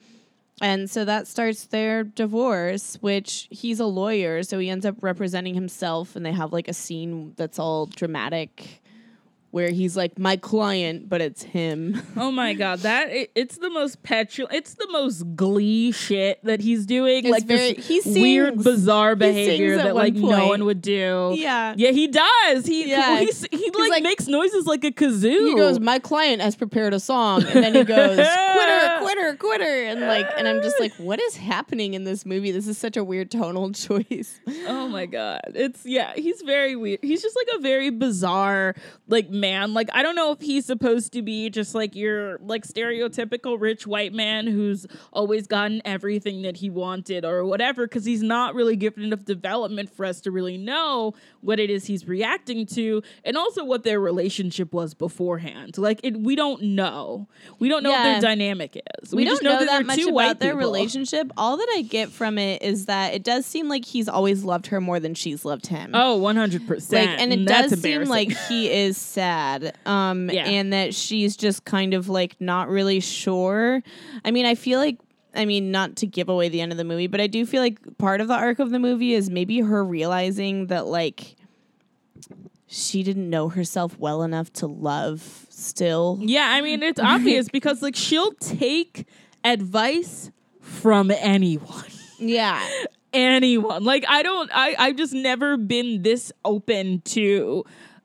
And 0.60 0.90
so 0.90 1.04
that 1.04 1.28
starts 1.28 1.66
their 1.66 2.02
divorce, 2.02 2.98
which 3.00 3.46
he's 3.50 3.78
a 3.78 3.86
lawyer, 3.86 4.42
so 4.42 4.58
he 4.58 4.68
ends 4.68 4.84
up 4.84 4.96
representing 5.02 5.54
himself, 5.54 6.16
and 6.16 6.26
they 6.26 6.32
have 6.32 6.52
like 6.52 6.68
a 6.68 6.72
scene 6.72 7.34
that's 7.36 7.58
all 7.58 7.86
dramatic 7.86 8.82
where 9.50 9.70
he's 9.70 9.96
like, 9.96 10.18
my 10.18 10.36
client, 10.36 11.08
but 11.08 11.20
it's 11.20 11.42
him. 11.42 12.00
Oh 12.18 12.32
my 12.32 12.52
god, 12.52 12.80
that 12.80 13.10
it, 13.10 13.30
it's 13.36 13.58
the 13.58 13.70
most 13.70 14.02
petulant, 14.02 14.52
it's 14.52 14.74
the 14.74 14.88
most 14.90 15.36
glee 15.36 15.92
shit 15.92 16.42
that 16.44 16.60
he's 16.60 16.84
doing. 16.84 17.18
It's 17.24 17.30
like 17.30 17.44
very- 17.44 17.74
this 17.74 18.04
he 18.04 18.20
weird, 18.20 18.56
bizarre 18.62 19.14
behavior 19.14 19.76
that 19.76 19.94
like 19.94 20.14
no 20.14 20.48
one 20.48 20.64
would 20.64 20.82
do. 20.82 21.32
Yeah. 21.36 21.74
yeah, 21.76 21.90
he 21.92 22.08
does. 22.08 22.66
He 22.66 22.90
Yeah. 22.90 23.20
he's, 23.20 23.46
he 23.50 23.70
like, 23.78 23.90
like- 23.90 24.02
makes 24.02 24.26
noises 24.26 24.66
like 24.66 24.84
a 24.84 24.90
kazoo. 24.90 25.48
He 25.48 25.54
goes, 25.54 25.78
my 25.80 25.98
client 26.00 26.42
has 26.42 26.56
prepared 26.56 26.92
a 26.92 27.00
song, 27.00 27.44
and 27.44 27.64
then 27.64 27.74
he 27.74 27.84
goes, 27.84 28.16
quitter, 28.16 28.98
quitter, 29.00 29.36
quitter, 29.36 29.84
and 29.86 30.00
like, 30.00 30.26
and 30.36 30.48
I'm 30.48 30.60
just 30.60 30.78
like, 30.80 30.92
what 30.96 31.20
is 31.20 31.36
happening 31.36 31.94
in 31.94 32.04
this 32.04 32.26
movie? 32.26 32.50
This 32.50 32.66
is 32.66 32.76
such 32.78 32.96
a 32.96 33.04
weird 33.04 33.30
tonal 33.30 33.70
choice. 33.72 34.40
Oh 34.66 34.88
my 34.88 35.06
god. 35.06 35.40
It's 35.54 35.86
yeah, 35.86 36.12
he's 36.14 36.42
very 36.42 36.74
weird. 36.76 37.00
He's 37.02 37.22
just 37.22 37.36
like 37.36 37.56
a 37.58 37.60
very 37.60 37.90
bizarre 37.90 38.74
like 39.06 39.30
man. 39.40 39.74
Like 39.74 39.88
I 39.92 40.02
don't 40.02 40.14
know 40.14 40.32
if 40.32 40.40
he's 40.40 40.66
supposed 40.66 41.12
to 41.12 41.22
be 41.22 41.50
just 41.50 41.74
like 41.74 41.94
your 41.94 42.38
like 42.38 42.66
stereotypical 42.66 43.60
rich 43.60 43.86
white 43.86 44.12
man 44.12 44.46
who's 44.46 44.86
always 45.12 45.46
gotten 45.46 45.80
everything 45.84 46.42
that 46.42 46.58
he 46.58 46.70
wanted 46.70 47.24
or 47.24 47.44
whatever 47.44 47.86
cuz 47.88 48.04
he's 48.04 48.22
not 48.22 48.54
really 48.54 48.76
given 48.76 49.04
enough 49.04 49.24
development 49.24 49.90
for 49.94 50.04
us 50.04 50.20
to 50.22 50.30
really 50.30 50.56
know 50.56 51.14
what 51.40 51.58
it 51.58 51.70
is 51.70 51.86
he's 51.86 52.06
reacting 52.06 52.66
to 52.66 53.02
and 53.24 53.36
also 53.36 53.64
what 53.64 53.84
their 53.84 54.00
relationship 54.00 54.72
was 54.72 54.94
beforehand. 54.94 55.78
Like 55.78 56.00
it 56.02 56.18
we 56.20 56.36
don't 56.36 56.62
know. 56.62 57.28
We 57.58 57.68
don't 57.68 57.82
know 57.82 57.90
what 57.90 58.02
their 58.02 58.20
dynamic 58.20 58.80
is. 59.02 59.14
we, 59.14 59.24
just 59.24 59.42
don't 59.42 59.52
know, 59.52 59.58
that 59.60 59.66
that 59.66 59.86
much 59.86 60.00
about 60.06 60.38
their 60.40 60.52
people. 60.52 60.58
relationship. 60.58 61.32
All 61.36 61.56
that 61.56 61.68
I 61.76 61.82
get 61.82 62.10
from 62.10 62.38
it 62.38 62.62
is 62.62 62.86
that 62.86 63.14
it 63.14 63.22
does 63.22 63.46
seem 63.46 63.68
like 63.68 63.84
he's 63.84 64.08
always 64.08 64.44
loved 64.44 64.68
her 64.68 64.80
more 64.80 65.00
than 65.00 65.14
she's 65.14 65.44
loved 65.44 65.66
him. 65.66 65.92
Oh, 65.94 66.20
100%. 66.20 66.92
like, 66.92 67.08
and 67.20 67.32
it 67.32 67.46
That's 67.46 67.70
does 67.70 67.80
seem 67.80 68.04
like 68.04 68.30
he 68.48 68.70
is 68.70 68.96
sad, 68.96 69.27
um, 69.86 70.30
Yeah. 70.30 70.44
and 70.46 70.72
that 70.72 70.94
she's 70.94 71.36
just 71.36 71.64
kind 71.64 71.94
of 71.94 72.08
like 72.08 72.40
not 72.40 72.68
really 72.68 73.00
sure. 73.00 73.82
I 74.24 74.30
mean, 74.30 74.46
I 74.46 74.54
feel 74.54 74.78
like. 74.78 74.98
I 75.34 75.44
mean, 75.44 75.70
not 75.70 75.94
to 75.96 76.06
give 76.06 76.28
away 76.30 76.48
the 76.48 76.60
end 76.62 76.72
of 76.72 76.78
the 76.78 76.84
movie, 76.84 77.06
but 77.06 77.20
I 77.20 77.26
do 77.28 77.44
feel 77.46 77.62
like 77.62 77.78
part 77.98 78.20
of 78.20 78.28
the 78.28 78.34
arc 78.34 78.58
of 78.58 78.70
the 78.70 78.78
movie 78.78 79.12
is 79.14 79.30
maybe 79.30 79.60
her 79.60 79.84
realizing 79.84 80.66
that, 80.68 80.86
like, 80.86 81.36
she 82.66 83.02
didn't 83.02 83.28
know 83.30 83.48
herself 83.48 83.98
well 83.98 84.22
enough 84.22 84.52
to 84.54 84.66
love 84.66 85.46
still. 85.50 86.18
Yeah, 86.20 86.46
I 86.50 86.60
mean 86.60 86.82
it's 86.82 87.00
obvious 87.00 87.48
because 87.52 87.82
like 87.82 87.96
she'll 87.96 88.32
take 88.34 89.06
advice 89.44 90.30
from 90.60 91.10
anyone. 91.10 91.84
Yeah. 92.18 92.66
anyone. 93.12 93.84
Like 93.84 94.04
I 94.08 94.22
don't 94.22 94.50
I 94.52 94.74
I've 94.78 94.96
just 94.96 95.14
never 95.14 95.56
been 95.56 96.02
this 96.02 96.30
open 96.44 97.00
to 97.06 97.64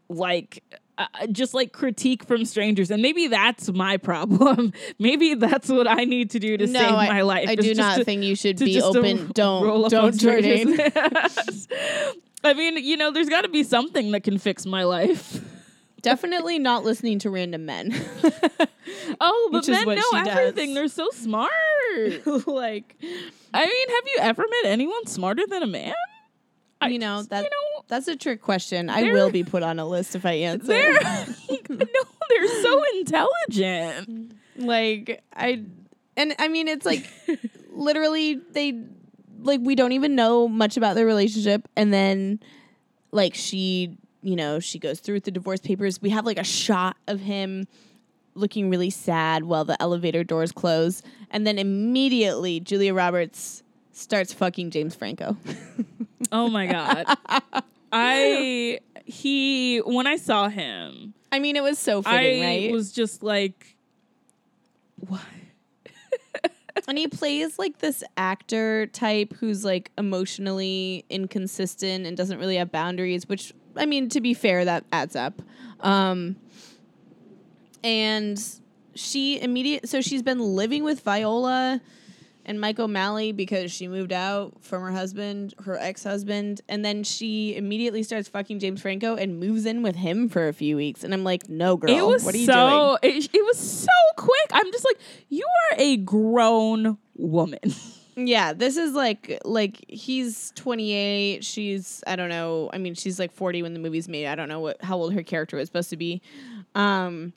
like 0.09 0.62
uh, 0.97 1.07
just 1.31 1.53
like 1.53 1.73
critique 1.73 2.23
from 2.23 2.45
strangers 2.45 2.91
and 2.91 3.01
maybe 3.01 3.27
that's 3.27 3.71
my 3.71 3.97
problem. 3.97 4.73
maybe 4.99 5.33
that's 5.33 5.69
what 5.69 5.87
I 5.87 6.03
need 6.03 6.29
to 6.31 6.39
do 6.39 6.57
to 6.57 6.67
no, 6.67 6.79
save 6.79 6.91
I, 6.91 7.07
my 7.07 7.21
life. 7.21 7.49
I 7.49 7.55
do 7.55 7.73
not 7.73 7.97
to- 7.97 8.03
think 8.03 8.23
you 8.23 8.35
should 8.35 8.57
be 8.57 8.81
open. 8.81 9.31
Don't 9.33 9.85
up 9.85 9.91
don't 9.91 10.05
on 10.05 10.13
strangers. 10.13 10.79
I 12.43 12.53
mean, 12.53 12.77
you 12.77 12.97
know, 12.97 13.11
there's 13.11 13.29
got 13.29 13.41
to 13.41 13.49
be 13.49 13.63
something 13.63 14.11
that 14.11 14.23
can 14.23 14.37
fix 14.37 14.65
my 14.65 14.83
life. 14.83 15.41
Definitely 16.01 16.59
not 16.59 16.83
listening 16.83 17.19
to 17.19 17.29
random 17.29 17.65
men. 17.65 17.93
Oh, 19.19 19.49
but 19.51 19.67
men 19.67 19.85
know 19.85 19.95
she 19.95 20.23
does. 20.23 20.27
everything. 20.27 20.73
They're 20.73 20.89
so 20.89 21.09
smart. 21.11 21.49
like 22.45 22.95
I 23.53 23.65
mean, 23.65 23.89
have 23.89 24.03
you 24.07 24.17
ever 24.19 24.43
met 24.43 24.71
anyone 24.71 25.05
smarter 25.07 25.43
than 25.47 25.63
a 25.63 25.67
man? 25.67 25.93
I 26.83 26.87
you 26.89 26.99
know 26.99 27.17
just- 27.17 27.29
that 27.31 27.43
you 27.43 27.49
know 27.49 27.83
that's 27.87 28.07
a 28.07 28.15
trick 28.15 28.41
question. 28.41 28.89
I 28.89 29.03
will 29.11 29.29
be 29.29 29.43
put 29.43 29.61
on 29.63 29.77
a 29.79 29.85
list 29.85 30.15
if 30.15 30.25
I 30.25 30.33
answer. 30.33 30.67
they're 30.67 30.93
no, 31.69 31.85
they're 32.29 32.61
so 32.63 32.83
intelligent. 32.97 34.33
like 34.57 35.23
I 35.35 35.63
and 36.15 36.35
I 36.39 36.47
mean 36.47 36.67
it's 36.67 36.85
like 36.85 37.09
literally 37.71 38.35
they 38.51 38.81
like 39.41 39.59
we 39.61 39.75
don't 39.75 39.91
even 39.91 40.15
know 40.15 40.47
much 40.47 40.77
about 40.77 40.95
their 40.95 41.05
relationship 41.05 41.67
and 41.75 41.93
then 41.93 42.39
like 43.11 43.33
she 43.35 43.97
you 44.21 44.35
know 44.35 44.59
she 44.59 44.79
goes 44.79 44.99
through 44.99 45.15
with 45.15 45.23
the 45.25 45.31
divorce 45.31 45.59
papers 45.59 46.01
we 46.01 46.09
have 46.09 46.25
like 46.25 46.39
a 46.39 46.43
shot 46.43 46.95
of 47.07 47.19
him 47.19 47.67
looking 48.35 48.69
really 48.69 48.89
sad 48.89 49.43
while 49.43 49.65
the 49.65 49.79
elevator 49.81 50.23
doors 50.23 50.51
close 50.51 51.03
and 51.29 51.45
then 51.45 51.59
immediately 51.59 52.59
Julia 52.59 52.93
Roberts 52.93 53.62
starts 53.93 54.33
fucking 54.33 54.71
James 54.71 54.95
Franco 54.95 55.37
Oh 56.31 56.49
my 56.49 56.65
god. 56.65 57.05
I 57.91 58.79
he 59.05 59.79
when 59.79 60.07
I 60.07 60.15
saw 60.15 60.49
him, 60.49 61.13
I 61.31 61.39
mean 61.39 61.55
it 61.55 61.63
was 61.63 61.77
so 61.77 62.01
fitting 62.01 62.41
I 62.41 62.45
right 62.45 62.71
was 62.71 62.91
just 62.91 63.21
like 63.21 63.77
what? 64.95 65.21
and 66.87 66.97
he 66.97 67.07
plays 67.07 67.59
like 67.59 67.79
this 67.79 68.03
actor 68.17 68.87
type 68.87 69.33
who's 69.33 69.63
like 69.63 69.91
emotionally 69.97 71.05
inconsistent 71.09 72.05
and 72.05 72.17
doesn't 72.17 72.39
really 72.39 72.55
have 72.55 72.71
boundaries 72.71 73.27
which 73.27 73.53
i 73.75 73.85
mean 73.85 74.09
to 74.09 74.21
be 74.21 74.33
fair 74.33 74.65
that 74.65 74.83
adds 74.91 75.15
up 75.15 75.41
um 75.81 76.35
and 77.83 78.59
she 78.95 79.39
immediate 79.41 79.87
so 79.87 80.01
she's 80.01 80.23
been 80.23 80.39
living 80.39 80.83
with 80.83 81.01
viola 81.01 81.81
and 82.45 82.59
mike 82.59 82.79
o'malley 82.79 83.31
because 83.31 83.71
she 83.71 83.87
moved 83.87 84.13
out 84.13 84.53
from 84.61 84.81
her 84.81 84.91
husband 84.91 85.53
her 85.63 85.77
ex-husband 85.77 86.61
and 86.67 86.83
then 86.83 87.03
she 87.03 87.55
immediately 87.55 88.03
starts 88.03 88.27
fucking 88.27 88.59
james 88.59 88.81
franco 88.81 89.15
and 89.15 89.39
moves 89.39 89.65
in 89.65 89.81
with 89.83 89.95
him 89.95 90.27
for 90.29 90.47
a 90.47 90.53
few 90.53 90.75
weeks 90.75 91.03
and 91.03 91.13
i'm 91.13 91.23
like 91.23 91.49
no 91.49 91.77
girl 91.77 91.89
it 91.89 92.05
was 92.05 92.23
what 92.23 92.33
are 92.35 92.37
you 92.37 92.45
doing 92.45 92.57
so 92.57 92.97
it, 93.01 93.29
it 93.33 93.43
was 93.45 93.57
so 93.57 93.87
quick. 94.15 94.49
I'm 94.51 94.71
just 94.71 94.85
like, 94.85 94.99
you 95.29 95.45
are 95.45 95.77
a 95.79 95.97
grown 95.97 96.97
woman. 97.15 97.59
Yeah, 98.15 98.53
this 98.53 98.77
is 98.77 98.93
like 98.93 99.39
like 99.43 99.85
he's 99.87 100.51
28, 100.55 101.43
she's 101.43 102.03
I 102.05 102.15
don't 102.15 102.29
know. 102.29 102.69
I 102.71 102.77
mean, 102.77 102.93
she's 102.93 103.17
like 103.17 103.31
40 103.31 103.63
when 103.63 103.73
the 103.73 103.79
movie's 103.79 104.07
made. 104.07 104.27
I 104.27 104.35
don't 104.35 104.47
know 104.47 104.59
what 104.59 104.79
how 104.83 104.97
old 104.97 105.15
her 105.15 105.23
character 105.23 105.57
was 105.57 105.67
supposed 105.67 105.89
to 105.89 105.97
be. 105.97 106.21
Um 106.75 107.33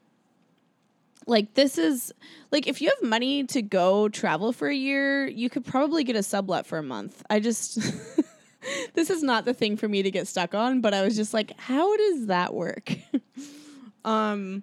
like 1.26 1.54
this 1.54 1.76
is 1.76 2.12
like 2.50 2.66
if 2.66 2.80
you 2.80 2.88
have 2.88 3.08
money 3.08 3.44
to 3.44 3.62
go 3.62 4.08
travel 4.08 4.52
for 4.52 4.68
a 4.68 4.74
year, 4.74 5.26
you 5.26 5.50
could 5.50 5.64
probably 5.64 6.04
get 6.04 6.16
a 6.16 6.22
sublet 6.22 6.66
for 6.66 6.78
a 6.78 6.82
month. 6.82 7.22
I 7.28 7.40
just 7.40 7.78
this 8.94 9.10
is 9.10 9.22
not 9.22 9.44
the 9.44 9.54
thing 9.54 9.76
for 9.76 9.88
me 9.88 10.02
to 10.02 10.10
get 10.10 10.28
stuck 10.28 10.54
on, 10.54 10.80
but 10.80 10.94
I 10.94 11.02
was 11.02 11.16
just 11.16 11.34
like, 11.34 11.58
how 11.58 11.96
does 11.96 12.26
that 12.26 12.54
work? 12.54 12.92
um 14.04 14.62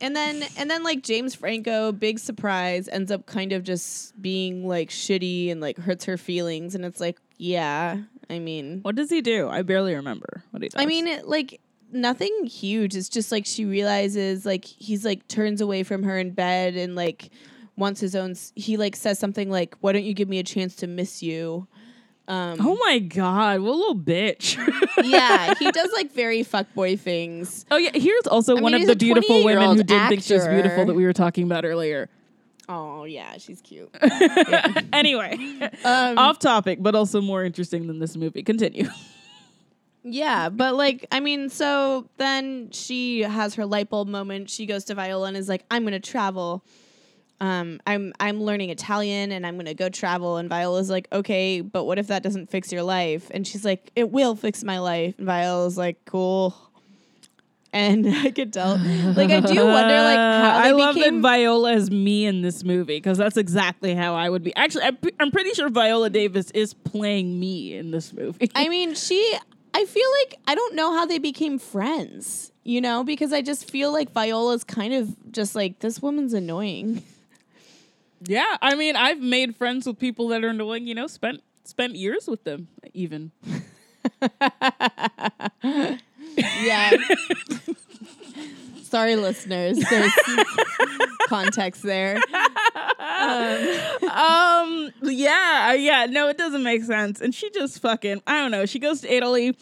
and 0.00 0.14
then 0.14 0.42
and 0.56 0.68
then 0.68 0.82
like 0.82 1.02
James 1.02 1.34
Franco, 1.36 1.92
big 1.92 2.18
surprise, 2.18 2.88
ends 2.88 3.12
up 3.12 3.26
kind 3.26 3.52
of 3.52 3.62
just 3.62 4.20
being 4.20 4.66
like 4.66 4.90
shitty 4.90 5.52
and 5.52 5.60
like 5.60 5.78
hurts 5.78 6.04
her 6.06 6.16
feelings 6.16 6.74
and 6.74 6.84
it's 6.84 7.00
like, 7.00 7.18
yeah, 7.38 7.98
I 8.28 8.40
mean 8.40 8.80
What 8.82 8.96
does 8.96 9.10
he 9.10 9.22
do? 9.22 9.48
I 9.48 9.62
barely 9.62 9.94
remember 9.94 10.42
what 10.50 10.62
he 10.62 10.68
does. 10.68 10.82
I 10.82 10.86
mean, 10.86 11.06
it, 11.06 11.28
like 11.28 11.60
nothing 11.94 12.46
huge. 12.46 12.94
It's 12.96 13.08
just 13.08 13.32
like 13.32 13.46
she 13.46 13.64
realizes 13.64 14.44
like 14.44 14.64
he's 14.64 15.04
like 15.04 15.26
turns 15.28 15.60
away 15.60 15.82
from 15.82 16.02
her 16.02 16.18
in 16.18 16.30
bed 16.32 16.74
and 16.76 16.94
like 16.94 17.30
wants 17.76 18.00
his 18.00 18.14
own. 18.14 18.32
s- 18.32 18.52
He 18.56 18.76
like 18.76 18.96
says 18.96 19.18
something 19.18 19.50
like, 19.50 19.74
"Why 19.80 19.92
don't 19.92 20.04
you 20.04 20.14
give 20.14 20.28
me 20.28 20.38
a 20.38 20.42
chance 20.44 20.74
to 20.76 20.86
miss 20.86 21.22
you?" 21.22 21.66
Um, 22.26 22.56
oh 22.60 22.78
my 22.86 23.00
god, 23.00 23.60
what 23.60 23.72
a 23.72 23.76
little 23.76 23.96
bitch. 23.96 24.56
yeah, 25.04 25.52
he 25.58 25.70
does 25.70 25.92
like 25.92 26.10
very 26.12 26.42
fuckboy 26.42 26.98
things. 26.98 27.66
oh 27.70 27.76
yeah, 27.76 27.90
here's 27.94 28.26
also 28.26 28.56
I 28.56 28.60
one 28.62 28.72
mean, 28.72 28.82
of 28.82 28.88
the 28.88 28.96
beautiful 28.96 29.44
women 29.44 29.76
who 29.76 29.82
28-year-old 29.82 29.86
did 29.86 30.08
think 30.08 30.22
she 30.22 30.32
was 30.34 30.48
beautiful 30.48 30.86
that 30.86 30.94
we 30.94 31.04
were 31.04 31.12
talking 31.12 31.44
about 31.44 31.64
earlier. 31.66 32.08
Oh 32.66 33.04
yeah, 33.04 33.36
she's 33.36 33.60
cute. 33.60 33.90
anyway, 34.92 35.36
Um, 35.84 36.16
off 36.18 36.38
topic, 36.38 36.78
but 36.80 36.94
also 36.94 37.20
more 37.20 37.44
interesting 37.44 37.86
than 37.88 37.98
this 37.98 38.16
movie. 38.16 38.42
Continue. 38.42 38.88
Yeah, 40.04 40.50
but 40.50 40.74
like, 40.74 41.06
I 41.10 41.20
mean, 41.20 41.48
so 41.48 42.06
then 42.18 42.70
she 42.70 43.20
has 43.22 43.54
her 43.54 43.64
light 43.64 43.88
bulb 43.88 44.06
moment. 44.06 44.50
She 44.50 44.66
goes 44.66 44.84
to 44.84 44.94
Viola 44.94 45.28
and 45.28 45.36
is 45.36 45.48
like, 45.48 45.64
"I'm 45.70 45.82
gonna 45.84 45.98
travel. 45.98 46.62
Um, 47.40 47.80
I'm 47.86 48.12
I'm 48.20 48.42
learning 48.42 48.68
Italian 48.70 49.32
and 49.32 49.46
I'm 49.46 49.56
gonna 49.56 49.72
go 49.72 49.88
travel." 49.88 50.36
And 50.36 50.48
Viola's 50.48 50.90
like, 50.90 51.08
"Okay, 51.10 51.62
but 51.62 51.84
what 51.84 51.98
if 51.98 52.08
that 52.08 52.22
doesn't 52.22 52.50
fix 52.50 52.70
your 52.70 52.82
life?" 52.82 53.30
And 53.32 53.46
she's 53.46 53.64
like, 53.64 53.90
"It 53.96 54.10
will 54.10 54.36
fix 54.36 54.62
my 54.62 54.78
life." 54.78 55.14
And 55.16 55.26
Viola's 55.26 55.78
like, 55.78 56.04
"Cool." 56.04 56.54
And 57.72 58.06
I 58.14 58.30
could 58.30 58.52
tell, 58.52 58.76
like, 59.16 59.30
I 59.30 59.40
do 59.40 59.66
wonder, 59.66 60.00
like, 60.02 60.16
how 60.16 60.60
they 60.62 60.68
I 60.68 60.70
love 60.72 60.94
became. 60.94 61.22
that 61.22 61.28
Viola 61.28 61.72
is 61.72 61.90
me 61.90 62.24
in 62.24 62.40
this 62.42 62.62
movie 62.62 62.98
because 62.98 63.18
that's 63.18 63.36
exactly 63.36 63.94
how 63.96 64.14
I 64.14 64.28
would 64.30 64.44
be. 64.44 64.54
Actually, 64.54 64.84
I'm, 64.84 64.98
I'm 65.18 65.30
pretty 65.32 65.50
sure 65.54 65.68
Viola 65.70 66.08
Davis 66.08 66.50
is 66.52 66.72
playing 66.72 67.40
me 67.40 67.74
in 67.74 67.90
this 67.90 68.12
movie. 68.12 68.50
I 68.54 68.68
mean, 68.68 68.94
she. 68.94 69.36
I 69.74 69.84
feel 69.84 70.08
like 70.22 70.38
I 70.46 70.54
don't 70.54 70.74
know 70.74 70.92
how 70.94 71.04
they 71.06 71.18
became 71.18 71.58
friends. 71.58 72.52
You 72.66 72.80
know, 72.80 73.04
because 73.04 73.32
I 73.34 73.42
just 73.42 73.70
feel 73.70 73.92
like 73.92 74.12
Viola's 74.12 74.64
kind 74.64 74.94
of 74.94 75.14
just 75.32 75.54
like 75.54 75.80
this 75.80 76.00
woman's 76.00 76.32
annoying. 76.32 77.02
yeah, 78.26 78.56
I 78.62 78.74
mean, 78.74 78.96
I've 78.96 79.20
made 79.20 79.54
friends 79.54 79.86
with 79.86 79.98
people 79.98 80.28
that 80.28 80.42
are 80.42 80.48
annoying. 80.48 80.86
You 80.86 80.94
know, 80.94 81.06
spent 81.06 81.42
spent 81.64 81.94
years 81.96 82.26
with 82.26 82.44
them 82.44 82.68
even. 82.94 83.32
Yeah. 86.62 86.90
Sorry, 88.94 89.16
listeners. 89.16 89.76
There's 89.90 90.12
context 91.28 91.82
there. 91.82 92.14
um 94.10 94.90
yeah 95.02 95.68
uh, 95.70 95.72
yeah 95.72 96.06
no 96.08 96.28
it 96.28 96.38
doesn't 96.38 96.62
make 96.62 96.84
sense 96.84 97.20
and 97.20 97.34
she 97.34 97.50
just 97.50 97.80
fucking 97.80 98.22
i 98.26 98.40
don't 98.40 98.50
know 98.50 98.66
she 98.66 98.78
goes 98.78 99.00
to 99.00 99.12
italy 99.12 99.56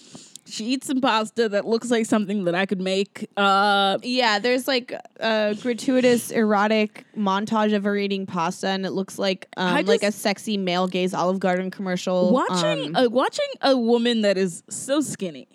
she 0.45 0.64
eats 0.66 0.87
some 0.88 1.01
pasta 1.01 1.49
that 1.49 1.64
looks 1.64 1.90
like 1.90 2.05
something 2.05 2.45
that 2.45 2.55
i 2.55 2.66
could 2.66 2.81
make 2.81 3.29
uh 3.37 3.97
Yeah, 4.03 4.38
there's 4.38 4.66
like 4.68 4.92
a 5.21 5.57
gratuitous 5.62 6.31
erotic 6.31 7.05
montage 7.16 7.75
of 7.75 7.85
her 7.85 7.97
eating 7.97 8.27
pasta, 8.27 8.68
and 8.68 8.85
it 8.85 8.90
looks 8.90 9.18
like 9.18 9.47
um, 9.57 9.75
I 9.77 9.81
like 9.83 10.03
a 10.03 10.12
sexy 10.12 10.57
male 10.59 10.88
gaze 10.88 11.14
Olive 11.14 11.38
Garden 11.40 11.71
commercial. 11.71 12.33
watching 12.33 12.97
Um, 12.97 13.07
uh, 13.07 13.09
watching 13.09 13.49
a 13.62 13.77
woman 13.77 14.23
that 14.23 14.37
is 14.37 14.62
so 14.68 15.01
skinny 15.01 15.47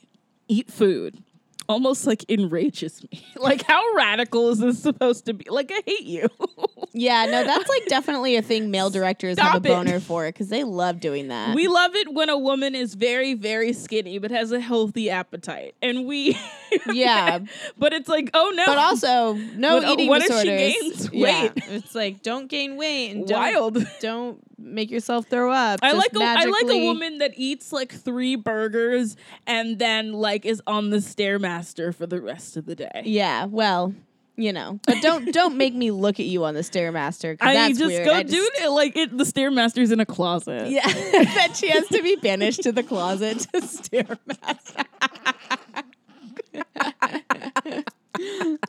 eat 0.47 0.71
food 0.71 1.21
almost 1.69 2.05
like 2.07 2.25
enrages 2.29 3.03
me. 3.03 3.25
Like 3.37 3.63
how 3.63 3.81
radical 3.95 4.49
is 4.49 4.59
this 4.59 4.81
supposed 4.81 5.25
to 5.27 5.33
be? 5.33 5.45
Like 5.49 5.71
i 5.71 5.81
hate 5.85 6.03
you 6.03 6.27
yeah, 6.99 7.25
no, 7.25 7.43
that's 7.43 7.69
like 7.69 7.85
definitely 7.87 8.35
a 8.35 8.41
thing 8.41 8.71
male 8.71 8.89
directors 8.89 9.37
have 9.39 9.51
Stop 9.51 9.65
a 9.65 9.67
it. 9.69 9.73
boner 9.73 9.99
for 9.99 10.25
because 10.27 10.49
they 10.49 10.63
love 10.63 10.99
doing 10.99 11.27
that. 11.29 11.55
we 11.55 11.67
love 11.67 11.95
it 11.95 12.13
when 12.13 12.29
a 12.29 12.37
woman 12.37 12.75
is 12.75 12.95
very 12.95 13.33
very 13.33 13.73
skinny 13.73 14.17
but 14.19 14.31
has 14.31 14.51
a 14.51 14.59
healthy 14.59 15.09
appetite 15.09 15.75
and 15.81 16.05
we 16.05 16.37
yeah, 16.93 17.39
but 17.77 17.93
it's 17.93 18.09
like 18.09 18.29
oh 18.33 18.51
no 18.55 18.65
but 18.65 18.77
also 18.77 19.33
no 19.55 19.79
But, 19.79 19.87
uh, 19.87 19.91
eating 19.93 20.07
what 20.09 20.21
if 20.21 20.27
she 20.27 20.49
disorders. 20.49 20.73
gains 20.81 21.11
Yeah, 21.13 21.41
weight? 21.43 21.51
it's 21.69 21.95
like 21.95 22.23
don't 22.23 22.47
gain 22.47 22.75
weight 22.77 23.11
and 23.11 23.27
don't, 23.27 23.39
wild 23.39 23.77
don't 23.99 24.39
make 24.59 24.89
yourself 24.89 25.27
throw 25.27 25.51
up. 25.51 25.79
I 25.83 25.91
like 25.93 26.11
a, 26.15 26.19
I 26.19 26.45
like 26.45 26.65
a 26.69 26.83
woman 26.85 27.19
that 27.19 27.33
eats 27.37 27.71
like 27.71 27.91
three 27.93 28.35
burgers 28.35 29.15
and 29.45 29.77
then 29.77 30.13
like 30.13 30.45
is 30.45 30.61
on 30.65 30.89
the 30.89 30.97
stairmaster 30.97 31.93
for 31.93 32.07
the 32.07 32.19
rest 32.19 32.57
of 32.57 32.65
the 32.65 32.75
day. 32.75 33.03
Yeah, 33.05 33.45
well, 33.45 33.93
you 34.37 34.53
know, 34.53 34.79
but 34.85 35.01
don't 35.01 35.33
don't 35.33 35.57
make 35.57 35.73
me 35.73 35.91
look 35.91 36.19
at 36.19 36.25
you 36.27 36.45
on 36.45 36.53
the 36.53 36.61
stairmaster. 36.61 37.35
I 37.41 37.53
that's 37.55 37.77
just 37.79 37.87
weird. 37.87 38.05
go 38.05 38.13
I 38.13 38.23
do 38.23 38.31
just- 38.35 38.51
it 38.61 38.69
like 38.69 38.95
it. 38.95 39.17
The 39.17 39.25
stairmaster's 39.25 39.91
in 39.91 39.99
a 39.99 40.05
closet. 40.05 40.69
Yeah, 40.69 40.87
that 40.87 41.55
she 41.57 41.69
has 41.69 41.87
to 41.87 42.01
be 42.03 42.15
banished 42.17 42.63
to 42.63 42.71
the 42.71 42.83
closet 42.83 43.39
to 43.53 43.61
stairmaster. 43.61 44.85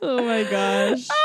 oh 0.01 0.23
my 0.25 0.43
gosh. 0.49 1.07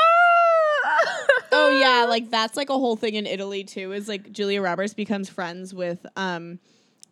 Oh 1.57 1.69
yeah, 1.69 2.05
like 2.09 2.29
that's 2.31 2.57
like 2.57 2.69
a 2.69 2.73
whole 2.77 2.95
thing 2.97 3.13
in 3.15 3.25
Italy 3.25 3.63
too. 3.63 3.93
Is 3.93 4.09
like 4.09 4.31
Julia 4.31 4.61
Roberts 4.61 4.93
becomes 4.93 5.29
friends 5.29 5.73
with 5.73 6.05
um 6.17 6.59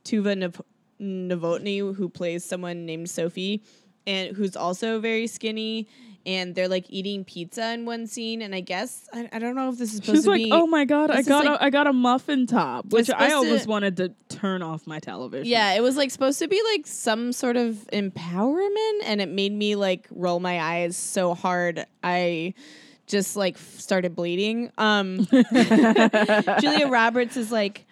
Tuva 0.04 0.38
Nov- 0.38 0.62
Novotny, 1.00 1.96
who 1.96 2.10
plays 2.10 2.44
someone 2.44 2.86
named 2.86 3.10
Sophie, 3.10 3.64
and 4.06 4.36
who's 4.36 4.58
also 4.58 5.00
very 5.00 5.28
skinny. 5.28 5.88
And 6.26 6.56
they're 6.56 6.70
like 6.70 6.86
eating 6.90 7.26
pizza 7.26 7.74
in 7.74 7.84
one 7.86 8.08
scene, 8.08 8.42
and 8.42 8.56
I 8.56 8.62
guess 8.62 9.10
I, 9.14 9.28
I 9.34 9.40
don't 9.40 9.56
know 9.56 9.68
if 9.68 9.78
this 9.78 9.90
is 9.90 9.98
supposed 9.98 10.16
She's 10.20 10.24
to 10.24 10.30
like, 10.30 10.42
be. 10.44 10.52
oh 10.54 10.66
my 10.68 10.86
god, 10.86 11.12
I 11.12 11.22
got 11.22 11.44
like- 11.44 11.60
a, 11.60 11.64
I 11.66 11.70
got 11.70 11.86
a 11.86 11.92
muffin 11.92 12.48
top, 12.48 12.86
which 12.94 13.10
I 13.10 13.34
always 13.34 13.64
to- 13.64 13.70
wanted 13.70 13.98
to 13.98 14.14
turn 14.30 14.62
off 14.62 14.88
my 14.88 15.00
television. 15.00 15.46
Yeah, 15.52 15.74
it 15.74 15.82
was 15.82 15.98
like 15.98 16.12
supposed 16.12 16.40
to 16.40 16.48
be 16.48 16.62
like 16.72 16.88
some 16.88 17.34
sort 17.34 17.58
of 17.58 17.76
empowerment, 17.92 19.00
and 19.04 19.20
it 19.20 19.28
made 19.28 19.52
me 19.52 19.76
like 19.76 20.08
roll 20.12 20.40
my 20.40 20.62
eyes 20.62 20.96
so 20.96 21.34
hard 21.34 21.86
I 22.02 22.54
just 23.06 23.36
like 23.36 23.58
started 23.58 24.16
bleeding. 24.16 24.72
Um, 24.78 25.28
Julia 26.60 26.88
Roberts 26.88 27.38
is 27.38 27.52
like, 27.52 27.86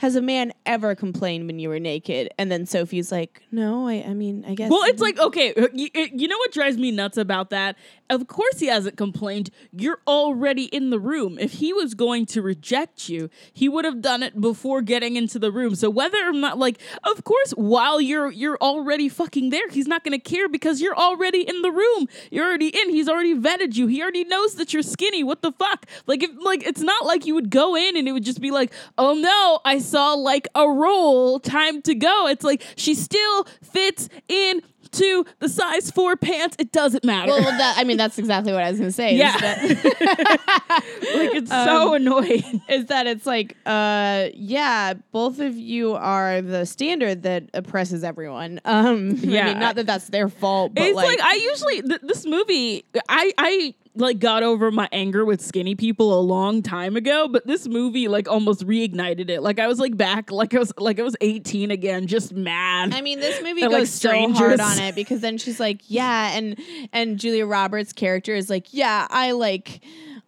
"Has 0.00 0.16
a 0.16 0.22
man 0.22 0.52
ever 0.66 0.94
complained 0.94 1.46
when 1.46 1.58
you 1.58 1.68
were 1.68 1.78
naked?" 1.78 2.30
And 2.38 2.50
then 2.50 2.66
Sophie's 2.66 3.12
like, 3.12 3.42
"No, 3.50 3.88
I, 3.88 4.04
I 4.08 4.14
mean, 4.14 4.44
I 4.46 4.54
guess." 4.54 4.70
Well, 4.70 4.82
it's 4.84 5.00
like 5.00 5.18
okay, 5.18 5.54
uh, 5.54 5.68
you, 5.72 5.88
you 5.94 6.28
know 6.28 6.38
what 6.38 6.52
drives 6.52 6.76
me 6.76 6.90
nuts 6.90 7.16
about 7.16 7.50
that? 7.50 7.76
Of 8.08 8.26
course, 8.26 8.58
he 8.58 8.66
hasn't 8.66 8.96
complained. 8.96 9.50
You're 9.72 10.00
already 10.06 10.64
in 10.64 10.90
the 10.90 10.98
room. 10.98 11.38
If 11.38 11.52
he 11.54 11.72
was 11.72 11.94
going 11.94 12.26
to 12.26 12.42
reject 12.42 13.08
you, 13.08 13.30
he 13.52 13.68
would 13.68 13.84
have 13.84 14.02
done 14.02 14.24
it 14.24 14.40
before 14.40 14.82
getting 14.82 15.16
into 15.16 15.38
the 15.38 15.52
room. 15.52 15.76
So 15.76 15.88
whether 15.88 16.18
or 16.28 16.32
not, 16.32 16.58
like, 16.58 16.80
of 17.04 17.22
course, 17.22 17.52
while 17.52 18.00
you're 18.00 18.30
you're 18.32 18.58
already 18.60 19.08
fucking 19.08 19.50
there, 19.50 19.68
he's 19.68 19.86
not 19.86 20.02
going 20.02 20.18
to 20.18 20.30
care 20.30 20.48
because 20.48 20.80
you're 20.80 20.96
already 20.96 21.42
in 21.48 21.62
the 21.62 21.70
room. 21.70 22.08
You're 22.30 22.46
already 22.46 22.68
in. 22.68 22.90
He's 22.90 23.08
already 23.08 23.34
vetted 23.36 23.76
you. 23.76 23.86
He 23.86 24.02
already 24.02 24.24
knows 24.24 24.54
that 24.56 24.72
you're 24.72 24.82
skinny. 24.82 25.22
What 25.22 25.42
the 25.42 25.52
fuck? 25.52 25.86
Like, 26.06 26.22
if 26.22 26.30
like 26.40 26.64
it's 26.64 26.80
not 26.82 27.06
like 27.06 27.26
you 27.26 27.34
would 27.34 27.50
go 27.50 27.76
in 27.76 27.96
and 27.96 28.08
it 28.08 28.12
would 28.12 28.24
just 28.24 28.40
be 28.40 28.50
like, 28.50 28.72
oh 28.98 29.14
no, 29.14 29.60
I 29.64 29.78
saw 29.90 30.14
like 30.14 30.48
a 30.54 30.68
roll. 30.68 31.38
Time 31.40 31.82
to 31.82 31.94
go. 31.94 32.26
It's 32.28 32.44
like 32.44 32.62
she 32.76 32.94
still 32.94 33.44
fits 33.62 34.08
in 34.28 34.62
to 34.92 35.24
the 35.38 35.48
size 35.48 35.90
four 35.92 36.16
pants. 36.16 36.56
It 36.58 36.72
doesn't 36.72 37.04
matter. 37.04 37.30
well, 37.30 37.42
that 37.42 37.74
I 37.78 37.84
mean, 37.84 37.96
that's 37.96 38.18
exactly 38.18 38.52
what 38.52 38.62
I 38.64 38.70
was 38.70 38.80
gonna 38.80 38.90
say. 38.90 39.14
Yeah. 39.16 39.36
like 39.40 41.34
it's 41.34 41.50
so 41.50 41.88
Um, 41.88 41.94
annoying. 41.94 42.60
is 42.68 42.86
that 42.86 43.06
it's 43.06 43.26
like, 43.26 43.56
uh, 43.66 44.28
yeah, 44.34 44.94
both 45.12 45.38
of 45.40 45.56
you 45.56 45.94
are 45.94 46.40
the 46.42 46.64
standard 46.66 47.22
that 47.22 47.44
oppresses 47.54 48.02
everyone. 48.04 48.60
Um, 48.64 49.10
yeah, 49.10 49.30
Yeah. 49.30 49.42
I 49.42 49.44
mean, 49.50 49.58
not 49.60 49.76
that 49.76 49.86
that's 49.86 50.08
their 50.08 50.28
fault, 50.28 50.74
but 50.74 50.82
it's 50.84 50.96
like, 50.96 51.06
like, 51.06 51.20
I 51.20 51.34
usually 51.34 51.82
th- 51.82 52.00
this 52.02 52.26
movie. 52.26 52.84
I 53.08 53.32
I 53.38 53.74
like 53.94 54.18
got 54.18 54.42
over 54.42 54.70
my 54.70 54.88
anger 54.92 55.24
with 55.24 55.40
skinny 55.40 55.74
people 55.74 56.18
a 56.18 56.22
long 56.22 56.62
time 56.62 56.96
ago, 56.96 57.28
but 57.28 57.46
this 57.46 57.66
movie 57.66 58.08
like 58.08 58.28
almost 58.28 58.66
reignited 58.66 59.28
it. 59.28 59.42
Like 59.42 59.58
I 59.58 59.66
was 59.66 59.78
like 59.78 59.96
back, 59.96 60.30
like 60.30 60.54
I 60.54 60.58
was 60.58 60.72
like 60.78 61.00
I 61.00 61.02
was 61.02 61.16
eighteen 61.20 61.70
again, 61.70 62.06
just 62.06 62.32
mad. 62.32 62.94
I 62.94 63.00
mean, 63.00 63.20
this 63.20 63.42
movie 63.42 63.60
They're, 63.60 63.70
goes 63.70 64.04
like, 64.04 64.12
so 64.12 64.32
hard 64.32 64.60
on 64.60 64.78
it 64.78 64.94
because 64.94 65.20
then 65.20 65.38
she's 65.38 65.60
like, 65.60 65.82
yeah, 65.88 66.36
and 66.36 66.58
and 66.92 67.18
Julia 67.18 67.46
Roberts' 67.46 67.92
character 67.92 68.34
is 68.34 68.48
like, 68.48 68.72
yeah, 68.72 69.06
I 69.10 69.32
like. 69.32 69.82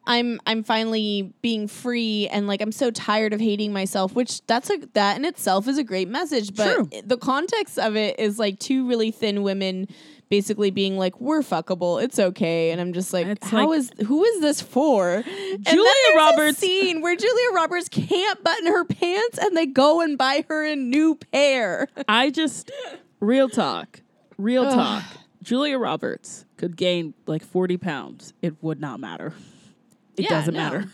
I'm 0.06 0.40
I'm 0.46 0.64
finally 0.64 1.32
being 1.42 1.68
free 1.68 2.28
and 2.28 2.46
like 2.48 2.60
I'm 2.60 2.72
so 2.72 2.90
tired 2.90 3.32
of 3.32 3.40
hating 3.40 3.72
myself, 3.72 4.14
which 4.14 4.44
that's 4.46 4.68
a 4.70 4.78
that 4.94 5.16
in 5.16 5.24
itself 5.24 5.68
is 5.68 5.78
a 5.78 5.84
great 5.84 6.08
message. 6.08 6.54
But 6.54 6.74
True. 6.74 6.88
the 7.04 7.16
context 7.16 7.78
of 7.78 7.96
it 7.96 8.18
is 8.18 8.38
like 8.38 8.58
two 8.58 8.88
really 8.88 9.10
thin 9.12 9.42
women 9.42 9.86
basically 10.28 10.70
being 10.70 10.96
like, 10.98 11.20
We're 11.20 11.42
fuckable, 11.42 12.02
it's 12.02 12.18
okay. 12.18 12.70
And 12.72 12.80
I'm 12.80 12.92
just 12.92 13.12
like, 13.12 13.26
It's 13.26 13.46
how 13.48 13.68
like- 13.68 13.78
is 13.78 13.92
who 14.06 14.24
is 14.24 14.40
this 14.40 14.60
for? 14.60 15.22
Julia 15.60 15.90
Roberts- 16.16 16.58
scene 16.58 17.00
where 17.00 17.14
Julia 17.14 17.50
Roberts 17.54 17.88
can't 17.88 18.42
button 18.42 18.66
her 18.66 18.84
pants 18.84 19.38
and 19.38 19.56
they 19.56 19.66
go 19.66 20.00
and 20.00 20.18
buy 20.18 20.44
her 20.48 20.64
a 20.66 20.74
new 20.74 21.14
pair. 21.32 21.86
I 22.08 22.30
just 22.30 22.70
real 23.20 23.48
talk, 23.48 24.00
real 24.36 24.64
talk. 24.64 25.04
Julia 25.44 25.76
Roberts 25.78 26.44
could 26.56 26.76
gain 26.76 27.14
like 27.26 27.44
forty 27.44 27.76
pounds. 27.76 28.32
It 28.42 28.54
would 28.62 28.80
not 28.80 28.98
matter. 28.98 29.32
It 30.16 30.24
Yeah, 30.24 30.28
doesn't 30.30 30.54
no. 30.54 30.60
matter. 30.60 30.84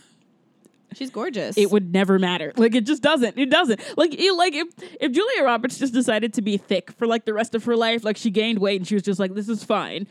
She's 0.95 1.11
gorgeous. 1.11 1.57
It 1.59 1.71
would 1.71 1.93
never 1.93 2.19
matter. 2.19 2.53
Like 2.57 2.75
it 2.75 2.87
just 2.87 3.03
doesn't. 3.03 3.37
It 3.39 3.51
doesn't. 3.51 3.81
Like 3.99 4.15
it, 4.15 4.33
like 4.33 4.55
if 4.55 4.69
if 5.01 5.13
Julia 5.13 5.45
Roberts 5.45 5.79
just 5.79 5.93
decided 5.93 6.33
to 6.35 6.43
be 6.43 6.57
thick 6.57 6.91
for 6.93 7.07
like 7.07 7.25
the 7.27 7.35
rest 7.35 7.55
of 7.55 7.65
her 7.65 7.77
life, 7.77 8.05
like 8.05 8.17
she 8.17 8.31
gained 8.31 8.59
weight 8.59 8.81
and 8.81 8.87
she 8.89 8.95
was 8.95 9.03
just 9.03 9.21
like, 9.21 9.35
this 9.35 9.49
is 9.49 9.63
fine. 9.65 10.07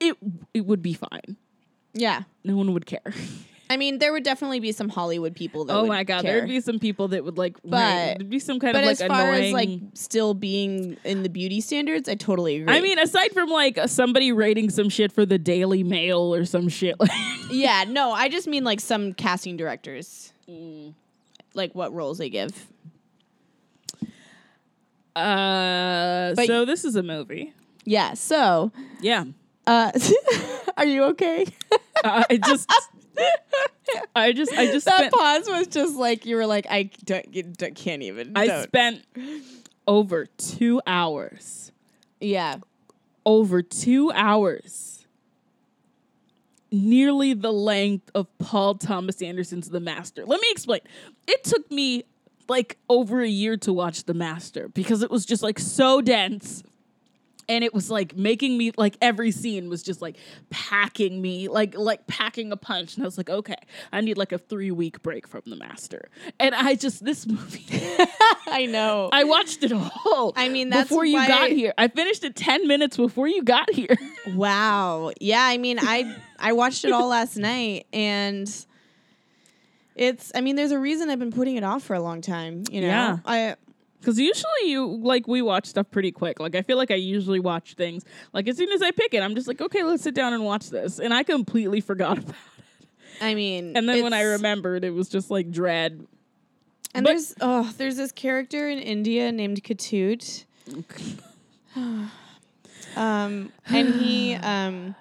It 0.00 0.16
it 0.54 0.64
would 0.66 0.80
be 0.80 0.94
fine. 0.94 1.36
Yeah. 1.92 2.22
No 2.44 2.56
one 2.56 2.72
would 2.72 2.86
care. 2.86 3.02
I 3.72 3.76
mean, 3.78 3.98
there 3.98 4.12
would 4.12 4.22
definitely 4.22 4.60
be 4.60 4.70
some 4.72 4.88
Hollywood 4.90 5.34
people 5.34 5.64
that 5.64 5.74
oh 5.74 5.80
would 5.82 5.88
my 5.88 6.04
god, 6.04 6.22
care. 6.22 6.34
there'd 6.38 6.48
be 6.48 6.60
some 6.60 6.78
people 6.78 7.08
that 7.08 7.24
would 7.24 7.38
like. 7.38 7.56
But- 7.64 7.72
right, 7.72 8.14
there'd 8.18 8.28
be 8.28 8.38
some 8.38 8.60
kind 8.60 8.74
but 8.74 8.80
of 8.80 8.86
like 8.86 9.00
as 9.00 9.06
far 9.08 9.22
annoying. 9.32 9.44
as 9.46 9.52
like 9.52 9.70
still 9.94 10.34
being 10.34 10.98
in 11.04 11.22
the 11.22 11.28
beauty 11.30 11.60
standards, 11.62 12.08
I 12.08 12.14
totally 12.14 12.56
agree. 12.56 12.74
I 12.74 12.80
mean, 12.82 12.98
aside 12.98 13.32
from 13.32 13.48
like 13.48 13.78
somebody 13.86 14.30
rating 14.32 14.68
some 14.70 14.88
shit 14.90 15.10
for 15.10 15.24
the 15.24 15.38
Daily 15.38 15.82
Mail 15.82 16.34
or 16.34 16.44
some 16.44 16.68
shit, 16.68 16.96
like 17.00 17.10
yeah, 17.50 17.84
no, 17.88 18.12
I 18.12 18.28
just 18.28 18.46
mean 18.46 18.62
like 18.64 18.80
some 18.80 19.14
casting 19.14 19.56
directors, 19.56 20.32
like 21.54 21.74
what 21.74 21.94
roles 21.94 22.18
they 22.18 22.28
give. 22.30 22.68
Uh, 25.14 26.34
But- 26.34 26.46
so 26.46 26.64
this 26.64 26.84
is 26.84 26.96
a 26.96 27.02
movie. 27.02 27.52
Yeah. 27.84 28.14
So, 28.14 28.72
Yeah. 29.00 29.24
uh, 29.66 29.92
are 30.76 30.86
you 30.86 31.02
okay? 31.04 31.46
Uh, 32.04 32.24
I 32.30 32.36
just, 32.38 32.70
I 34.14 34.32
just, 34.32 34.52
I 34.52 34.66
just 34.66 34.86
that 34.86 34.96
spent, 34.96 35.12
pause 35.12 35.48
was 35.48 35.66
just 35.66 35.96
like 35.96 36.24
you 36.26 36.36
were 36.36 36.46
like, 36.46 36.66
I 36.70 36.90
don't, 37.04 37.34
you 37.34 37.42
don't- 37.42 37.74
can't 37.74 38.02
even. 38.02 38.32
I 38.36 38.46
don't. 38.46 38.62
spent 38.64 39.04
over 39.86 40.26
two 40.26 40.80
hours, 40.86 41.72
yeah. 42.20 42.56
over 43.26 43.62
two 43.62 44.10
hours, 44.12 45.06
nearly 46.70 47.34
the 47.34 47.52
length 47.52 48.10
of 48.14 48.26
Paul 48.38 48.76
Thomas 48.76 49.20
Anderson's 49.20 49.68
The 49.70 49.80
Master. 49.80 50.24
Let 50.24 50.40
me 50.40 50.48
explain. 50.50 50.80
It 51.26 51.44
took 51.44 51.70
me 51.70 52.04
like 52.48 52.78
over 52.88 53.20
a 53.22 53.28
year 53.28 53.56
to 53.58 53.72
watch 53.72 54.04
The 54.04 54.14
Master 54.14 54.68
because 54.68 55.02
it 55.02 55.10
was 55.10 55.24
just 55.26 55.42
like 55.42 55.58
so 55.58 56.00
dense. 56.00 56.62
And 57.48 57.64
it 57.64 57.74
was 57.74 57.90
like 57.90 58.16
making 58.16 58.56
me 58.56 58.72
like 58.76 58.96
every 59.02 59.30
scene 59.30 59.68
was 59.68 59.82
just 59.82 60.00
like 60.00 60.16
packing 60.50 61.20
me 61.20 61.48
like 61.48 61.76
like 61.76 62.06
packing 62.06 62.52
a 62.52 62.56
punch 62.56 62.94
and 62.96 63.04
i 63.04 63.06
was 63.06 63.16
like 63.18 63.28
okay 63.30 63.56
i 63.92 64.00
need 64.00 64.16
like 64.16 64.32
a 64.32 64.38
three 64.38 64.70
week 64.70 65.02
break 65.02 65.26
from 65.26 65.42
the 65.46 65.56
master 65.56 66.08
and 66.38 66.54
i 66.54 66.74
just 66.74 67.04
this 67.04 67.26
movie 67.26 67.64
I 68.46 68.66
know. 68.66 69.08
i 69.12 69.24
watched 69.24 69.62
it 69.64 69.72
all 69.72 70.32
I 70.36 70.48
mean, 70.48 70.68
that's 70.70 70.88
before 70.88 71.04
you 71.04 71.14
why- 71.14 71.28
got 71.28 71.50
here 71.50 71.72
i 71.78 71.88
finished 71.88 72.24
it 72.24 72.36
10 72.36 72.66
minutes 72.68 72.96
before 72.96 73.26
you 73.28 73.42
got 73.42 73.70
here 73.72 73.96
Wow. 74.34 75.10
Yeah, 75.20 75.42
I 75.44 75.58
mean, 75.58 75.78
I 75.80 76.16
I 76.38 76.52
watched 76.52 76.84
it 76.84 76.92
all 76.92 77.08
last 77.08 77.36
night 77.36 77.86
and 77.92 78.48
it's 79.94 80.32
I 80.34 80.40
mean, 80.40 80.56
there's 80.56 80.70
a 80.70 80.78
reason 80.78 81.10
I've 81.10 81.18
been 81.18 81.32
putting 81.32 81.56
it 81.56 81.64
off 81.64 81.82
for 81.82 81.94
a 81.94 82.00
long 82.00 82.20
time, 82.20 82.62
you 82.70 82.80
know. 82.82 82.86
Yeah. 82.86 83.18
I 83.26 83.56
because 84.02 84.18
usually 84.18 84.64
you 84.64 84.86
like 84.86 85.28
we 85.28 85.40
watch 85.42 85.66
stuff 85.66 85.90
pretty 85.90 86.12
quick. 86.12 86.40
Like 86.40 86.54
i 86.54 86.62
feel 86.62 86.76
like 86.76 86.90
i 86.90 86.96
usually 86.96 87.40
watch 87.40 87.74
things 87.74 88.04
like 88.32 88.48
as 88.48 88.56
soon 88.56 88.70
as 88.72 88.82
i 88.82 88.90
pick 88.90 89.14
it 89.14 89.22
i'm 89.22 89.34
just 89.34 89.46
like 89.46 89.60
okay 89.60 89.82
let's 89.84 90.02
sit 90.02 90.14
down 90.14 90.32
and 90.32 90.44
watch 90.44 90.70
this. 90.70 90.98
And 90.98 91.14
i 91.14 91.22
completely 91.22 91.80
forgot 91.80 92.18
about 92.22 92.30
it. 92.30 92.88
I 93.20 93.34
mean, 93.34 93.76
and 93.76 93.88
then 93.88 94.02
when 94.02 94.12
i 94.12 94.22
remembered 94.22 94.84
it 94.84 94.90
was 94.90 95.08
just 95.08 95.30
like 95.30 95.50
dread. 95.50 96.06
And 96.94 97.04
but- 97.04 97.10
there's 97.10 97.34
oh, 97.40 97.72
there's 97.78 97.96
this 97.96 98.12
character 98.12 98.68
in 98.68 98.78
India 98.78 99.32
named 99.32 99.62
Ketut. 99.62 100.44
Um, 102.96 103.52
and 103.66 103.94
he 103.94 104.34
um 104.34 104.94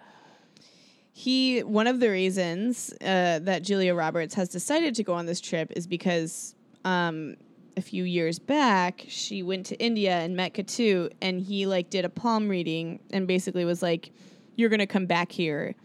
he 1.13 1.59
one 1.63 1.87
of 1.87 1.99
the 1.99 2.09
reasons 2.09 2.93
uh, 3.01 3.39
that 3.39 3.63
Julia 3.63 3.93
Roberts 3.93 4.33
has 4.35 4.49
decided 4.49 4.95
to 4.95 5.03
go 5.03 5.13
on 5.13 5.25
this 5.25 5.41
trip 5.41 5.71
is 5.75 5.87
because 5.87 6.55
um 6.85 7.35
a 7.77 7.81
few 7.81 8.03
years 8.03 8.39
back 8.39 9.05
she 9.07 9.43
went 9.43 9.65
to 9.65 9.79
India 9.79 10.11
and 10.11 10.35
met 10.35 10.53
Ketut 10.53 11.11
and 11.21 11.39
he 11.41 11.65
like 11.65 11.89
did 11.89 12.05
a 12.05 12.09
palm 12.09 12.49
reading 12.49 12.99
and 13.11 13.27
basically 13.27 13.65
was 13.65 13.81
like 13.81 14.11
you're 14.55 14.69
to 14.79 14.85
come 14.85 15.05
back 15.05 15.31
here. 15.31 15.75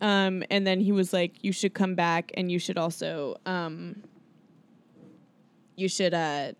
Um 0.00 0.42
and 0.50 0.66
then 0.66 0.80
he 0.80 0.92
was 0.92 1.12
like 1.12 1.42
you 1.42 1.52
should 1.52 1.74
come 1.74 1.94
back 1.94 2.32
and 2.34 2.50
you 2.50 2.58
should 2.58 2.78
also 2.78 3.36
um 3.46 4.02
you 5.76 5.88
should 5.88 6.14
uh 6.14 6.52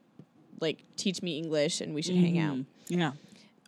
like 0.61 0.85
teach 0.97 1.23
me 1.23 1.39
English 1.39 1.81
and 1.81 1.95
we 1.95 2.03
should 2.03 2.17
hang 2.17 2.39
out. 2.39 2.59
Yeah 2.89 3.13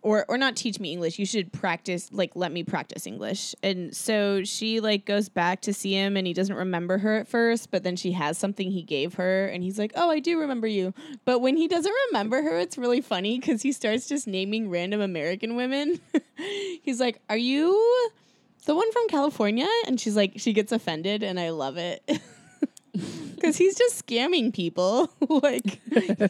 or 0.01 0.25
or 0.27 0.37
not 0.37 0.55
teach 0.55 0.79
me 0.79 0.91
English. 0.91 1.19
You 1.19 1.25
should 1.25 1.51
practice 1.51 2.09
like 2.11 2.31
let 2.35 2.51
me 2.51 2.63
practice 2.63 3.05
English. 3.05 3.55
And 3.61 3.95
so 3.95 4.43
she 4.43 4.79
like 4.79 5.05
goes 5.05 5.29
back 5.29 5.61
to 5.61 5.73
see 5.73 5.93
him 5.93 6.17
and 6.17 6.25
he 6.25 6.33
doesn't 6.33 6.55
remember 6.55 6.97
her 6.99 7.17
at 7.17 7.27
first, 7.27 7.71
but 7.71 7.83
then 7.83 7.95
she 7.95 8.11
has 8.13 8.37
something 8.37 8.71
he 8.71 8.83
gave 8.83 9.15
her 9.15 9.47
and 9.47 9.63
he's 9.63 9.77
like, 9.77 9.93
"Oh, 9.95 10.09
I 10.09 10.19
do 10.19 10.39
remember 10.39 10.67
you." 10.67 10.93
But 11.25 11.39
when 11.39 11.57
he 11.57 11.67
doesn't 11.67 11.93
remember 12.07 12.41
her, 12.41 12.57
it's 12.57 12.77
really 12.77 13.01
funny 13.01 13.39
cuz 13.39 13.61
he 13.61 13.71
starts 13.71 14.07
just 14.07 14.27
naming 14.27 14.69
random 14.69 15.01
American 15.01 15.55
women. 15.55 15.99
he's 16.81 16.99
like, 16.99 17.21
"Are 17.29 17.37
you 17.37 18.09
the 18.65 18.75
one 18.75 18.91
from 18.91 19.07
California?" 19.07 19.67
And 19.87 19.99
she's 19.99 20.15
like 20.15 20.33
she 20.37 20.53
gets 20.53 20.71
offended 20.71 21.23
and 21.23 21.39
I 21.39 21.51
love 21.51 21.77
it. 21.77 22.03
Cause 23.41 23.57
he's 23.57 23.77
just 23.77 24.05
scamming 24.05 24.53
people, 24.53 25.11
like 25.29 25.81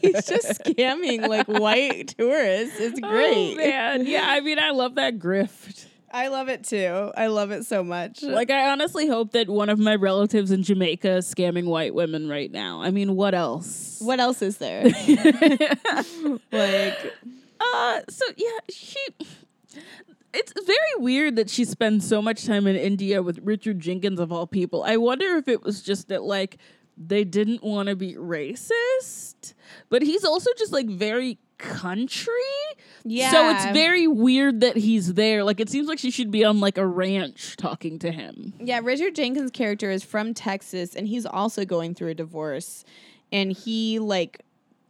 he's 0.02 0.26
just 0.26 0.60
scamming 0.64 1.28
like 1.28 1.46
white 1.46 2.14
tourists. 2.18 2.80
It's 2.80 2.98
great. 2.98 3.54
Oh, 3.54 3.56
man. 3.56 4.06
Yeah, 4.06 4.24
I 4.26 4.40
mean, 4.40 4.58
I 4.58 4.70
love 4.70 4.94
that 4.96 5.18
grift. 5.18 5.86
I 6.14 6.28
love 6.28 6.48
it 6.48 6.64
too. 6.64 7.10
I 7.16 7.28
love 7.28 7.52
it 7.52 7.64
so 7.64 7.82
much. 7.82 8.22
Like, 8.22 8.50
I 8.50 8.70
honestly 8.70 9.08
hope 9.08 9.32
that 9.32 9.48
one 9.48 9.70
of 9.70 9.78
my 9.78 9.94
relatives 9.94 10.50
in 10.50 10.62
Jamaica 10.62 11.16
is 11.16 11.34
scamming 11.34 11.64
white 11.64 11.94
women 11.94 12.28
right 12.28 12.50
now. 12.52 12.82
I 12.82 12.90
mean, 12.90 13.16
what 13.16 13.34
else? 13.34 13.98
what 14.02 14.20
else 14.20 14.42
is 14.42 14.58
there? 14.58 14.84
like, 16.52 17.12
Uh, 17.60 18.00
so 18.08 18.24
yeah, 18.36 18.58
she. 18.70 18.98
It's 20.34 20.52
very 20.66 20.76
weird 20.98 21.36
that 21.36 21.50
she 21.50 21.64
spends 21.64 22.08
so 22.08 22.20
much 22.22 22.44
time 22.46 22.66
in 22.66 22.74
India 22.76 23.22
with 23.22 23.38
Richard 23.42 23.80
Jenkins 23.80 24.18
of 24.18 24.32
all 24.32 24.46
people. 24.46 24.82
I 24.82 24.96
wonder 24.96 25.36
if 25.36 25.46
it 25.46 25.62
was 25.62 25.82
just 25.82 26.08
that 26.08 26.22
like 26.22 26.56
they 26.96 27.24
didn't 27.24 27.62
want 27.62 27.88
to 27.88 27.96
be 27.96 28.14
racist, 28.14 29.54
but 29.88 30.02
he's 30.02 30.24
also 30.24 30.50
just 30.58 30.72
like 30.72 30.86
very 30.88 31.38
country. 31.58 32.32
yeah. 33.04 33.30
So 33.30 33.50
it's 33.50 33.66
very 33.66 34.06
weird 34.06 34.60
that 34.60 34.76
he's 34.76 35.14
there. 35.14 35.44
Like 35.44 35.60
it 35.60 35.70
seems 35.70 35.88
like 35.88 35.98
she 35.98 36.10
should 36.10 36.30
be 36.30 36.44
on 36.44 36.60
like 36.60 36.76
a 36.78 36.86
ranch 36.86 37.56
talking 37.56 37.98
to 38.00 38.10
him. 38.10 38.52
yeah. 38.60 38.80
Richard 38.82 39.14
Jenkins' 39.14 39.50
character 39.50 39.90
is 39.90 40.02
from 40.02 40.34
Texas, 40.34 40.94
and 40.94 41.06
he's 41.06 41.24
also 41.26 41.64
going 41.64 41.94
through 41.94 42.10
a 42.10 42.14
divorce, 42.14 42.84
and 43.30 43.52
he 43.52 43.98
like 43.98 44.40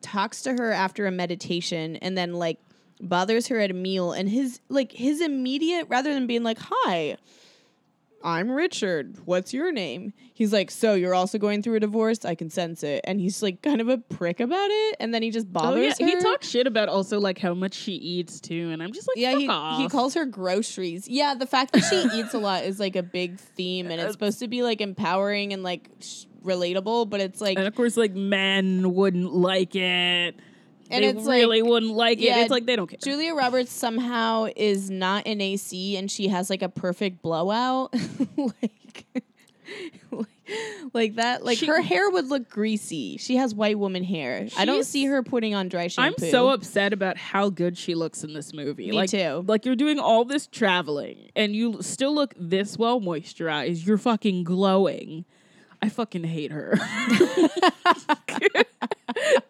talks 0.00 0.42
to 0.42 0.52
her 0.54 0.72
after 0.72 1.06
a 1.06 1.10
meditation, 1.10 1.96
and 1.96 2.16
then 2.16 2.32
like 2.34 2.58
bothers 3.00 3.48
her 3.48 3.60
at 3.60 3.70
a 3.70 3.74
meal, 3.74 4.12
and 4.12 4.28
his 4.28 4.60
like 4.68 4.92
his 4.92 5.20
immediate 5.20 5.86
rather 5.88 6.12
than 6.14 6.26
being 6.26 6.42
like, 6.42 6.58
"Hi." 6.60 7.16
I'm 8.24 8.50
Richard. 8.50 9.16
What's 9.24 9.52
your 9.52 9.72
name? 9.72 10.12
He's 10.34 10.52
like, 10.52 10.70
so 10.70 10.94
you're 10.94 11.14
also 11.14 11.38
going 11.38 11.62
through 11.62 11.76
a 11.76 11.80
divorce? 11.80 12.24
I 12.24 12.34
can 12.34 12.50
sense 12.50 12.82
it. 12.82 13.00
And 13.04 13.20
he's 13.20 13.42
like 13.42 13.62
kind 13.62 13.80
of 13.80 13.88
a 13.88 13.98
prick 13.98 14.40
about 14.40 14.68
it. 14.70 14.96
And 15.00 15.12
then 15.12 15.22
he 15.22 15.30
just 15.30 15.46
Oh 15.48 15.52
bothers 15.52 15.98
yeah, 16.00 16.06
he 16.06 16.16
talks 16.20 16.48
shit 16.48 16.66
about 16.66 16.88
also 16.88 17.18
like 17.20 17.38
how 17.38 17.54
much 17.54 17.74
she 17.74 17.92
eats 17.92 18.40
too, 18.40 18.70
and 18.70 18.82
I'm 18.82 18.92
just 18.92 19.08
like, 19.08 19.16
Yeah, 19.16 19.32
fuck 19.32 19.40
he, 19.40 19.48
off. 19.48 19.78
he 19.80 19.88
calls 19.88 20.14
her 20.14 20.24
groceries. 20.24 21.08
Yeah, 21.08 21.34
the 21.34 21.46
fact 21.46 21.72
that 21.72 21.80
she 21.82 21.96
eats 22.20 22.34
a 22.34 22.38
lot 22.38 22.64
is 22.64 22.78
like 22.80 22.96
a 22.96 23.02
big 23.02 23.38
theme, 23.38 23.90
and 23.90 24.00
it's 24.00 24.12
supposed 24.12 24.38
to 24.40 24.48
be 24.48 24.62
like 24.62 24.80
empowering 24.80 25.52
and 25.52 25.62
like 25.62 25.88
sh- 26.00 26.24
relatable, 26.44 27.08
but 27.10 27.20
it's 27.20 27.40
like 27.40 27.56
and 27.58 27.66
of 27.66 27.74
course, 27.74 27.96
like 27.96 28.14
men 28.14 28.94
wouldn't 28.94 29.32
like 29.32 29.74
it. 29.76 30.36
And 30.92 31.04
they 31.04 31.08
it's 31.08 31.26
really 31.26 31.62
like- 31.62 31.70
wuld 31.70 31.84
like 31.84 32.18
it. 32.18 32.36
It's 32.36 32.50
like 32.50 32.66
they 32.66 32.76
don't 32.76 32.88
care. 32.88 32.98
Julia 33.02 33.34
Roberts 33.34 33.72
somehow 33.72 34.48
is 34.54 34.90
not 34.90 35.26
in 35.26 35.40
AC, 35.40 35.96
and 35.96 36.10
she 36.10 36.28
has 36.28 36.50
like 36.50 36.62
a 36.62 36.68
perfect 36.68 37.22
blowout. 37.22 37.94
like, 38.36 39.06
like, 40.10 40.12
like 40.92 41.14
that. 41.16 41.44
Like 41.44 41.58
She- 41.58 41.66
her 41.66 41.80
hair 41.80 42.10
would 42.10 42.28
look 42.28 42.48
greasy. 42.50 43.16
She 43.16 43.36
has 43.36 43.54
white 43.54 43.78
woman 43.78 44.04
hair. 44.04 44.48
I 44.56 44.64
don't 44.64 44.84
see 44.84 45.06
her 45.06 45.22
putting 45.22 45.54
on 45.54 45.68
dry 45.68 45.88
shampoo. 45.88 46.24
I'm 46.24 46.30
so 46.30 46.50
upset 46.50 46.92
about 46.92 47.16
how 47.16 47.48
good 47.48 47.78
she 47.78 47.94
looks 47.94 48.22
in 48.24 48.34
this 48.34 48.52
movie. 48.52 48.90
Me 48.90 48.92
like, 48.92 49.10
too. 49.10 49.44
Like 49.46 49.64
you're 49.64 49.76
doing 49.76 49.98
all 49.98 50.24
this 50.24 50.46
traveling 50.46 51.30
and 51.34 51.56
you 51.56 51.78
still 51.80 52.14
look 52.14 52.34
this 52.36 52.78
well 52.78 53.00
moisturized. 53.00 53.86
You're 53.86 53.98
fucking 53.98 54.44
glowing. 54.44 55.24
I 55.80 55.88
fucking 55.88 56.24
hate 56.24 56.52
her. 56.52 56.78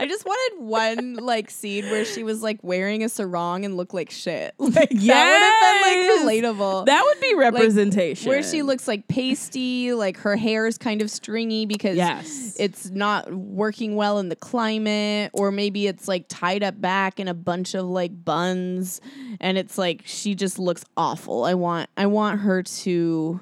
I 0.00 0.06
just 0.06 0.24
wanted 0.24 0.60
one 0.64 1.14
like 1.16 1.50
scene 1.50 1.86
where 1.90 2.04
she 2.04 2.22
was 2.22 2.40
like 2.40 2.60
wearing 2.62 3.02
a 3.02 3.08
sarong 3.08 3.64
and 3.64 3.76
looked 3.76 3.92
like 3.92 4.12
shit. 4.12 4.54
Like 4.68 4.90
that 4.90 4.92
would 4.92 5.02
have 5.02 6.20
been 6.20 6.26
like 6.26 6.44
relatable. 6.54 6.86
that 6.86 7.02
would 7.04 7.20
be 7.20 7.34
representation. 7.34 8.28
where 8.28 8.44
she 8.44 8.62
looks 8.62 8.86
like 8.86 9.08
pasty, 9.08 9.92
like 9.94 10.18
her 10.18 10.36
hair 10.36 10.68
is 10.68 10.78
kind 10.78 11.02
of 11.02 11.10
stringy 11.10 11.66
because 11.66 11.96
Yes. 11.96 12.54
it's 12.60 12.90
not 12.90 13.32
working 13.34 13.96
well 13.96 14.20
in 14.20 14.28
the 14.28 14.36
climate, 14.36 15.32
or 15.34 15.50
maybe 15.50 15.88
it's 15.88 16.06
like 16.06 16.26
tied 16.28 16.62
up 16.62 16.80
back 16.80 17.18
in 17.18 17.26
a 17.26 17.34
bunch 17.34 17.74
of 17.74 17.84
like 17.86 18.24
buns, 18.24 19.00
and 19.40 19.58
it's 19.58 19.76
like 19.76 20.02
she 20.04 20.36
just 20.36 20.60
looks 20.60 20.84
awful. 20.96 21.42
I 21.44 21.54
want 21.54 21.90
I 21.96 22.06
want 22.06 22.40
her 22.42 22.62
to 22.62 23.40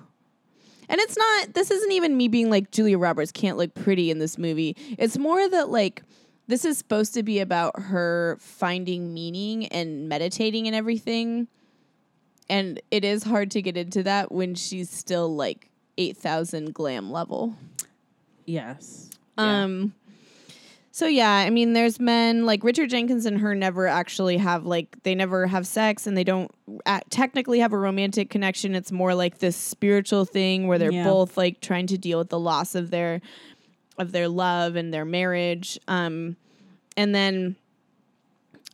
and 0.88 1.00
it's 1.00 1.16
not 1.16 1.54
this 1.54 1.70
isn't 1.70 1.92
even 1.92 2.16
me 2.16 2.28
being 2.28 2.50
like 2.50 2.70
Julia 2.70 2.98
Roberts 2.98 3.32
can't 3.32 3.56
look 3.56 3.74
pretty 3.74 4.10
in 4.10 4.18
this 4.18 4.38
movie. 4.38 4.76
It's 4.98 5.18
more 5.18 5.48
that 5.48 5.68
like 5.70 6.02
this 6.48 6.64
is 6.64 6.78
supposed 6.78 7.14
to 7.14 7.22
be 7.22 7.40
about 7.40 7.80
her 7.80 8.36
finding 8.40 9.12
meaning 9.12 9.66
and 9.66 10.08
meditating 10.08 10.66
and 10.66 10.76
everything. 10.76 11.48
And 12.48 12.80
it 12.90 13.04
is 13.04 13.24
hard 13.24 13.50
to 13.52 13.62
get 13.62 13.76
into 13.76 14.04
that 14.04 14.30
when 14.30 14.54
she's 14.54 14.88
still 14.88 15.34
like 15.34 15.68
8000 15.98 16.72
glam 16.72 17.10
level. 17.10 17.56
Yes. 18.44 19.10
Yeah. 19.36 19.64
Um, 19.64 19.94
So 20.96 21.06
yeah, 21.06 21.30
I 21.30 21.50
mean 21.50 21.74
there's 21.74 22.00
men 22.00 22.46
like 22.46 22.64
Richard 22.64 22.88
Jenkins 22.88 23.26
and 23.26 23.38
her 23.42 23.54
never 23.54 23.86
actually 23.86 24.38
have 24.38 24.64
like 24.64 24.96
they 25.02 25.14
never 25.14 25.46
have 25.46 25.66
sex 25.66 26.06
and 26.06 26.16
they 26.16 26.24
don't 26.24 26.50
uh, 26.86 27.00
technically 27.10 27.58
have 27.58 27.74
a 27.74 27.78
romantic 27.78 28.30
connection. 28.30 28.74
It's 28.74 28.90
more 28.90 29.14
like 29.14 29.36
this 29.36 29.56
spiritual 29.58 30.24
thing 30.24 30.66
where 30.66 30.78
they're 30.78 30.90
Yeah. 30.90 31.04
both 31.04 31.36
like 31.36 31.60
trying 31.60 31.86
to 31.88 31.98
deal 31.98 32.18
with 32.18 32.30
the 32.30 32.38
loss 32.38 32.74
of 32.74 32.90
their 32.90 33.20
of 33.98 34.12
their 34.12 34.26
love 34.26 34.74
and 34.74 34.90
their 34.90 35.04
marriage. 35.04 35.78
Um 35.86 36.36
and 36.96 37.14
then 37.14 37.56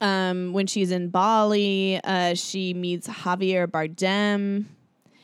um 0.01 0.53
when 0.53 0.69
she's 0.69 0.93
in 0.93 1.09
Bali, 1.09 1.99
uh 2.05 2.35
she 2.35 2.73
meets 2.73 3.09
Javier 3.09 3.67
Bardem. 3.67 4.67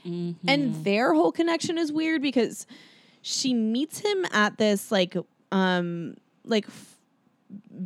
Mm-hmm. 0.05 0.49
And 0.49 0.85
their 0.85 1.15
whole 1.15 1.31
connection 1.31 1.79
is 1.79 1.93
weird 1.93 2.23
because 2.23 2.67
she 3.23 3.55
meets 3.55 4.01
him 4.01 4.27
at 4.33 4.59
this 4.59 4.91
like 4.91 5.17
um 5.53 6.17
like 6.49 6.67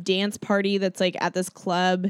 dance 0.01 0.37
party 0.37 0.77
that's 0.77 0.99
like 0.99 1.15
at 1.21 1.33
this 1.33 1.47
club 1.49 2.07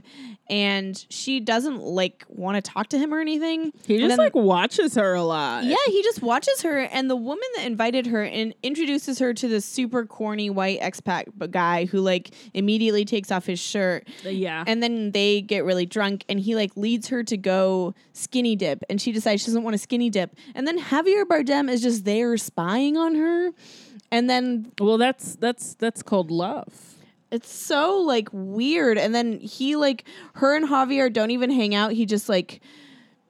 and 0.50 1.06
she 1.10 1.40
doesn't 1.40 1.78
like 1.82 2.26
want 2.28 2.56
to 2.56 2.62
talk 2.72 2.88
to 2.88 2.98
him 2.98 3.14
or 3.14 3.20
anything. 3.20 3.72
he 3.86 3.98
just 3.98 4.10
then- 4.10 4.18
like 4.18 4.34
watches 4.34 4.96
her 4.96 5.14
a 5.14 5.22
lot. 5.24 5.64
yeah, 5.64 5.76
he 5.88 6.02
just 6.02 6.22
watches 6.22 6.62
her, 6.64 6.80
and 6.80 7.10
the 7.10 7.16
woman 7.16 7.44
that 7.58 7.66
invited 7.66 8.08
her 8.08 8.24
and 8.24 8.54
introduces 8.64 9.20
her 9.20 9.34
to 9.34 9.48
this 9.48 9.66
super 9.66 10.06
corny 10.06 10.50
white 10.50 10.82
expat 10.82 11.26
guy 11.52 11.86
who 11.86 12.00
like 12.00 12.32
immediately 12.54 13.06
takes 13.06 13.32
off 13.32 13.46
his 13.46 13.60
shirt, 13.60 14.08
uh, 14.26 14.30
Yeah. 14.30 14.64
and 14.68 14.82
then 14.84 15.12
they 15.12 15.42
get 15.42 15.64
really 15.64 15.86
drunk, 15.86 16.26
and 16.28 16.40
he 16.40 16.56
like 16.56 16.76
leads 16.76 17.08
her 17.10 17.24
to 17.24 17.38
go 17.38 17.94
skinny 18.14 18.56
dip, 18.56 18.84
and 18.90 19.00
she 19.00 19.12
decides 19.12 19.42
she 19.44 19.48
doesn't 19.48 19.64
want 19.64 19.76
to 19.76 19.78
skinny 19.80 20.10
dip, 20.10 20.36
and 20.56 20.66
then 20.68 20.80
Javier 20.80 21.24
Bardem 21.26 21.70
is 21.70 21.82
just 21.82 22.04
there 22.06 22.36
spying 22.38 22.98
on 22.98 23.16
her, 23.16 23.52
and 24.14 24.30
then 24.30 24.72
well, 24.80 24.98
that's 24.98 25.36
that's 25.36 25.74
that's 25.76 26.04
called 26.04 26.30
love. 26.32 26.96
it's 27.32 27.52
so 27.52 28.00
like 28.00 28.30
weird, 28.32 28.98
and 28.98 29.14
then 29.14 29.40
he 29.40 29.76
like 29.76 30.06
her 30.36 30.56
and 30.56 30.68
Javier 30.68 31.12
don't 31.12 31.32
even 31.32 31.50
hang 31.50 31.74
out. 31.74 31.92
He 31.94 32.06
just 32.06 32.30
like 32.30 32.62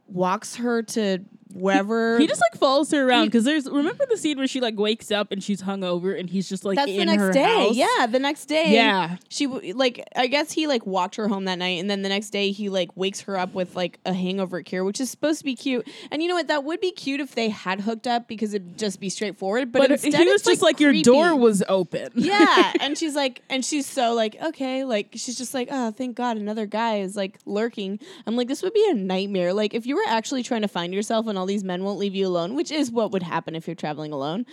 walks 0.07 0.57
her 0.57 0.83
to 0.83 1.19
wherever 1.53 2.17
He 2.19 2.27
just 2.27 2.41
like 2.51 2.59
follows 2.59 2.91
her 2.91 3.07
around 3.07 3.25
because 3.25 3.43
there's 3.43 3.69
remember 3.69 4.05
the 4.09 4.17
scene 4.17 4.37
where 4.37 4.47
she 4.47 4.59
like 4.59 4.77
wakes 4.77 5.11
up 5.11 5.31
and 5.31 5.43
she's 5.43 5.61
hungover 5.61 6.19
and 6.19 6.29
he's 6.29 6.49
just 6.49 6.65
like 6.65 6.75
That's 6.77 6.89
in 6.91 6.97
the 6.97 7.05
next 7.05 7.21
her 7.21 7.31
day. 7.33 7.43
house. 7.43 7.75
Yeah, 7.75 8.05
the 8.07 8.19
next 8.19 8.45
day. 8.45 8.73
Yeah. 8.73 9.17
She 9.29 9.47
like 9.47 10.03
I 10.15 10.27
guess 10.27 10.51
he 10.51 10.67
like 10.67 10.85
walked 10.85 11.15
her 11.15 11.27
home 11.27 11.45
that 11.45 11.59
night 11.59 11.79
and 11.79 11.89
then 11.89 12.01
the 12.01 12.09
next 12.09 12.29
day 12.31 12.51
he 12.51 12.69
like 12.69 12.89
wakes 12.95 13.21
her 13.21 13.37
up 13.37 13.53
with 13.53 13.75
like 13.75 13.99
a 14.05 14.13
hangover 14.13 14.61
cure, 14.63 14.83
which 14.83 14.99
is 14.99 15.09
supposed 15.09 15.39
to 15.39 15.45
be 15.45 15.55
cute. 15.55 15.87
And 16.11 16.21
you 16.21 16.27
know 16.27 16.35
what? 16.35 16.47
That 16.47 16.63
would 16.63 16.79
be 16.81 16.91
cute 16.91 17.19
if 17.21 17.35
they 17.35 17.49
had 17.49 17.81
hooked 17.81 18.07
up 18.07 18.27
because 18.27 18.53
it'd 18.53 18.77
just 18.77 18.99
be 18.99 19.09
straightforward. 19.09 19.71
But, 19.71 19.83
But, 19.83 19.91
instead 19.91 20.13
he 20.13 20.25
was 20.25 20.41
it's, 20.41 20.45
just 20.45 20.61
like, 20.61 20.79
your 20.79 20.93
door 21.01 21.35
was 21.35 21.63
open. 21.69 22.09
yeah, 22.15 22.73
and 22.79 22.97
she's 22.97 23.15
like, 23.15 23.41
and 23.49 23.63
she's 23.63 23.85
so 23.85 24.13
like, 24.13 24.35
okay, 24.43 24.83
like 24.83 25.09
she's 25.13 25.37
just 25.37 25.53
like, 25.53 25.67
oh, 25.71 25.91
thank 25.91 26.15
God, 26.15 26.37
another 26.37 26.65
guy 26.65 26.97
is 26.99 27.15
like 27.15 27.39
lurking. 27.45 27.99
I'm 28.25 28.35
like, 28.35 28.47
this 28.47 28.61
would 28.63 28.73
be 28.73 28.87
a 28.89 28.93
nightmare. 28.93 29.53
Like 29.53 29.73
if 29.73 29.85
you 29.85 29.95
were 29.95 30.03
actually 30.07 30.43
trying 30.43 30.61
to 30.63 30.67
find 30.67 30.93
yourself 30.93 31.27
and 31.27 31.37
all 31.37 31.42
these 31.45 31.63
men 31.63 31.83
won't 31.83 31.99
leave 31.99 32.15
you 32.15 32.27
alone, 32.27 32.55
which 32.55 32.71
is 32.71 32.91
what 32.91 33.11
would 33.11 33.23
happen 33.23 33.55
if 33.55 33.67
you're 33.67 33.75
traveling 33.75 34.11
alone, 34.11 34.45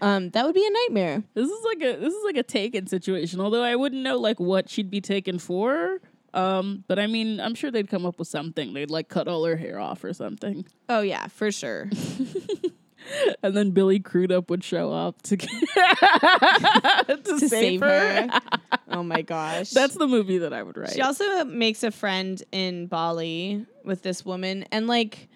um, 0.00 0.30
that 0.30 0.44
would 0.44 0.54
be 0.54 0.66
a 0.66 0.70
nightmare. 0.70 1.22
This 1.34 1.48
is 1.48 1.64
like 1.64 1.78
a 1.82 1.96
this 1.98 2.12
is 2.12 2.24
like 2.24 2.36
a 2.36 2.42
taken 2.42 2.86
situation. 2.86 3.40
Although 3.40 3.62
I 3.62 3.76
wouldn't 3.76 4.02
know 4.02 4.16
like 4.18 4.38
what 4.40 4.68
she'd 4.68 4.90
be 4.90 5.00
taken 5.00 5.38
for. 5.38 6.00
Um, 6.34 6.84
but 6.86 6.98
I 6.98 7.06
mean, 7.06 7.40
I'm 7.40 7.54
sure 7.54 7.70
they'd 7.70 7.88
come 7.88 8.04
up 8.04 8.18
with 8.18 8.28
something. 8.28 8.74
They'd 8.74 8.90
like 8.90 9.08
cut 9.08 9.28
all 9.28 9.44
her 9.46 9.56
hair 9.56 9.78
off 9.80 10.04
or 10.04 10.12
something, 10.12 10.66
Oh 10.88 11.00
yeah, 11.00 11.26
for 11.28 11.50
sure. 11.50 11.88
and 13.42 13.56
then 13.56 13.70
Billy 13.70 13.98
Crudup 13.98 14.50
would 14.50 14.62
show 14.62 14.92
up 14.92 15.22
to 15.22 15.36
to, 15.36 15.46
to 17.24 17.48
save 17.48 17.80
her. 17.80 18.28
oh 18.90 19.02
my 19.02 19.22
gosh. 19.22 19.70
That's 19.70 19.94
the 19.94 20.06
movie 20.06 20.38
that 20.38 20.52
I 20.52 20.62
would 20.62 20.76
write. 20.76 20.92
she 20.92 21.00
also 21.00 21.44
makes 21.44 21.82
a 21.82 21.90
friend 21.90 22.42
in 22.52 22.86
Bali 22.86 23.64
with 23.84 24.02
this 24.02 24.24
woman 24.24 24.66
and 24.70 24.86
like 24.86 25.28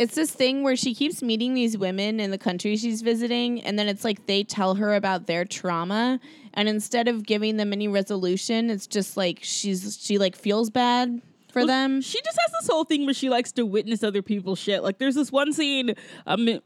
it's 0.00 0.14
this 0.14 0.30
thing 0.30 0.62
where 0.62 0.76
she 0.76 0.94
keeps 0.94 1.22
meeting 1.22 1.52
these 1.52 1.76
women 1.76 2.20
in 2.20 2.30
the 2.30 2.38
country 2.38 2.74
she's 2.76 3.02
visiting 3.02 3.62
and 3.62 3.78
then 3.78 3.86
it's 3.86 4.02
like 4.02 4.24
they 4.26 4.42
tell 4.42 4.74
her 4.74 4.94
about 4.94 5.26
their 5.26 5.44
trauma 5.44 6.18
and 6.54 6.68
instead 6.68 7.06
of 7.06 7.24
giving 7.26 7.58
them 7.58 7.72
any 7.72 7.86
resolution 7.86 8.70
it's 8.70 8.86
just 8.86 9.16
like 9.16 9.38
she's 9.42 9.98
she 10.02 10.16
like 10.16 10.34
feels 10.34 10.70
bad 10.70 11.20
for 11.52 11.60
Well, 11.60 11.66
them. 11.66 12.00
She 12.00 12.20
just 12.22 12.38
has 12.40 12.52
this 12.60 12.68
whole 12.68 12.84
thing 12.84 13.04
where 13.04 13.14
she 13.14 13.28
likes 13.28 13.52
to 13.52 13.66
witness 13.66 14.02
other 14.02 14.22
people's 14.22 14.58
shit. 14.58 14.82
Like 14.82 14.98
there's 14.98 15.16
this 15.16 15.32
one 15.32 15.52
scene, 15.52 15.94
um, 16.26 16.60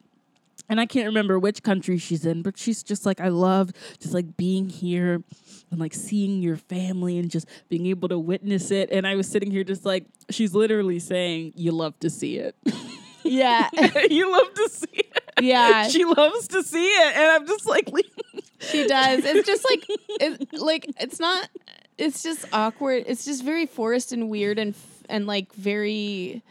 and 0.68 0.80
I 0.80 0.86
can't 0.86 1.06
remember 1.06 1.38
which 1.38 1.62
country 1.62 1.98
she's 1.98 2.24
in, 2.24 2.42
but 2.42 2.56
she's 2.56 2.82
just 2.82 3.04
like, 3.04 3.20
I 3.20 3.28
love 3.28 3.70
just 3.98 4.14
like 4.14 4.36
being 4.36 4.68
here 4.68 5.22
and 5.70 5.80
like 5.80 5.94
seeing 5.94 6.40
your 6.40 6.56
family 6.56 7.18
and 7.18 7.30
just 7.30 7.48
being 7.68 7.86
able 7.86 8.08
to 8.08 8.18
witness 8.18 8.70
it. 8.70 8.90
And 8.90 9.06
I 9.06 9.14
was 9.16 9.28
sitting 9.28 9.50
here 9.50 9.64
just 9.64 9.84
like, 9.84 10.06
she's 10.30 10.54
literally 10.54 10.98
saying, 10.98 11.52
You 11.56 11.72
love 11.72 11.98
to 12.00 12.10
see 12.10 12.36
it. 12.36 12.56
Yeah. 13.30 13.70
you 14.10 14.30
love 14.30 14.52
to 14.54 14.68
see 14.68 14.88
it. 14.92 15.22
Yeah. 15.40 15.88
She 15.88 16.04
loves 16.04 16.48
to 16.48 16.62
see 16.62 16.84
it. 16.86 17.16
And 17.16 17.30
I'm 17.30 17.46
just 17.46 17.66
like, 17.66 17.90
She 18.60 18.86
does. 18.86 19.24
It's 19.24 19.46
just 19.46 19.64
like 19.68 19.84
it, 20.20 20.52
like 20.60 20.86
it's 21.00 21.20
not. 21.20 21.48
It's 21.98 22.22
just 22.22 22.46
awkward. 22.52 23.04
It's 23.06 23.24
just 23.24 23.44
very 23.44 23.66
forced 23.66 24.12
and 24.12 24.28
weird 24.30 24.58
and 24.58 24.74
and 25.08 25.26
like 25.26 25.52
very. 25.54 26.42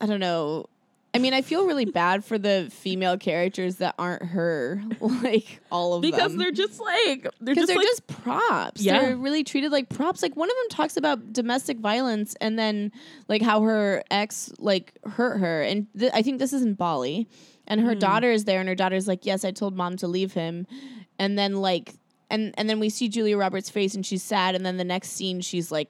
I 0.00 0.06
don't 0.06 0.20
know. 0.20 0.66
I 1.14 1.18
mean, 1.18 1.32
I 1.32 1.42
feel 1.42 1.64
really 1.64 1.84
bad 1.84 2.24
for 2.24 2.38
the 2.38 2.68
female 2.72 3.16
characters 3.16 3.76
that 3.76 3.94
aren't 3.98 4.22
her. 4.22 4.82
Like 5.24 5.60
all 5.70 5.94
of 5.94 6.02
because 6.02 6.32
them. 6.32 6.38
Because 6.38 6.56
they're 6.56 6.66
just 6.66 6.80
like, 6.80 7.22
they're 7.40 7.54
because 7.54 7.56
just 7.56 7.68
they're 7.68 7.76
like, 7.76 7.86
just 7.86 8.06
props. 8.06 8.80
Yeah. 8.80 9.00
They're 9.00 9.16
really 9.16 9.44
treated 9.44 9.70
like 9.70 9.88
props. 9.88 10.22
Like 10.22 10.34
one 10.34 10.50
of 10.50 10.56
them 10.56 10.68
talks 10.70 10.96
about 10.96 11.32
domestic 11.32 11.78
violence 11.78 12.34
and 12.40 12.58
then 12.58 12.90
like 13.28 13.42
how 13.42 13.62
her 13.62 14.02
ex 14.10 14.52
like 14.58 14.98
hurt 15.04 15.38
her. 15.38 15.62
And 15.62 15.86
th- 15.98 16.12
I 16.14 16.22
think 16.22 16.38
this 16.38 16.52
is 16.52 16.62
in 16.62 16.74
Bali. 16.74 17.28
And 17.66 17.80
her 17.80 17.92
hmm. 17.92 17.98
daughter 17.98 18.30
is 18.30 18.44
there, 18.44 18.60
and 18.60 18.68
her 18.68 18.74
daughter's 18.74 19.08
like, 19.08 19.24
"Yes, 19.24 19.44
I 19.44 19.50
told 19.50 19.74
mom 19.74 19.96
to 19.98 20.06
leave 20.08 20.34
him." 20.34 20.66
And 21.18 21.38
then 21.38 21.54
like, 21.56 21.94
and 22.28 22.52
and 22.58 22.68
then 22.68 22.78
we 22.78 22.90
see 22.90 23.08
Julia 23.08 23.38
Roberts' 23.38 23.70
face, 23.70 23.94
and 23.94 24.04
she's 24.04 24.22
sad. 24.22 24.54
And 24.54 24.66
then 24.66 24.76
the 24.76 24.84
next 24.84 25.10
scene, 25.10 25.40
she's 25.40 25.72
like 25.72 25.88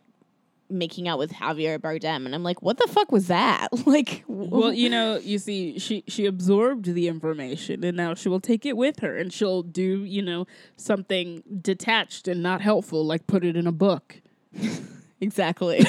making 0.70 1.08
out 1.08 1.18
with 1.18 1.32
Javier 1.32 1.78
Bardem, 1.78 2.26
and 2.26 2.34
I'm 2.34 2.42
like, 2.42 2.62
"What 2.62 2.78
the 2.78 2.86
fuck 2.86 3.12
was 3.12 3.28
that?" 3.28 3.68
like, 3.86 4.24
well, 4.26 4.72
you 4.72 4.88
know, 4.88 5.18
you 5.18 5.38
see, 5.38 5.78
she 5.78 6.04
she 6.08 6.26
absorbed 6.26 6.86
the 6.86 7.08
information, 7.08 7.84
and 7.84 7.96
now 7.96 8.14
she 8.14 8.28
will 8.28 8.40
take 8.40 8.66
it 8.66 8.76
with 8.76 9.00
her, 9.00 9.16
and 9.16 9.32
she'll 9.32 9.62
do, 9.62 10.04
you 10.04 10.22
know, 10.22 10.46
something 10.76 11.42
detached 11.60 12.28
and 12.28 12.42
not 12.42 12.60
helpful, 12.60 13.04
like 13.04 13.26
put 13.26 13.44
it 13.44 13.56
in 13.56 13.66
a 13.66 13.72
book. 13.72 14.20
exactly. 15.24 15.80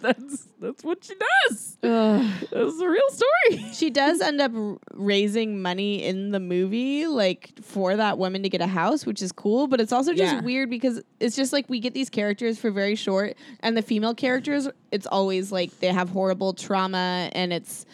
that's 0.00 0.46
that's 0.60 0.84
what 0.84 1.04
she 1.04 1.14
does. 1.14 1.78
That's 1.80 2.78
the 2.78 2.88
real 2.88 3.10
story. 3.10 3.72
she 3.72 3.90
does 3.90 4.20
end 4.20 4.40
up 4.40 4.52
raising 4.92 5.62
money 5.62 6.02
in 6.04 6.30
the 6.30 6.40
movie, 6.40 7.06
like 7.06 7.50
for 7.62 7.96
that 7.96 8.18
woman 8.18 8.42
to 8.42 8.48
get 8.48 8.60
a 8.60 8.66
house, 8.66 9.06
which 9.06 9.22
is 9.22 9.32
cool. 9.32 9.66
But 9.66 9.80
it's 9.80 9.92
also 9.92 10.12
just 10.12 10.34
Yeah. 10.34 10.40
weird 10.40 10.70
because 10.70 11.02
it's 11.20 11.36
just 11.36 11.52
like 11.52 11.68
we 11.68 11.80
get 11.80 11.94
these 11.94 12.10
characters 12.10 12.58
for 12.58 12.70
very 12.70 12.94
short, 12.94 13.36
and 13.60 13.76
the 13.76 13.82
female 13.82 14.14
characters, 14.14 14.68
it's 14.90 15.06
always 15.06 15.52
like 15.52 15.78
they 15.80 15.88
have 15.88 16.08
horrible 16.10 16.52
trauma, 16.52 17.30
and 17.32 17.52
it's 17.52 17.86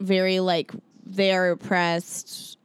very 0.00 0.40
like 0.40 0.72
they 1.04 1.32
are 1.32 1.50
oppressed. 1.50 2.55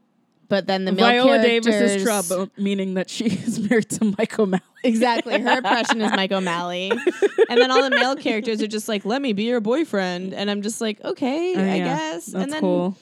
But 0.51 0.67
then 0.67 0.83
the 0.83 0.91
male 0.91 1.05
Viola 1.23 1.37
characters, 1.41 1.73
Davis 1.73 1.91
is 1.93 2.03
trouble, 2.03 2.49
meaning 2.57 2.95
that 2.95 3.09
she 3.09 3.25
is 3.47 3.57
married 3.69 3.89
to 3.91 4.13
Mike 4.17 4.37
O'Malley. 4.37 4.61
Exactly. 4.83 5.39
Her 5.39 5.57
impression 5.59 6.01
is 6.01 6.11
Mike 6.11 6.33
O'Malley. 6.33 6.91
and 6.91 7.57
then 7.61 7.71
all 7.71 7.81
the 7.81 7.89
male 7.89 8.17
characters 8.17 8.61
are 8.61 8.67
just 8.67 8.89
like, 8.89 9.05
let 9.05 9.21
me 9.21 9.31
be 9.31 9.43
your 9.43 9.61
boyfriend. 9.61 10.33
And 10.33 10.51
I'm 10.51 10.61
just 10.61 10.81
like, 10.81 11.01
okay, 11.05 11.53
Oh, 11.55 11.61
I 11.61 11.75
yeah. 11.75 11.85
guess. 11.85 12.25
That's 12.25 12.43
and 12.43 12.51
then, 12.51 12.59
cool. 12.59 12.97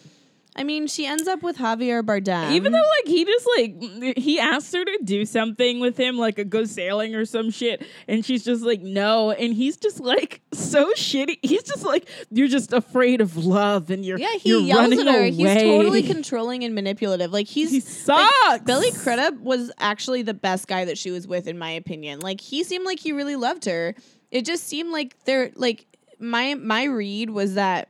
I 0.59 0.63
mean, 0.63 0.87
she 0.87 1.05
ends 1.05 1.25
up 1.25 1.41
with 1.41 1.57
Javier 1.57 2.03
Bardem. 2.03 2.51
Even 2.51 2.73
though 2.73 2.83
like 2.97 3.07
he 3.07 3.23
just 3.23 3.47
like 3.57 4.17
he 4.17 4.41
asked 4.41 4.73
her 4.75 4.83
to 4.83 4.99
do 5.05 5.25
something 5.25 5.79
with 5.79 5.95
him, 5.97 6.17
like 6.17 6.37
a 6.37 6.43
go 6.43 6.65
sailing 6.65 7.15
or 7.15 7.23
some 7.23 7.49
shit, 7.49 7.85
and 8.09 8.25
she's 8.25 8.43
just 8.43 8.61
like 8.61 8.81
no, 8.81 9.31
and 9.31 9.53
he's 9.53 9.77
just 9.77 10.01
like 10.01 10.41
so 10.51 10.91
shitty. 10.95 11.39
He's 11.41 11.63
just 11.63 11.85
like 11.85 12.09
you're 12.29 12.49
just 12.49 12.73
afraid 12.73 13.21
of 13.21 13.37
love, 13.37 13.89
and 13.89 14.03
you're 14.03 14.19
yeah, 14.19 14.35
he 14.37 14.49
you're 14.49 14.59
yells 14.59 14.79
running 14.81 14.99
at 14.99 15.07
her. 15.07 15.19
Away. 15.19 15.31
He's 15.31 15.61
totally 15.61 16.03
controlling 16.13 16.65
and 16.65 16.75
manipulative. 16.75 17.31
Like 17.31 17.47
he's 17.47 17.71
he 17.71 17.79
sucks. 17.79 18.29
like, 18.49 18.65
Billy 18.65 18.91
Crudup 18.91 19.35
was 19.39 19.71
actually 19.79 20.23
the 20.23 20.33
best 20.33 20.67
guy 20.67 20.83
that 20.83 20.97
she 20.97 21.09
was 21.09 21.25
with, 21.25 21.47
in 21.47 21.57
my 21.57 21.71
opinion. 21.71 22.19
Like 22.19 22.41
he 22.41 22.65
seemed 22.65 22.85
like 22.85 22.99
he 22.99 23.13
really 23.13 23.37
loved 23.37 23.63
her. 23.63 23.95
It 24.29 24.45
just 24.45 24.67
seemed 24.67 24.91
like 24.91 25.15
they're 25.23 25.51
like 25.55 25.85
my 26.19 26.55
my 26.55 26.83
read 26.83 27.29
was 27.29 27.53
that 27.53 27.87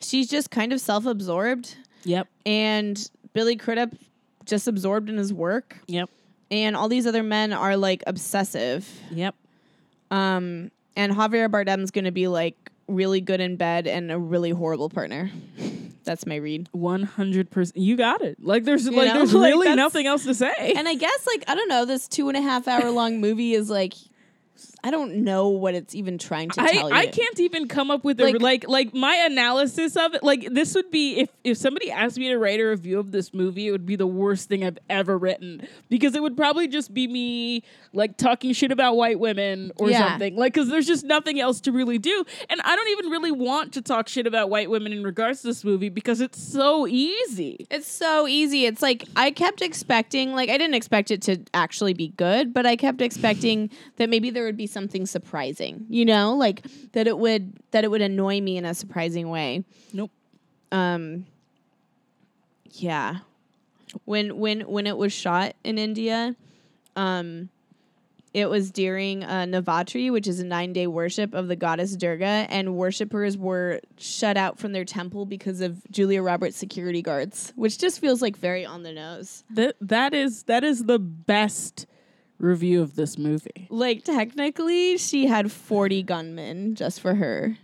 she's 0.00 0.28
just 0.28 0.50
kind 0.50 0.74
of 0.74 0.82
self 0.82 1.06
absorbed, 1.06 1.76
Yep. 2.04 2.28
and 2.46 3.10
Billy 3.32 3.56
Crudup 3.56 3.90
just 4.46 4.66
absorbed 4.68 5.08
in 5.08 5.16
his 5.16 5.32
work. 5.32 5.76
Yep. 5.86 6.10
and 6.50 6.74
all 6.76 6.88
these 6.88 7.06
other 7.06 7.22
men 7.22 7.52
are 7.52 7.76
like 7.76 8.02
obsessive. 8.06 8.88
Yep. 9.10 9.34
Um, 10.10 10.70
and 10.96 11.12
Javier 11.12 11.48
Bardem's 11.50 11.90
going 11.90 12.04
to 12.06 12.10
be 12.10 12.26
like 12.28 12.56
really 12.88 13.20
good 13.20 13.40
in 13.40 13.56
bed 13.56 13.86
and 13.86 14.10
a 14.10 14.18
really 14.18 14.50
horrible 14.50 14.88
partner. 14.90 15.30
That's 16.04 16.26
my 16.26 16.36
read. 16.36 16.68
One 16.72 17.02
hundred 17.04 17.50
percent. 17.50 17.76
You 17.76 17.94
got 17.96 18.22
it. 18.22 18.38
Like 18.42 18.64
there's 18.64 18.86
You 18.86 18.92
like 18.92 19.08
know? 19.08 19.18
there's 19.18 19.34
Like, 19.34 19.52
really 19.52 19.74
nothing 19.76 20.06
else 20.06 20.24
to 20.24 20.34
say. 20.34 20.72
And 20.74 20.88
I 20.88 20.94
guess 20.94 21.26
like 21.26 21.44
I 21.46 21.54
don't 21.54 21.68
know, 21.68 21.84
this 21.84 22.08
two 22.08 22.28
and 22.28 22.36
a 22.36 22.40
half 22.42 22.66
hour 22.66 22.90
long 22.90 23.20
movie 23.20 23.52
is 23.54 23.68
like 23.70 23.94
I 24.82 24.90
don't 24.90 25.16
know 25.24 25.48
what 25.48 25.74
it's 25.74 25.94
even 25.94 26.16
trying 26.18 26.50
to 26.50 26.60
I, 26.62 26.72
tell 26.72 26.88
you. 26.88 26.94
I 26.94 27.06
can't 27.06 27.38
even 27.40 27.68
come 27.68 27.90
up 27.90 28.02
with 28.04 28.20
Like- 28.20 28.36
a 28.36 28.38
like 28.38 28.68
like 28.68 28.94
my 28.94 29.14
analysis 29.30 29.96
of 29.96 30.14
it. 30.14 30.22
Like 30.22 30.48
this 30.52 30.74
would 30.74 30.90
be 30.90 31.20
if 31.20 31.28
if 31.44 31.56
somebody 31.58 31.90
asked 31.90 32.16
me 32.18 32.28
to 32.28 32.38
write 32.38 32.60
a 32.60 32.64
review 32.64 32.98
of 32.98 33.12
this 33.12 33.34
movie, 33.34 33.68
it 33.68 33.72
would 33.72 33.86
be 33.86 33.96
the 33.96 34.06
worst 34.06 34.48
thing 34.48 34.64
I've 34.64 34.78
ever 34.88 35.18
written 35.18 35.66
because 35.88 36.14
it 36.14 36.22
would 36.22 36.36
probably 36.36 36.68
just 36.68 36.94
be 36.94 37.06
me 37.06 37.62
like 37.92 38.16
talking 38.16 38.52
shit 38.52 38.72
about 38.72 38.96
white 38.96 39.18
women 39.20 39.72
or 39.76 39.90
Yeah. 39.90 40.08
something. 40.10 40.36
Like 40.36 40.54
because 40.54 40.68
there's 40.68 40.86
just 40.86 41.04
nothing 41.04 41.40
else 41.40 41.60
to 41.62 41.72
really 41.72 41.98
do, 41.98 42.24
and 42.48 42.60
I 42.62 42.74
don't 42.76 42.88
even 42.90 43.10
really 43.10 43.32
want 43.32 43.72
to 43.74 43.82
talk 43.82 44.08
shit 44.08 44.26
about 44.26 44.48
white 44.50 44.70
women 44.70 44.92
in 44.92 45.02
regards 45.02 45.42
to 45.42 45.48
this 45.48 45.64
movie 45.64 45.88
because 45.90 46.20
it's 46.20 46.42
so 46.42 46.86
easy. 46.86 47.66
It's 47.70 47.86
so 47.90 48.26
easy. 48.26 48.64
It's 48.66 48.80
like 48.82 49.04
I 49.16 49.30
kept 49.30 49.60
expecting, 49.62 50.32
like 50.32 50.48
I 50.48 50.56
didn't 50.58 50.74
expect 50.74 51.10
it 51.10 51.20
to 51.22 51.38
actually 51.54 51.94
be 51.94 52.08
good, 52.08 52.54
but 52.54 52.64
I 52.66 52.76
kept 52.76 53.00
expecting 53.02 53.70
that 53.96 54.08
maybe 54.08 54.30
there 54.30 54.44
would 54.44 54.56
be 54.56 54.66
something 54.70 55.06
surprising. 55.06 55.86
You 55.88 56.04
know, 56.04 56.34
like 56.34 56.64
that 56.92 57.06
it 57.06 57.18
would 57.18 57.52
that 57.70 57.84
it 57.84 57.90
would 57.90 58.02
annoy 58.02 58.40
me 58.40 58.56
in 58.56 58.64
a 58.64 58.74
surprising 58.74 59.28
way. 59.28 59.64
Nope. 59.92 60.10
Um. 60.72 61.26
Yeah. 62.72 63.18
When 64.04 64.38
when 64.38 64.60
when 64.62 64.86
it 64.86 64.96
was 64.96 65.12
shot 65.12 65.54
in 65.64 65.78
India, 65.78 66.36
um, 66.96 67.48
it 68.32 68.48
was 68.48 68.70
during 68.70 69.24
uh, 69.24 69.44
Navratri, 69.48 70.12
which 70.12 70.28
is 70.28 70.38
a 70.38 70.44
nine 70.44 70.72
day 70.72 70.86
worship 70.86 71.34
of 71.34 71.48
the 71.48 71.56
goddess 71.56 71.96
Durga, 71.96 72.46
and 72.48 72.76
worshippers 72.76 73.36
were 73.36 73.80
shut 73.98 74.36
out 74.36 74.58
from 74.58 74.72
their 74.72 74.84
temple 74.84 75.26
because 75.26 75.60
of 75.60 75.82
Julia 75.90 76.22
Roberts 76.22 76.56
security 76.56 77.02
guards, 77.02 77.52
which 77.56 77.78
just 77.78 78.00
feels 78.00 78.22
like 78.22 78.36
very 78.36 78.64
on 78.64 78.84
the 78.84 78.92
nose. 78.92 79.42
That 79.50 79.74
that 79.80 80.14
is 80.14 80.44
that 80.44 80.62
is 80.62 80.84
the 80.84 80.98
best 81.00 81.86
review 82.40 82.82
of 82.82 82.96
this 82.96 83.16
movie. 83.18 83.66
Like 83.70 84.04
technically, 84.04 84.96
she 84.98 85.26
had 85.26 85.52
forty 85.52 86.02
gunmen 86.02 86.74
just 86.74 87.00
for 87.00 87.14
her. 87.14 87.56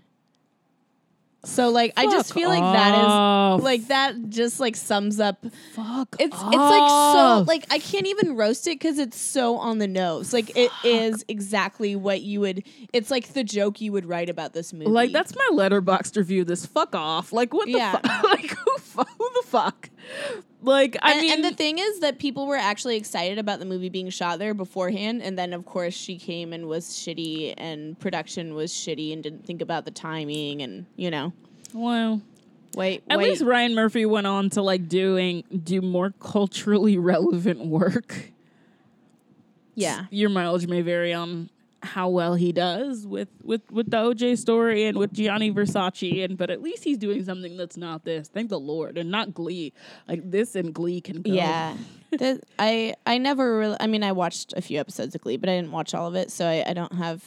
So 1.45 1.68
like, 1.68 1.93
I 1.97 2.07
just 2.07 2.31
Fuck 2.31 2.35
feel 2.39 2.49
like 2.49 2.61
that 2.61 2.95
off. 2.97 3.61
is 3.61 3.64
like 3.64 3.87
that 3.87 4.31
just 4.31 4.59
like 4.59 4.74
sums 4.74 5.20
up 5.20 5.45
Fuck. 5.74 6.16
It's 6.18 6.35
it's 6.35 6.43
like 6.43 6.91
so 6.91 7.45
like 7.47 7.64
I 7.70 7.79
can't 7.79 8.09
even 8.09 8.35
roast 8.35 8.66
it 8.66 8.81
because 8.81 8.99
it's 8.99 9.16
so 9.16 9.57
on 9.57 9.79
the 9.79 9.87
nose. 9.87 10.33
Like 10.33 10.57
it 10.57 10.72
is 10.83 11.24
exactly 11.29 11.95
what 11.95 12.22
you 12.22 12.41
would. 12.41 12.64
It's 12.93 13.12
like 13.12 13.29
the 13.33 13.45
joke 13.45 13.81
you 13.81 13.93
would 13.93 14.07
write 14.07 14.29
about 14.29 14.55
this 14.55 14.72
movie. 14.72 14.87
Like 14.91 15.12
that's 15.12 15.37
my 15.37 15.49
Letterboxd 15.53 16.16
review. 16.16 16.43
This 16.43 16.66
fuck 16.66 16.97
off. 16.97 17.33
Like 17.33 17.55
what 17.55 17.68
Yeah. 17.68 17.93
the 18.03 18.09
fuck? 18.09 18.22
like 18.24 18.51
who, 18.51 19.05
who 19.05 19.31
the 19.41 19.47
fuck? 19.47 19.89
Like 20.66 20.96
I 21.00 21.12
and, 21.12 21.20
mean, 21.20 21.32
and 21.32 21.44
the 21.44 21.52
thing 21.52 21.78
is 21.78 22.00
that 22.00 22.18
people 22.18 22.46
were 22.46 22.56
actually 22.56 22.96
excited 22.96 23.38
about 23.38 23.60
the 23.60 23.64
movie 23.64 23.88
being 23.88 24.10
shot 24.10 24.40
there 24.40 24.52
beforehand, 24.52 25.22
and 25.22 25.38
then 25.38 25.52
of 25.52 25.64
course 25.64 25.94
she 25.94 26.18
came 26.18 26.52
and 26.52 26.66
was 26.66 26.86
shitty, 26.86 27.54
and 27.56 27.96
production 28.00 28.52
was 28.54 28.72
shitty, 28.72 29.12
and 29.12 29.22
didn't 29.22 29.46
think 29.46 29.62
about 29.62 29.84
the 29.84 29.92
timing, 29.92 30.62
and 30.62 30.86
you 30.96 31.08
know, 31.08 31.32
well, 31.72 32.20
wait, 32.74 33.04
at 33.08 33.16
wait, 33.18 33.30
least 33.30 33.42
Ryan 33.42 33.76
Murphy 33.76 34.06
went 34.06 34.26
on 34.26 34.50
to 34.50 34.62
like 34.62 34.88
doing 34.88 35.44
do 35.64 35.80
more 35.80 36.12
culturally 36.18 36.98
relevant 37.14 37.64
work. 37.66 38.32
yeah, 39.76 40.06
Your 40.10 40.30
mileage 40.30 40.66
may 40.66 40.82
vary 40.82 41.14
on 41.14 41.48
how 41.87 42.09
well 42.09 42.34
he 42.34 42.53
does 42.53 43.07
with 43.07 43.28
with 43.43 43.62
with 43.70 43.91
the 43.91 43.97
OJ 43.97 44.37
story 44.39 44.84
and 44.84 44.99
with 44.99 45.12
Gianni 45.12 45.51
Versace, 45.53 46.24
and 46.24 46.37
but 46.37 46.51
at 46.51 46.61
least 46.62 46.84
he's 46.84 46.99
doing 46.99 47.24
something 47.24 47.57
that's 47.57 47.76
not 47.76 48.05
this. 48.05 48.28
Thank 48.28 48.51
the 48.51 48.61
Lord, 48.61 48.99
and 48.99 49.11
not 49.11 49.32
Glee. 49.32 49.72
Like 50.09 50.30
this 50.30 50.55
and 50.55 50.74
Glee 50.74 51.01
can 51.01 51.22
go. 51.22 51.32
yeah. 51.32 51.76
That- 52.12 52.45
I 52.59 52.95
I 53.07 53.18
never 53.18 53.59
really. 53.59 53.76
I 53.80 53.87
mean, 53.87 54.03
I 54.03 54.12
watched 54.12 54.53
a 54.57 54.61
few 54.61 54.78
episodes 54.78 55.14
of 55.14 55.20
Glee, 55.22 55.37
but 55.37 55.49
I 55.49 55.57
didn't 55.57 55.72
watch 55.72 55.95
all 55.95 56.07
of 56.07 56.14
it, 56.14 56.30
so 56.30 56.47
I, 56.47 56.64
I 56.68 56.72
don't 56.72 56.93
have. 56.95 57.22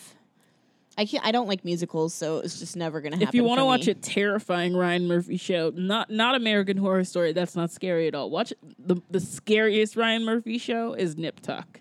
I 0.97 1.05
can't. 1.05 1.25
I 1.25 1.31
don't 1.31 1.47
like 1.47 1.63
musicals, 1.63 2.13
so 2.13 2.39
it's 2.39 2.59
just 2.59 2.75
never 2.75 2.99
gonna 2.99 3.15
happen. 3.15 3.27
If 3.29 3.33
you 3.35 3.43
want 3.43 3.59
to 3.59 3.65
watch 3.65 3.87
a 3.87 3.93
terrifying 3.93 4.75
Ryan 4.75 5.07
Murphy 5.07 5.37
show, 5.37 5.71
not 5.75 6.09
not 6.09 6.35
American 6.35 6.75
Horror 6.77 7.03
Story, 7.05 7.31
that's 7.33 7.55
not 7.55 7.71
scary 7.71 8.07
at 8.07 8.15
all. 8.15 8.29
Watch 8.29 8.53
the 8.77 9.01
the 9.09 9.19
scariest 9.19 9.95
Ryan 9.95 10.25
Murphy 10.25 10.57
show 10.57 10.93
is 10.93 11.17
Nip 11.17 11.39
Tuck. 11.39 11.79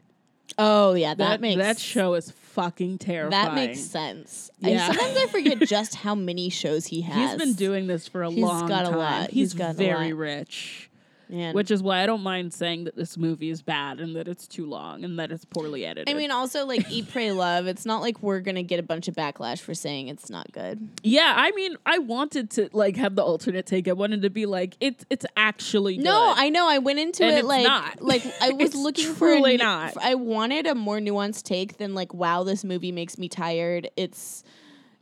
Oh 0.59 0.95
yeah, 0.95 1.15
that, 1.15 1.19
That 1.19 1.41
makes 1.41 1.59
that 1.59 1.79
show 1.79 2.15
is 2.15 2.31
fucking 2.33 2.99
terrifying. 2.99 3.31
that 3.31 3.55
makes 3.55 3.81
sense. 3.81 4.51
Yeah. 4.59 4.89
sometimes 4.89 5.17
I 5.17 5.27
forget 5.29 5.61
just 5.69 5.95
how 5.95 6.17
many 6.17 6.51
shows 6.51 6.87
he 6.87 7.03
has. 7.03 7.31
He's 7.33 7.39
been 7.41 7.55
doing 7.55 7.87
this 7.87 8.09
for 8.09 8.25
a 8.25 8.31
He's 8.31 8.43
long 8.43 8.67
got 8.67 8.83
a 8.85 8.89
time. 8.91 8.99
lot. 8.99 9.31
He's, 9.31 9.53
He's 9.53 9.55
got 9.55 9.65
a 9.65 9.69
lot 9.69 9.77
very 9.77 10.13
rich. 10.13 10.88
Man. 11.31 11.55
Which 11.55 11.71
is 11.71 11.83
why 11.83 12.03
I 12.03 12.07
don't 12.07 12.23
mind 12.23 12.55
saying 12.55 12.85
that 12.85 12.97
this 12.97 13.19
movie 13.19 13.51
is 13.51 13.61
bad 13.61 14.01
and 14.01 14.17
that 14.17 14.29
it's 14.29 14.47
too 14.47 14.65
long 14.65 15.05
and 15.05 15.19
that 15.19 15.31
it's 15.31 15.45
poorly 15.45 15.85
edited. 15.85 16.09
I 16.09 16.17
mean, 16.17 16.31
also 16.31 16.65
like 16.65 16.91
Eat, 16.91 17.11
Pray, 17.11 17.33
Love. 17.33 17.67
It's 17.67 17.85
not 17.85 18.01
like 18.01 18.23
we're 18.23 18.41
gonna 18.41 18.63
get 18.63 18.81
a 18.81 18.83
bunch 18.83 19.09
of 19.09 19.15
backlash 19.15 19.61
for 19.61 19.75
saying 19.75 20.09
it's 20.09 20.31
not 20.31 20.51
good. 20.53 20.89
yeah, 21.03 21.35
I 21.37 21.51
mean, 21.53 21.77
I 21.85 21.99
wanted 21.99 22.51
to 22.53 22.71
like 22.73 22.97
have 22.97 23.15
the 23.15 23.23
alternate 23.23 23.67
take. 23.67 23.89
I 23.89 23.93
wanted 23.93 24.23
to 24.23 24.31
be 24.31 24.47
like, 24.47 24.77
it's 24.81 25.05
it's 25.11 25.27
actually 25.37 25.99
No, 25.99 26.33
good. 26.35 26.43
I 26.45 26.49
know. 26.49 26.67
I 26.69 26.79
went 26.79 26.99
into 26.99 27.25
And 27.25 27.35
it 27.35 27.39
it's 27.41 27.47
like 27.49 27.65
not. 27.65 28.01
like 28.03 28.23
I 28.41 28.51
was 28.53 28.75
looking 28.75 29.13
for 29.13 29.31
a 29.31 29.37
truly 29.37 29.57
not. 29.59 29.95
I 30.03 30.15
wanted 30.15 30.67
a 30.67 30.75
more 30.75 30.99
nuanced 30.99 31.43
take 31.43 31.77
than 31.77 31.95
like, 31.95 32.15
wow, 32.15 32.43
this 32.43 32.65
movie 32.65 32.91
makes 32.93 33.19
me 33.19 33.29
tired. 33.29 33.91
It's 33.97 34.45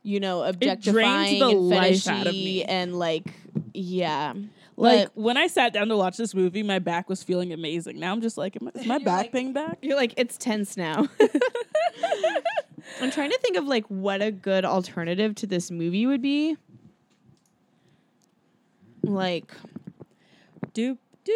you 0.03 0.20
know 0.20 0.43
objectifying 0.43 1.39
the 1.41 1.49
and 1.51 1.68
life 1.68 2.07
out 2.09 2.27
of 2.27 2.33
fetishy 2.33 2.45
me. 2.45 2.64
and 2.64 2.99
like 2.99 3.27
yeah. 3.72 4.35
Like 4.79 5.07
But- 5.14 5.16
when 5.22 5.37
I 5.37 5.47
sat 5.47 5.72
down 5.72 5.89
to 5.89 5.97
watch 5.97 6.16
this 6.18 6.35
movie, 6.35 6.62
my 6.62 6.79
back 6.79 7.09
was 7.09 7.22
feeling 7.22 7.53
amazing. 7.53 7.99
Now 7.99 8.12
I'm 8.12 8.20
just 8.20 8.37
like, 8.37 8.57
is 8.74 8.87
my 8.87 8.99
back 9.05 9.07
like- 9.24 9.33
thing 9.33 9.53
back? 9.53 9.79
You're 9.83 9.97
like, 9.97 10.12
it's 10.16 10.37
tense 10.37 10.77
now. 10.77 11.07
I'm 13.01 13.11
trying 13.11 13.31
to 13.31 13.39
think 13.39 13.57
of 13.57 13.64
like 13.66 13.85
what 13.87 14.20
a 14.22 14.31
good 14.31 14.64
alternative 14.64 15.35
to 15.37 15.47
this 15.47 15.70
movie 15.70 16.07
would 16.07 16.22
be. 16.22 16.57
Like, 19.03 19.53
Do 20.72 20.99
do. 21.24 21.33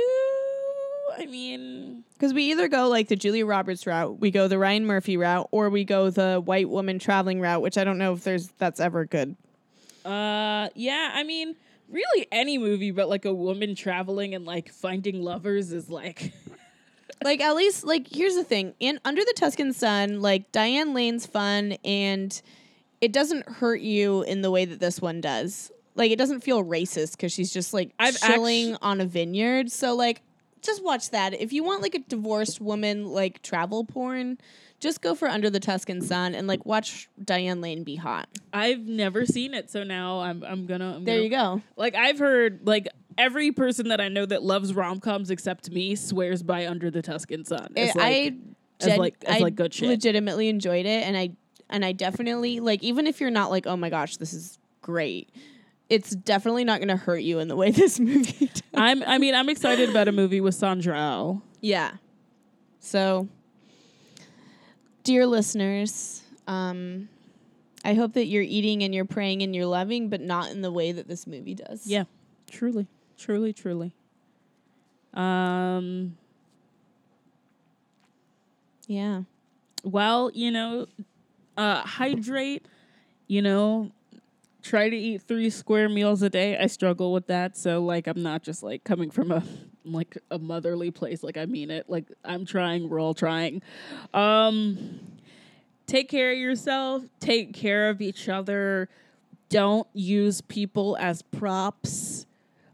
I 1.19 1.27
mean, 1.27 2.05
because 2.15 2.33
we 2.33 2.45
either 2.51 2.69
go 2.69 2.89
like 2.89 3.09
the 3.09 3.17
Julia 3.17 3.45
Roberts 3.45 3.87
route, 3.87 4.21
we 4.21 4.31
go 4.31 4.49
the 4.49 4.59
Ryan 4.59 4.87
Murphy 4.87 5.17
route, 5.17 5.49
or 5.51 5.69
we 5.71 5.85
go 5.85 6.09
the 6.11 6.41
white 6.45 6.69
woman 6.69 6.99
traveling 6.99 7.41
route, 7.41 7.63
which 7.63 7.77
I 7.77 7.85
don't 7.85 7.99
know 7.99 8.13
if 8.13 8.23
there's 8.25 8.49
that's 8.59 8.81
ever 8.81 9.05
good. 9.05 9.37
uh, 10.05 10.69
yeah. 10.75 11.11
I 11.15 11.25
mean, 11.25 11.57
really, 11.91 12.27
any 12.31 12.59
movie 12.59 12.91
but 12.91 13.09
like 13.09 13.25
a 13.25 13.35
woman 13.35 13.75
traveling 13.75 14.35
and 14.35 14.45
like 14.45 14.71
finding 14.71 15.23
lovers 15.23 15.73
is 15.73 15.91
like. 15.91 16.33
like 17.25 17.41
at 17.41 17.55
least 17.55 17.85
like 17.85 18.09
here's 18.09 18.35
the 18.35 18.45
thing. 18.45 18.75
In 18.81 19.01
under 19.05 19.23
the 19.23 19.35
tuscan 19.37 19.73
sun 19.73 20.21
like 20.21 20.51
diane 20.53 20.95
lane's 20.95 21.27
fun 21.27 21.73
and 21.85 22.41
it 23.01 23.13
doesn't 23.13 23.49
hurt 23.49 23.81
you 23.81 24.23
in 24.23 24.43
the 24.43 24.51
way 24.51 24.65
that 24.65 24.81
this 24.81 25.01
one 25.01 25.21
does. 25.21 25.71
Like 25.95 26.11
it 26.11 26.19
doesn't 26.19 26.41
feel 26.41 26.65
racist 26.65 27.13
because 27.13 27.33
she's 27.33 27.53
just 27.53 27.75
like 27.75 27.93
I've 27.99 28.19
chilling 28.19 28.75
actu- 28.75 28.87
on 28.87 29.01
a 29.01 29.07
vineyard. 29.07 29.71
So 29.71 29.95
like 29.95 30.23
just 30.63 30.85
watch 30.85 31.11
that. 31.11 31.35
If 31.35 31.53
you 31.53 31.65
want 31.65 31.83
like 31.83 31.95
a 31.95 32.01
divorced 32.01 32.61
woman 32.61 33.07
like 33.07 33.43
travel 33.43 33.85
porn 33.85 34.39
just 34.81 35.01
go 35.03 35.15
for 35.15 35.29
under 35.29 35.49
the 35.51 35.61
tuscan 35.61 36.01
sun 36.01 36.35
and 36.35 36.49
like 36.49 36.65
watch 36.67 37.09
diane 37.25 37.61
lane 37.61 37.85
be 37.85 37.97
hot 37.97 38.29
I've 38.53 38.81
never 38.81 39.25
seen 39.27 39.55
it, 39.55 39.71
so 39.71 39.85
now 39.85 40.21
I'm 40.21 40.43
I'm 40.43 40.67
gonna. 40.67 40.97
I'm 40.97 41.05
there 41.05 41.17
gonna- 41.17 41.25
you 41.25 41.31
go 41.31 41.63
Like 41.77 41.95
I've 41.95 42.19
heard, 42.19 42.67
like 42.67 42.89
every 43.17 43.53
person 43.53 43.89
that 43.89 44.01
I 44.01 44.09
know 44.09 44.27
that 44.27 44.43
loves 44.43 44.75
rom 44.75 44.99
coms 44.99 45.31
except 45.31 45.71
me 45.71 45.95
swears 45.95 46.43
by 46.43 46.67
Under 46.67 46.91
the 46.91 47.03
Tuscan 47.03 47.45
Sun. 47.45 47.75
Eh, 47.77 47.91
it- 47.91 47.97
like, 47.97 48.05
I 48.05 48.37
as 48.93 48.99
like- 48.99 49.17
as 49.27 49.37
I 49.37 49.39
like 49.41 49.55
good 49.55 49.73
shit. 49.75 49.89
legitimately 49.89 50.49
enjoyed 50.49 50.87
it, 50.87 51.07
and 51.07 51.17
I 51.17 51.31
and 51.69 51.85
I 51.85 51.93
definitely 51.93 52.59
like 52.59 52.83
even 52.83 53.07
if 53.07 53.21
you're 53.21 53.31
not 53.31 53.51
like 53.51 53.67
oh 53.69 53.77
my 53.77 53.91
gosh 53.91 54.17
this 54.17 54.33
is 54.33 54.59
great, 54.81 55.29
it's 55.89 56.11
definitely 56.11 56.65
not 56.65 56.79
going 56.81 56.89
to 56.89 56.97
hurt 56.97 57.19
you 57.23 57.39
in 57.39 57.47
the 57.49 57.55
way 57.57 57.71
this 57.83 58.01
movie. 58.01 58.47
does. 58.47 58.63
I'm. 58.75 59.03
I 59.05 59.19
mean, 59.19 59.35
I'm 59.37 59.49
excited 59.49 59.91
about 59.91 60.09
a 60.09 60.13
movie 60.13 60.41
with 60.41 60.55
Sandra 60.57 60.99
Oh. 60.99 61.43
yeah. 61.61 61.93
So, 62.81 63.29
dear 65.05 65.27
listeners, 65.27 66.23
um, 66.47 67.09
I 67.85 67.95
hope 67.95 68.15
that 68.15 68.27
you're 68.27 68.43
eating 68.43 68.83
and 68.83 68.95
you're 68.95 69.05
praying 69.05 69.43
and 69.43 69.55
you're 69.55 69.67
loving, 69.67 70.09
but 70.09 70.21
not 70.21 70.51
in 70.51 70.63
the 70.63 70.71
way 70.71 70.93
that 70.93 71.09
this 71.09 71.27
movie 71.27 71.55
does. 71.55 71.87
Yeah, 71.87 72.05
truly, 72.51 72.87
truly, 73.19 73.53
truly. 73.53 73.93
Um. 75.15 76.17
Yeah. 78.87 79.23
Well, 79.83 80.31
you 80.35 80.51
know, 80.51 80.87
uh, 81.57 81.83
hydrate. 81.83 82.67
You 83.29 83.43
know, 83.43 83.93
try 84.63 84.89
to 84.91 84.97
eat 84.97 85.23
three 85.23 85.51
square 85.51 85.89
meals 85.89 86.23
a 86.23 86.29
day. 86.29 86.59
I 86.59 86.67
struggle 86.67 87.13
with 87.13 87.29
that, 87.29 87.57
so 87.57 87.83
like 87.83 88.07
I'm 88.07 88.23
not 88.23 88.43
just 88.43 88.63
like 88.63 88.85
coming 88.85 89.11
from 89.11 89.31
a 89.31 89.45
like 89.85 90.19
a 90.31 90.39
motherly 90.39 90.91
place. 90.91 91.23
Like 91.23 91.37
I 91.37 91.47
mean 91.47 91.71
it. 91.71 91.89
Like 91.89 92.07
I'm 92.25 92.45
trying. 92.45 92.89
We're 92.89 93.01
all 93.01 93.15
trying. 93.15 93.63
Um, 94.15 95.01
take 95.87 96.09
care 96.09 96.33
of 96.33 96.39
yourself. 96.39 97.05
Take 97.21 97.53
care 97.53 97.91
of 97.91 98.01
each 98.01 98.29
other. 98.29 98.89
Don't 99.49 99.87
use 99.93 100.41
people 100.41 100.97
as 101.01 101.23
props. 101.23 102.27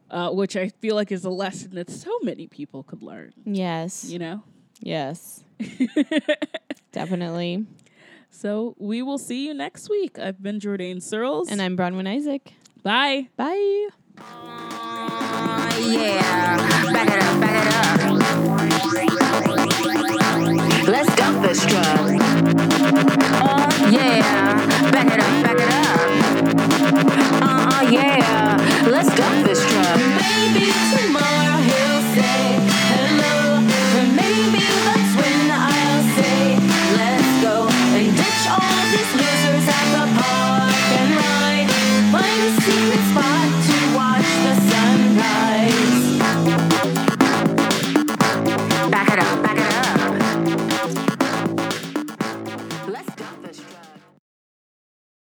Uh, 0.09 0.31
which 0.31 0.57
I 0.57 0.69
feel 0.69 0.95
like 0.95 1.11
is 1.11 1.25
a 1.25 1.31
lesson 1.31 1.75
that 1.75 1.91
so 1.91 2.17
many 2.23 2.47
people 2.47 2.85
could 2.85 3.03
learn. 3.03 3.33
Yes. 3.45 4.05
You 4.05 4.21
know. 4.21 4.45
Yes. 4.81 5.43
Definitely. 6.93 7.67
So 8.31 8.77
we 8.79 9.03
will 9.03 9.19
see 9.19 9.47
you 9.47 9.55
next 9.55 9.91
week. 9.91 10.19
I've 10.19 10.43
been 10.43 10.61
Jourdain 10.61 11.03
Searles. 11.03 11.51
And 11.51 11.61
I'm 11.61 11.77
Bronwyn 11.77 12.09
Isaac. 12.09 12.53
Bye. 12.83 13.29
Bye 13.37 13.89
yeah. 15.79 16.57
Back 16.93 17.09
it 17.09 17.22
up, 17.22 17.41
back 17.41 17.66
it 17.66 17.72
up. 17.74 17.87
Let's 20.89 21.14
dump 21.16 21.43
this 21.43 21.61
truck. 21.66 22.16
Uh, 23.43 23.68
yeah. 23.91 24.91
Back 24.91 25.12
it 25.12 25.20
up, 25.20 25.43
back 25.45 25.59
it 25.59 25.70
up. 25.72 25.99
Uh, 27.43 27.68
uh 27.72 27.91
yeah. 27.91 28.57
Let's 28.91 29.14
dump 29.14 29.45
this 29.47 29.61
truck. 29.70 29.99
Maybe 30.22 30.72
tomorrow 30.97 31.61
he'll 31.61 32.03
say 32.14 33.06